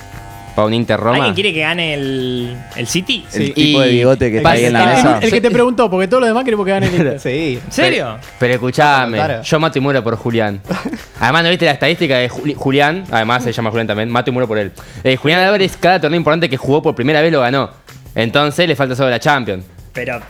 Para 0.56 0.66
un 0.68 0.74
Inter-Roma. 0.74 1.16
¿Alguien 1.16 1.34
quiere 1.34 1.52
que 1.52 1.60
gane 1.60 1.92
el, 1.94 2.56
el 2.76 2.86
City? 2.86 3.24
El 3.34 3.46
Sí. 3.48 3.52
tipo 3.52 3.80
de 3.80 3.90
bigote 3.90 4.30
que 4.30 4.38
está 4.38 4.50
ahí 4.52 4.64
en 4.64 4.72
la 4.72 4.82
El- 4.84 4.88
el- 4.88 4.96
mesa. 4.96 5.18
El, 5.22 5.30
que 5.30 5.40
te 5.42 5.50
preguntó, 5.50 5.90
porque 5.90 6.08
todos 6.08 6.22
los 6.22 6.30
demás 6.30 6.44
queremos 6.44 6.64
que 6.64 6.72
gane 6.72 6.86
el 6.88 6.94
Inter. 6.94 7.20
Sí. 7.20 7.60
¿En 7.64 7.70
serio? 7.72 8.16
Pero 8.40 8.54
escuchame, 8.54 9.18
Claro. 9.18 9.42
yo 9.42 9.60
mato 9.60 9.78
y 9.78 9.82
muero 9.82 10.02
por 10.02 10.16
Julián. 10.16 10.60
Además, 11.20 11.44
¿no 11.44 11.50
viste 11.50 11.66
la 11.66 11.72
estadística 11.72 12.16
de 12.16 12.28
Juli- 12.30 12.54
Julián? 12.56 13.04
Además, 13.12 13.44
se 13.44 13.52
llama 13.52 13.70
Julián 13.70 13.86
también. 13.86 14.08
Mato 14.10 14.30
y 14.30 14.32
muero 14.32 14.48
por 14.48 14.56
él. 14.58 14.72
Eh, 15.04 15.16
Julián 15.16 15.42
Álvarez, 15.42 15.76
cada 15.78 16.00
torneo 16.00 16.16
importante 16.16 16.48
que 16.48 16.56
jugó 16.56 16.82
por 16.82 16.94
primera 16.94 17.20
vez 17.20 17.30
lo 17.30 17.40
ganó. 17.42 17.70
Entonces, 18.14 18.66
le 18.66 18.74
falta 18.74 18.96
solo 18.96 19.10
la 19.10 19.20
Champions. 19.20 19.62
Pero 19.92 20.20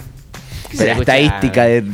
Pero 0.73 0.85
la 0.87 0.93
escuchame. 0.93 1.21
estadística 1.21 1.65
de 1.67 1.85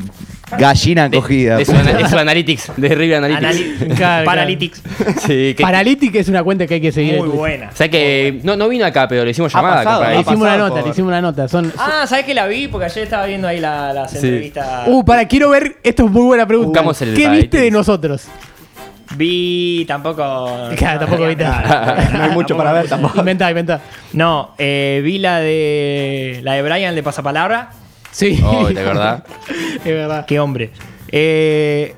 Gallina 0.58 1.10
cogida. 1.10 1.56
De 1.56 1.64
su, 1.64 1.72
de 1.72 2.08
su 2.08 2.18
analytics, 2.18 2.72
de 2.76 2.88
River 2.94 3.24
Analytics. 3.24 3.80
Anali- 3.82 3.94
Claro, 3.96 4.24
Paralytics. 4.24 4.82
Sí, 5.26 5.54
que, 5.54 5.62
Paralytic 5.62 6.14
es 6.16 6.28
una 6.28 6.42
cuenta 6.42 6.66
que 6.66 6.74
hay 6.74 6.80
que 6.80 6.92
seguir. 6.92 7.18
Muy 7.18 7.28
buena. 7.28 7.70
o 7.72 7.76
sea 7.76 7.88
que 7.88 8.40
no, 8.42 8.56
no 8.56 8.68
vino 8.68 8.84
acá, 8.84 9.06
pero 9.08 9.24
le 9.24 9.30
hicimos 9.30 9.54
Ha 9.54 9.58
llamada. 9.58 9.76
pasado, 9.84 10.00
capaz. 10.00 10.10
Le 10.10 10.16
ha 10.16 10.20
hicimos 10.20 10.40
una 10.40 10.46
pasado 10.50 10.68
nota, 10.68 10.74
por- 10.80 10.84
le 10.84 10.90
hicimos 10.92 11.08
una 11.08 11.20
nota. 11.20 11.48
Son, 11.48 11.72
Ah, 11.78 12.04
¿sabes 12.06 12.24
que 12.24 12.34
la 12.34 12.46
vi? 12.46 12.68
Porque 12.68 12.86
ayer 12.86 13.04
estaba 13.04 13.26
viendo 13.26 13.48
ahí 13.48 13.60
la- 13.60 13.92
las 13.92 14.10
Sí. 14.10 14.16
entrevistas. 14.18 14.82
Uh, 14.86 15.04
para, 15.04 15.26
quiero 15.26 15.50
ver. 15.50 15.76
Esto 15.82 16.04
es 16.06 16.10
muy 16.10 16.22
buena 16.24 16.46
pregunta. 16.46 16.68
Buscamos 16.68 17.00
el 17.02 17.14
¿Qué 17.14 17.22
Paralytics. 17.24 17.50
viste 17.52 17.64
de 17.64 17.70
nosotros? 17.70 18.26
Vi 19.16 19.84
tampoco. 19.86 20.68
Claro, 20.76 21.00
tampoco 21.00 21.26
viste. 21.26 21.44
No 22.12 22.22
hay 22.24 22.30
mucho 22.30 22.56
para 22.56 22.72
ver 22.72 22.88
tampoco. 22.88 23.18
Inventá, 23.18 23.48
inventá. 23.50 23.80
No, 24.14 24.54
eh, 24.58 25.00
vi 25.04 25.18
la 25.18 25.40
de. 25.40 26.40
La 26.42 26.54
de 26.54 26.62
Brian, 26.62 26.94
de 26.94 27.02
Pasapalabra. 27.02 27.70
Sí. 28.12 28.40
Oh, 28.44 28.68
¿de 28.68 28.74
verdad? 28.74 29.24
es 29.76 29.84
verdad. 29.84 30.24
Qué 30.26 30.38
hombre. 30.38 30.70
Eh, 31.08 31.94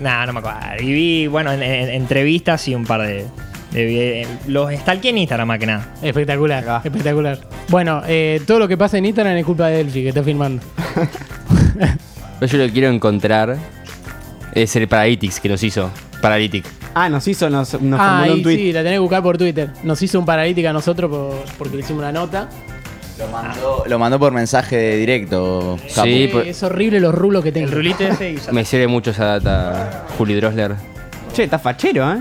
nah, 0.00 0.24
no 0.26 0.32
me 0.32 0.38
acuerdo. 0.38 0.58
Y 0.80 0.92
vi, 0.92 1.26
bueno, 1.26 1.52
en, 1.52 1.62
en- 1.62 1.90
entrevistas 1.90 2.66
y 2.68 2.74
un 2.74 2.84
par 2.86 3.02
de. 3.02 3.26
de 3.72 3.84
vide- 3.86 4.26
los 4.46 4.72
stalkeé 4.72 5.10
en 5.10 5.18
Instagram 5.18 5.48
más 5.48 5.58
que 5.58 5.66
nada. 5.66 5.92
Espectacular, 6.02 6.62
Acá. 6.62 6.80
espectacular. 6.84 7.38
Bueno, 7.68 8.02
eh, 8.06 8.40
todo 8.46 8.58
lo 8.60 8.68
que 8.68 8.76
pasa 8.76 8.96
en 8.98 9.06
Instagram 9.06 9.36
es 9.36 9.44
culpa 9.44 9.68
de 9.68 9.78
Delphi, 9.78 10.02
que 10.02 10.08
está 10.08 10.22
filmando. 10.22 10.62
Pero 12.40 12.52
yo 12.52 12.58
lo 12.58 12.66
que 12.66 12.72
quiero 12.72 12.88
encontrar 12.90 13.56
es 14.54 14.76
el 14.76 14.86
Paralytics 14.88 15.40
que 15.40 15.48
nos 15.48 15.62
hizo. 15.62 15.90
Paralytic. 16.20 16.64
Ah, 16.94 17.08
nos 17.08 17.26
hizo, 17.26 17.50
nos, 17.50 17.80
nos 17.82 18.00
ah, 18.00 18.06
formuló 18.20 18.34
y 18.34 18.36
un 18.38 18.42
tweet. 18.44 18.56
sí, 18.56 18.72
la 18.72 18.80
tenés 18.80 18.94
que 18.96 18.98
buscar 19.00 19.22
por 19.22 19.36
Twitter. 19.36 19.70
Nos 19.82 20.00
hizo 20.00 20.18
un 20.18 20.24
paralítica 20.24 20.70
a 20.70 20.72
nosotros 20.72 21.10
por- 21.10 21.44
porque 21.58 21.76
le 21.76 21.82
hicimos 21.82 22.00
una 22.02 22.12
nota. 22.12 22.48
Lo 23.18 23.28
mandó, 23.28 23.84
lo 23.86 23.98
mandó 23.98 24.18
por 24.18 24.32
mensaje 24.32 24.96
directo. 24.96 25.78
Capo. 25.94 26.04
Sí, 26.04 26.30
es 26.46 26.62
horrible 26.62 26.98
los 26.98 27.14
rulos 27.14 27.44
que 27.44 27.52
tengo. 27.52 27.66
El 27.68 27.72
rulito 27.72 28.02
ese 28.04 28.32
y 28.32 28.36
ya 28.36 28.50
Me 28.52 28.64
sirve 28.64 28.88
mucho 28.88 29.12
esa 29.12 29.38
data, 29.38 30.04
Juli 30.18 30.34
Drosler. 30.34 30.74
Che, 31.32 31.44
está 31.44 31.58
fachero, 31.58 32.12
¿eh? 32.12 32.18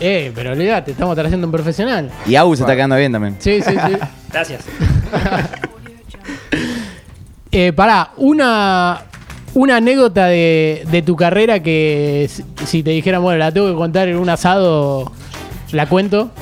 Eh, 0.00 0.32
pero 0.34 0.52
olvídate, 0.52 0.92
estamos 0.92 1.14
trayendo 1.16 1.46
un 1.46 1.52
profesional. 1.52 2.10
Y 2.26 2.34
Agus 2.36 2.58
se 2.58 2.64
está 2.64 2.74
quedando 2.74 2.96
bien 2.96 3.12
también. 3.12 3.36
Sí, 3.38 3.60
sí, 3.62 3.72
sí. 3.72 3.96
Gracias. 4.32 4.64
Eh, 7.56 7.72
pará, 7.72 8.10
una, 8.16 9.02
una 9.54 9.76
anécdota 9.76 10.26
de, 10.26 10.84
de 10.90 11.02
tu 11.02 11.14
carrera 11.14 11.62
que 11.62 12.28
si, 12.28 12.44
si 12.66 12.82
te 12.82 12.90
dijeran, 12.90 13.22
bueno, 13.22 13.38
la 13.38 13.52
tengo 13.52 13.68
que 13.68 13.76
contar 13.76 14.08
en 14.08 14.16
un 14.16 14.28
asado, 14.28 15.12
¿la 15.70 15.86
cuento? 15.86 16.32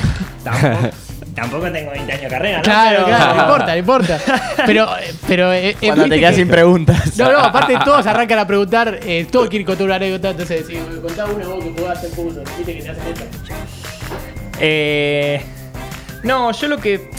Tampoco, 0.44 0.90
tampoco 1.34 1.70
tengo 1.72 1.90
20 1.92 2.12
años 2.12 2.22
de 2.24 2.28
carrera, 2.28 2.56
¿no? 2.58 2.62
Claro, 2.64 2.90
Pero- 3.04 3.06
claro, 3.16 3.34
no 3.34 3.42
importa, 3.42 3.66
no 3.72 3.76
importa. 3.78 4.20
Pero, 4.66 4.88
pero 5.26 5.52
eh, 5.52 5.76
Cuando 5.80 6.08
te 6.08 6.18
quedas 6.18 6.30
que- 6.32 6.36
sin 6.38 6.48
preguntas. 6.48 7.16
No, 7.16 7.32
no, 7.32 7.38
aparte 7.38 7.78
todos 7.84 8.06
arrancan 8.06 8.38
a 8.40 8.46
preguntar, 8.46 8.98
eh, 9.02 9.26
todos 9.30 9.48
quieren 9.48 9.64
contar 9.66 9.86
una 9.86 9.94
anécdota, 9.96 10.30
entonces 10.30 10.66
si 10.66 10.76
contá 11.00 11.24
una 11.26 11.46
vos 11.46 11.62
que 11.64 11.70
jugaste 11.78 12.06
al 12.08 12.12
fútbol, 12.12 12.44
viste 12.58 12.74
que 12.76 12.82
te 12.82 12.90
hacen 12.90 13.02
esto. 13.06 13.24
Eh, 14.60 15.42
no, 16.22 16.52
yo 16.52 16.68
lo 16.68 16.78
que. 16.78 17.10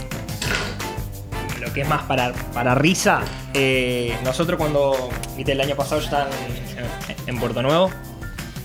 Lo 1.60 1.72
que 1.72 1.80
es 1.82 1.88
más 1.88 2.02
para, 2.02 2.32
para 2.52 2.74
risa. 2.74 3.20
eh, 3.54 4.14
nosotros 4.22 4.58
cuando. 4.58 5.10
Viste, 5.36 5.52
el 5.52 5.60
año 5.60 5.74
pasado 5.76 6.00
yo 6.00 6.04
estaba 6.04 6.28
en, 7.26 7.34
en 7.34 7.40
Puerto 7.40 7.62
Nuevo. 7.62 7.90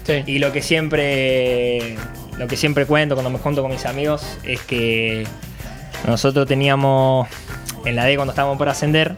Sí. 0.06 0.24
Y 0.26 0.40
lo 0.40 0.52
que 0.52 0.62
siempre. 0.62 1.98
Lo 2.40 2.48
que 2.48 2.56
siempre 2.58 2.86
cuento 2.86 3.16
cuando 3.16 3.30
me 3.30 3.38
junto 3.38 3.62
con 3.62 3.70
mis 3.72 3.86
amigos 3.86 4.24
es 4.44 4.62
que 4.62 5.28
nosotros 6.08 6.48
teníamos. 6.48 7.28
En 7.86 7.96
la 7.96 8.06
D 8.06 8.16
cuando 8.16 8.32
estábamos 8.32 8.58
por 8.58 8.68
ascender. 8.70 9.16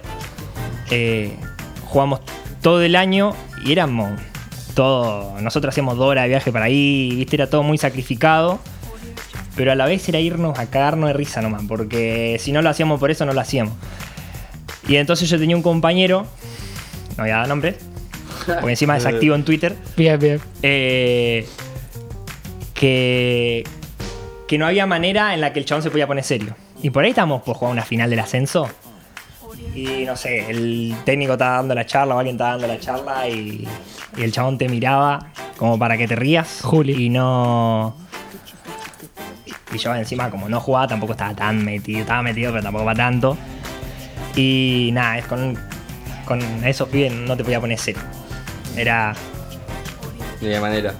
eh, 0.89 1.35
jugamos 1.85 2.19
todo 2.61 2.81
el 2.81 2.95
año 2.95 3.33
y 3.63 3.71
éramos 3.71 4.19
todo. 4.75 5.39
Nosotros 5.41 5.73
hacíamos 5.73 5.97
dos 5.97 6.07
horas 6.07 6.23
de 6.25 6.29
viaje 6.29 6.51
para 6.51 6.65
ahí, 6.65 7.13
viste, 7.15 7.35
era 7.35 7.47
todo 7.49 7.63
muy 7.63 7.77
sacrificado. 7.77 8.59
Pero 9.55 9.71
a 9.71 9.75
la 9.75 9.85
vez 9.85 10.07
era 10.09 10.19
irnos 10.19 10.57
a 10.57 10.65
cagarnos 10.67 11.07
de 11.09 11.13
risa 11.13 11.41
nomás, 11.41 11.63
porque 11.67 12.37
si 12.39 12.51
no 12.51 12.61
lo 12.61 12.69
hacíamos 12.69 12.99
por 12.99 13.11
eso, 13.11 13.25
no 13.25 13.33
lo 13.33 13.41
hacíamos. 13.41 13.73
Y 14.87 14.95
entonces 14.95 15.29
yo 15.29 15.37
tenía 15.37 15.55
un 15.55 15.61
compañero, 15.61 16.25
no 17.17 17.23
voy 17.23 17.31
a 17.31 17.37
dar 17.37 17.47
nombres, 17.49 17.75
porque 18.45 18.69
encima 18.71 18.95
es 18.97 19.05
activo 19.07 19.35
en 19.35 19.43
Twitter, 19.43 19.75
Bien, 19.97 20.17
bien. 20.19 20.39
eh, 20.63 21.45
que, 22.81 23.63
que 24.47 24.57
no 24.57 24.65
había 24.65 24.87
manera 24.87 25.35
en 25.35 25.41
la 25.41 25.53
que 25.53 25.59
el 25.59 25.65
chabón 25.65 25.83
se 25.83 25.91
podía 25.91 26.07
poner 26.07 26.23
serio. 26.23 26.55
Y 26.81 26.89
por 26.89 27.03
ahí 27.03 27.11
estábamos 27.11 27.43
por 27.43 27.55
jugar 27.55 27.73
una 27.73 27.83
final 27.83 28.09
del 28.09 28.19
ascenso. 28.19 28.67
Y 29.75 30.03
no 30.05 30.17
sé, 30.17 30.49
el 30.49 30.95
técnico 31.05 31.33
estaba 31.33 31.57
dando 31.57 31.75
la 31.75 31.85
charla 31.85 32.15
o 32.15 32.17
alguien 32.17 32.37
estaba 32.37 32.57
dando 32.57 32.67
la 32.67 32.79
charla 32.79 33.29
y, 33.29 33.67
y 34.17 34.23
el 34.23 34.31
chabón 34.31 34.57
te 34.57 34.67
miraba 34.67 35.27
como 35.57 35.77
para 35.77 35.95
que 35.95 36.07
te 36.07 36.15
rías. 36.15 36.61
Juli. 36.63 37.05
Y 37.05 37.09
no. 37.09 37.95
Y 39.71 39.77
yo 39.77 39.93
encima, 39.93 40.31
como 40.31 40.49
no 40.49 40.59
jugaba, 40.59 40.87
tampoco 40.87 41.11
estaba 41.11 41.35
tan 41.35 41.63
metido. 41.63 41.99
Estaba 41.99 42.23
metido, 42.23 42.51
pero 42.51 42.63
tampoco 42.63 42.83
para 42.83 42.97
tanto. 42.97 43.37
Y 44.35 44.89
nada, 44.91 45.19
es 45.19 45.25
con, 45.25 45.55
con 46.25 46.41
esos 46.65 46.89
pibes 46.89 47.13
no 47.13 47.37
te 47.37 47.43
podía 47.43 47.61
poner 47.61 47.77
serio. 47.77 48.01
Era. 48.75 49.13
De 50.41 50.49
qué 50.49 50.59
manera. 50.59 50.95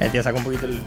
Eh, 0.00 0.08
te 0.12 0.22
saco 0.22 0.38
un 0.38 0.44
poquito 0.44 0.66
el, 0.66 0.80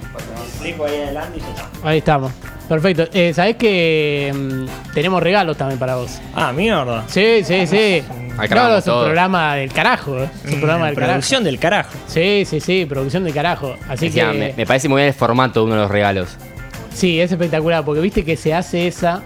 fleco 0.60 0.86
ahí 0.86 0.96
adelante 1.02 1.38
y 1.38 1.42
ya 1.42 1.50
está. 1.50 1.70
Ahí 1.84 1.98
estamos. 1.98 2.32
Perfecto. 2.70 3.08
Eh, 3.14 3.34
¿Sabés 3.34 3.58
que 3.58 4.32
mm, 4.34 4.94
tenemos 4.94 5.22
regalos 5.22 5.58
también 5.58 5.78
para 5.80 5.96
vos? 5.96 6.20
Ah, 6.34 6.54
mierda. 6.54 7.04
Sí, 7.08 7.44
sí, 7.44 7.68
sí. 7.68 8.04
Acá 8.38 8.56
No, 8.56 8.78
es 8.78 8.88
un 8.88 9.04
programa 9.04 9.56
del 9.56 9.74
carajo. 9.74 10.18
eh. 10.20 10.30
Es 10.46 10.54
un 10.54 10.60
programa 10.60 10.86
del 10.86 10.96
carajo. 10.96 11.12
producción 11.12 11.44
del 11.44 11.60
carajo. 11.60 11.90
Sí, 12.08 12.44
sí, 12.46 12.62
sí, 12.62 12.86
producción 12.86 13.24
del 13.26 13.34
carajo. 13.34 13.76
Así 13.90 14.06
Encima, 14.08 14.32
que. 14.32 14.38
me, 14.38 14.54
me 14.56 14.66
parece 14.66 14.88
muy 14.88 15.02
bien 15.02 15.10
el 15.10 15.14
formato 15.14 15.60
de 15.60 15.66
uno 15.66 15.76
de 15.76 15.82
los 15.82 15.92
regalos. 15.92 16.38
Sí, 16.94 17.20
es 17.20 17.32
espectacular, 17.32 17.84
porque 17.84 18.00
viste 18.02 18.24
que 18.24 18.38
se 18.38 18.54
hace 18.54 18.88
esa. 18.88 19.22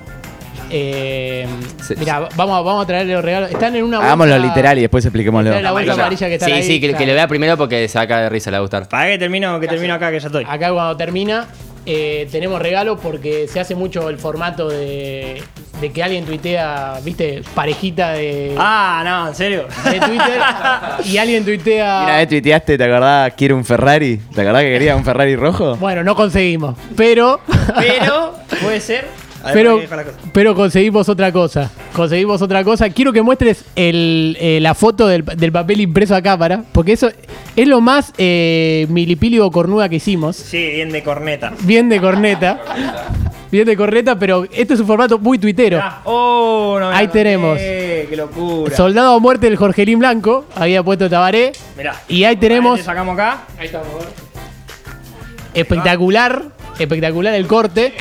Eh, 0.69 1.45
Se- 1.81 1.95
mira, 1.95 2.27
vamos, 2.35 2.57
a- 2.57 2.61
vamos 2.61 2.83
a 2.83 2.87
traerle 2.87 3.13
los 3.13 3.23
regalos. 3.23 3.51
Están 3.51 3.75
en 3.75 3.83
una 3.83 3.97
bolsa. 3.97 4.07
Hagámoslo 4.07 4.37
literal 4.39 4.77
y 4.77 4.81
después 4.81 5.05
expliquémoslo. 5.05 5.59
La 5.61 5.71
bolsa 5.71 5.93
Amarilla. 5.93 6.27
que 6.27 6.33
está 6.35 6.45
sí, 6.47 6.51
ahí. 6.51 6.63
sí, 6.63 6.79
que, 6.79 6.87
que 6.87 6.93
claro. 6.93 7.07
lo 7.07 7.13
vea 7.13 7.27
primero 7.27 7.57
porque 7.57 7.87
se 7.87 7.97
va 7.97 8.03
a 8.03 8.07
caer 8.07 8.23
de 8.23 8.29
risa, 8.29 8.51
le 8.51 8.55
va 8.57 8.59
a 8.59 8.61
gustar. 8.61 8.87
Para 8.89 9.07
que 9.07 9.17
termino, 9.17 9.59
que 9.59 9.67
termino 9.67 9.93
acá 9.93 10.11
que 10.11 10.19
ya 10.19 10.27
estoy. 10.27 10.45
Acá 10.47 10.71
cuando 10.71 10.97
termina, 10.97 11.47
eh, 11.85 12.27
tenemos 12.31 12.59
regalo 12.61 12.97
porque 12.97 13.47
se 13.47 13.59
hace 13.59 13.75
mucho 13.75 14.09
el 14.09 14.17
formato 14.17 14.67
de, 14.69 15.41
de 15.81 15.91
que 15.91 16.01
alguien 16.01 16.25
tuitea, 16.25 16.95
viste, 17.03 17.43
parejita 17.53 18.13
de, 18.13 18.55
Ah, 18.57 19.03
no, 19.05 19.27
en 19.29 19.35
serio. 19.35 19.67
de 19.83 19.99
Twitter 19.99 20.39
y 21.05 21.17
alguien 21.17 21.45
tuitea. 21.45 22.01
Una 22.05 22.17
vez 22.17 22.27
tuiteaste, 22.29 22.77
¿te 22.77 22.83
acordás? 22.83 23.33
Quiero 23.37 23.55
un 23.55 23.63
Ferrari. 23.65 24.17
¿Te 24.33 24.41
acordás 24.41 24.63
que 24.63 24.69
quería 24.69 24.95
un 24.95 25.05
Ferrari 25.05 25.35
rojo? 25.35 25.75
Bueno, 25.75 26.03
no 26.03 26.15
conseguimos, 26.15 26.75
pero. 26.95 27.39
Pero, 27.77 28.33
puede 28.63 28.79
ser. 28.81 29.05
Pero, 29.53 29.79
pero 30.33 30.55
conseguimos 30.55 31.07
otra 31.09 31.31
cosa. 31.31 31.71
Conseguimos 31.93 32.41
otra 32.41 32.63
cosa. 32.63 32.89
Quiero 32.89 33.13
que 33.13 33.21
muestres 33.21 33.65
el, 33.75 34.37
eh, 34.39 34.59
la 34.61 34.73
foto 34.73 35.07
del, 35.07 35.23
del 35.23 35.51
papel 35.51 35.81
impreso 35.81 36.15
a 36.15 36.21
cámara. 36.21 36.63
Porque 36.71 36.93
eso 36.93 37.09
es 37.55 37.67
lo 37.67 37.81
más 37.81 38.13
eh, 38.17 38.87
milipilio 38.89 39.49
cornuda 39.51 39.87
que 39.89 39.97
hicimos. 39.97 40.35
Sí, 40.35 40.57
bien 40.57 40.91
de 40.91 41.03
corneta. 41.03 41.53
Bien 41.61 41.89
de 41.89 41.99
corneta. 41.99 42.59
Bien 43.51 43.65
de 43.65 43.77
corneta, 43.77 44.17
pero 44.17 44.45
este 44.51 44.73
es 44.73 44.79
un 44.79 44.87
formato 44.87 45.19
muy 45.19 45.37
tuitero. 45.37 45.79
Ah, 45.81 46.01
oh, 46.03 46.77
no 46.79 46.89
Ahí 46.89 47.07
tenemos. 47.07 47.57
Qué 47.57 48.13
locura. 48.17 48.75
Soldado 48.75 49.15
a 49.15 49.19
muerte 49.19 49.45
del 49.45 49.55
Jorgelín 49.55 49.99
Blanco. 49.99 50.45
Había 50.55 50.83
puesto 50.83 51.09
Tabaré. 51.09 51.51
Mirá. 51.77 52.01
Y 52.07 52.23
ahí 52.23 52.35
tenemos. 52.35 52.79
Te 52.79 52.83
sacamos 52.83 53.13
acá. 53.13 53.43
Espectacular. 55.53 56.43
Espectacular 56.77 57.33
el 57.35 57.47
corte. 57.47 57.93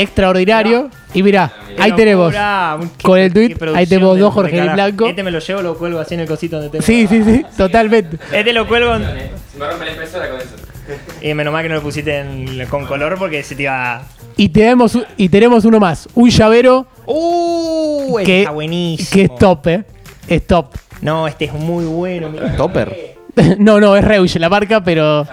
Extraordinario. 0.00 0.90
Y 1.14 1.22
mirá, 1.22 1.50
Qué 1.76 1.82
ahí 1.82 1.92
tenemos. 1.92 2.26
locura. 2.32 2.78
Qué- 2.98 3.02
Con 3.04 3.18
el 3.18 3.32
qué 3.32 3.54
tweet, 3.56 3.74
ahí 3.74 3.86
tenemos 3.86 4.14
de- 4.16 4.20
dos 4.20 4.30
de 4.30 4.34
Jorgelín 4.34 4.58
carajo. 4.66 4.74
Blanco. 4.76 5.06
Este 5.06 5.22
me 5.22 5.30
lo 5.30 5.38
llevo, 5.38 5.62
lo 5.62 5.78
cuelgo 5.78 6.00
así 6.00 6.14
en 6.14 6.20
el 6.20 6.26
cosito 6.28 6.56
donde 6.56 6.70
tengo. 6.70 6.84
Sí, 6.84 7.06
sí, 7.06 7.22
sí, 7.24 7.44
totalmente. 7.56 8.18
Este 8.32 8.52
lo 8.52 8.66
cuelgo 8.68 8.94
en- 8.96 9.02
Se 9.04 9.58
me 9.58 9.68
rompe 9.68 9.84
la 9.86 9.90
impresora 9.92 10.28
con 10.30 10.40
eso. 10.40 10.50
y 11.22 11.34
menos 11.34 11.52
mal 11.52 11.62
que 11.62 11.68
no 11.68 11.74
lo 11.76 11.82
pusiste 11.82 12.18
en- 12.18 12.66
con 12.66 12.86
color 12.86 13.16
porque 13.18 13.42
se 13.42 13.54
te 13.54 13.62
iba. 13.64 14.02
Y 14.36 14.48
tenemos, 14.50 14.94
u- 14.94 15.04
y 15.16 15.28
tenemos 15.28 15.64
uno 15.64 15.80
más. 15.80 16.08
Un 16.14 16.30
llavero 16.30 16.86
Uh, 17.06 18.18
este 18.18 18.24
que, 18.32 18.38
está 18.40 18.50
buenísimo. 18.52 19.10
que 19.12 19.22
es 19.22 19.38
top, 19.38 19.66
eh. 19.66 19.84
Es 20.28 20.46
top. 20.46 20.74
No, 21.00 21.26
este 21.26 21.46
es 21.46 21.52
muy 21.54 21.84
bueno. 21.86 22.28
mira. 22.28 22.54
Topper. 22.56 23.16
no, 23.58 23.80
no, 23.80 23.96
es 23.96 24.04
Reuge 24.04 24.38
la 24.38 24.48
marca, 24.48 24.82
pero. 24.82 25.26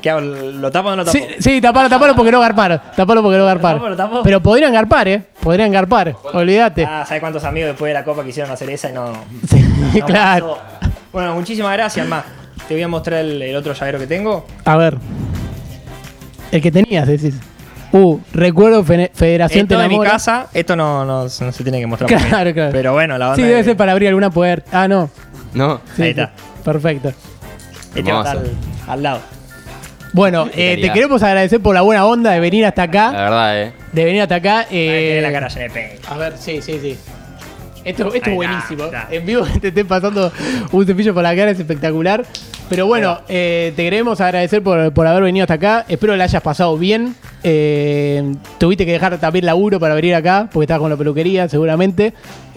¿Qué 0.00 0.10
hago? 0.10 0.20
¿Lo 0.20 0.70
tapo 0.70 0.88
o 0.88 0.90
no 0.92 0.96
lo 0.98 1.04
tapo? 1.04 1.16
Sí, 1.18 1.24
sí, 1.38 1.60
tapalo, 1.60 1.88
tapalo 1.88 2.14
porque 2.14 2.32
no 2.32 2.40
garpar. 2.40 2.92
Tapalo 2.96 3.22
porque 3.22 3.38
no 3.38 3.44
garpar. 3.44 3.74
tapo, 3.76 3.88
lo 3.88 3.96
tapo? 3.96 4.22
Pero 4.22 4.40
podrían 4.42 4.72
garpar, 4.72 5.08
eh. 5.08 5.22
Podrían 5.42 5.70
garpar. 5.72 6.14
Olvídate. 6.32 6.84
Ah, 6.84 7.04
¿sabes 7.06 7.20
cuántos 7.20 7.44
amigos 7.44 7.68
después 7.70 7.90
de 7.90 7.94
la 7.94 8.04
copa 8.04 8.24
quisieron 8.24 8.50
hacer 8.52 8.70
esa 8.70 8.90
y 8.90 8.92
no. 8.92 9.12
Sí, 9.48 9.64
no 10.00 10.06
claro. 10.06 10.58
pasó? 10.80 10.90
Bueno, 11.12 11.34
muchísimas 11.34 11.72
gracias, 11.72 12.06
más. 12.06 12.24
Te 12.68 12.74
voy 12.74 12.82
a 12.82 12.88
mostrar 12.88 13.20
el, 13.20 13.42
el 13.42 13.56
otro 13.56 13.72
llavero 13.74 13.98
que 13.98 14.06
tengo. 14.06 14.46
A 14.64 14.76
ver. 14.76 14.96
El 16.52 16.60
que 16.62 16.70
tenías, 16.70 17.06
decís. 17.06 17.34
Uh, 17.92 18.20
recuerdo 18.32 18.84
Federación 18.84 19.62
Esto 19.62 19.78
de 19.80 19.88
mi 19.88 20.00
casa, 20.00 20.46
esto 20.54 20.76
no, 20.76 21.04
no, 21.04 21.24
no 21.24 21.28
se 21.28 21.62
tiene 21.64 21.80
que 21.80 21.86
mostrar. 21.88 22.08
Claro, 22.28 22.54
claro. 22.54 22.70
Pero 22.72 22.92
bueno, 22.92 23.18
la 23.18 23.34
Sí, 23.34 23.42
debe 23.42 23.56
de- 23.56 23.64
ser 23.64 23.76
para 23.76 23.90
abrir 23.92 24.08
alguna 24.08 24.30
puerta. 24.30 24.70
Ah, 24.82 24.86
no. 24.86 25.10
¿No? 25.54 25.80
Sí, 25.96 26.02
Ahí 26.02 26.14
sí. 26.14 26.20
está. 26.20 26.30
Perfecto. 26.64 27.12
Este 27.94 28.12
va 28.12 28.20
a 28.20 28.22
estar 28.22 28.36
al, 28.36 28.50
al 28.86 29.02
lado. 29.02 29.20
Bueno, 30.12 30.48
eh, 30.54 30.78
te 30.80 30.92
queremos 30.92 31.22
agradecer 31.22 31.60
por 31.60 31.74
la 31.74 31.82
buena 31.82 32.04
onda 32.06 32.32
de 32.32 32.40
venir 32.40 32.64
hasta 32.66 32.82
La 32.82 32.88
acá. 32.88 33.10
verdad, 33.12 33.62
¿eh? 33.62 33.72
De 33.92 34.04
venir 34.04 34.22
hasta 34.22 34.34
acá. 34.36 34.66
Eh, 34.70 35.20
la 35.22 35.30
cara 35.30 35.48
llena 35.48 35.62
de 35.62 35.70
pelo. 35.70 36.00
A 36.08 36.16
ver, 36.18 36.32
sí, 36.36 36.60
sí, 36.62 36.78
sí. 36.80 36.98
Esto, 37.84 38.12
esto 38.12 38.30
es 38.30 38.36
buenísimo. 38.36 38.84
En 39.10 39.24
vivo 39.24 39.46
te 39.60 39.68
esté 39.68 39.84
pasando 39.84 40.30
un 40.72 40.86
cepillo 40.86 41.14
por 41.14 41.22
la 41.22 41.34
cara, 41.34 41.52
es 41.52 41.58
espectacular. 41.60 42.24
Pero 42.68 42.86
bueno, 42.86 43.20
eh, 43.28 43.72
te 43.74 43.82
queremos 43.82 44.20
agradecer 44.20 44.62
por, 44.62 44.92
por 44.92 45.06
haber 45.06 45.22
venido 45.24 45.44
hasta 45.44 45.54
acá. 45.54 45.84
Espero 45.88 46.14
la 46.16 46.24
hayas 46.24 46.42
pasado 46.42 46.76
bien. 46.76 47.14
Eh, 47.42 48.34
tuviste 48.58 48.84
que 48.86 48.92
dejar 48.92 49.18
también 49.18 49.46
laburo 49.46 49.80
para 49.80 49.94
venir 49.94 50.14
acá, 50.14 50.48
porque 50.52 50.64
estabas 50.64 50.80
con 50.82 50.90
la 50.90 50.96
peluquería, 50.96 51.48
seguramente. 51.48 52.12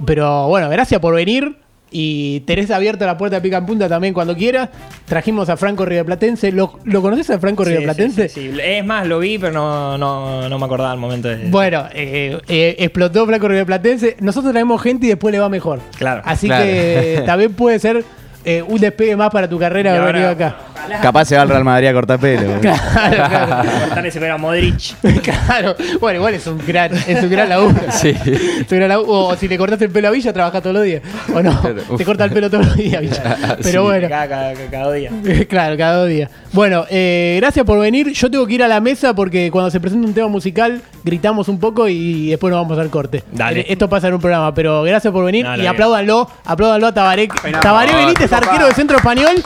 Pero 0.05 0.47
bueno, 0.49 0.69
gracias 0.69 0.99
por 0.99 1.15
venir. 1.15 1.55
Y 1.95 2.39
tenés 2.41 2.71
abierta 2.71 3.05
la 3.05 3.17
puerta 3.17 3.35
de 3.37 3.41
Pica 3.41 3.57
en 3.57 3.65
Punta 3.67 3.87
también 3.87 4.13
cuando 4.15 4.35
quieras. 4.35 4.69
Trajimos 5.05 5.47
a 5.49 5.57
Franco 5.57 5.85
Riverplatense. 5.85 6.51
¿Lo, 6.51 6.79
¿lo 6.85 7.01
conoces 7.03 7.29
a 7.29 7.37
Franco 7.39 7.63
Sí, 7.63 7.69
Riverplatense? 7.69 8.27
sí, 8.29 8.41
sí, 8.41 8.51
sí. 8.51 8.59
Es 8.63 8.83
más, 8.83 9.05
lo 9.07 9.19
vi, 9.19 9.37
pero 9.37 9.53
no, 9.53 9.97
no, 9.97 10.49
no 10.49 10.57
me 10.59 10.65
acordaba 10.65 10.91
al 10.91 10.97
momento 10.97 11.27
de. 11.29 11.49
Bueno, 11.51 11.85
eh, 11.93 12.39
eh, 12.47 12.75
explotó 12.79 13.25
Flaco 13.27 13.47
River 13.47 13.67
Platense. 13.67 14.17
Nosotros 14.19 14.51
traemos 14.53 14.81
gente 14.81 15.05
y 15.05 15.09
después 15.09 15.31
le 15.31 15.39
va 15.39 15.49
mejor. 15.49 15.79
Claro. 15.97 16.23
Así 16.25 16.47
Claro. 16.47 16.65
que 16.65 17.21
también 17.27 17.53
puede 17.53 17.77
ser 17.77 18.03
eh, 18.45 18.63
un 18.67 18.79
despegue 18.79 19.15
más 19.15 19.29
para 19.31 19.47
tu 19.47 19.57
carrera 19.59 19.91
ahora- 19.97 20.11
venido 20.11 20.29
acá. 20.29 20.55
Capaz 21.01 21.25
se 21.25 21.35
va 21.37 21.43
al 21.43 21.49
Real 21.49 21.63
Madrid 21.63 21.87
a 21.87 21.93
cortar 21.93 22.19
pelo. 22.19 22.59
Claro, 22.59 22.77
claro. 23.15 23.69
Cortar 23.85 24.05
ese 24.05 24.19
pelo 24.19 24.33
a 24.33 24.37
Modric. 24.37 24.95
Claro. 25.23 25.75
Bueno, 26.01 26.17
igual 26.19 26.33
es 26.33 26.45
un 26.47 26.57
gran, 26.65 26.91
es 26.93 27.23
un 27.23 27.29
gran 27.29 27.47
laburo. 27.49 27.75
Sí. 27.91 28.09
Es 28.09 28.69
un 28.71 28.77
gran 28.77 28.89
laburo. 28.89 29.11
O 29.29 29.35
si 29.37 29.47
le 29.47 29.57
cortaste 29.57 29.85
el 29.85 29.91
pelo 29.91 30.09
a 30.09 30.11
Villa, 30.11 30.33
trabaja 30.33 30.59
todos 30.59 30.73
los 30.75 30.83
días. 30.83 31.01
O 31.33 31.41
no, 31.41 31.51
uf. 31.89 31.97
te 31.97 32.03
corta 32.03 32.25
el 32.25 32.31
pelo 32.31 32.49
todos 32.49 32.65
los 32.65 32.75
días, 32.75 33.01
Villa. 33.01 33.37
Pero 33.63 33.63
Sí. 33.63 33.77
bueno. 33.77 34.09
Cada, 34.09 34.27
cada, 34.27 34.53
cada 34.69 34.91
día. 34.91 35.09
Claro, 35.47 35.77
cada 35.77 36.05
días. 36.05 36.29
Bueno, 36.51 36.85
eh, 36.89 37.37
gracias 37.39 37.65
por 37.65 37.79
venir. 37.79 38.11
Yo 38.11 38.29
tengo 38.29 38.45
que 38.45 38.53
ir 38.55 38.63
a 38.63 38.67
la 38.67 38.81
mesa 38.81 39.13
porque 39.15 39.49
cuando 39.51 39.71
se 39.71 39.79
presenta 39.79 40.05
un 40.07 40.13
tema 40.13 40.27
musical 40.27 40.81
gritamos 41.05 41.47
un 41.47 41.59
poco 41.59 41.87
y 41.87 42.29
después 42.29 42.51
nos 42.51 42.61
vamos 42.61 42.77
al 42.77 42.89
corte. 42.89 43.23
Dale. 43.31 43.61
Eh, 43.61 43.65
Esto 43.69 43.87
pasa 43.89 44.09
en 44.09 44.15
un 44.15 44.19
programa, 44.21 44.53
pero 44.53 44.83
gracias 44.83 45.11
por 45.13 45.23
venir 45.25 45.45
No, 45.45 45.55
y 45.57 45.65
apláudanlo, 45.65 46.29
apláudanlo 46.45 46.87
a 46.87 46.93
Tabaré. 46.93 47.29
Tabaré 47.61 47.93
Benítez, 47.95 48.29
arquero 48.33 48.67
de 48.67 48.73
Centro 48.73 48.97
Español, 48.97 49.43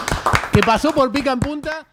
que 0.52 0.62
pasó 0.62 0.94
por 0.94 1.12
pica 1.12 1.32
en 1.32 1.40
punta. 1.40 1.86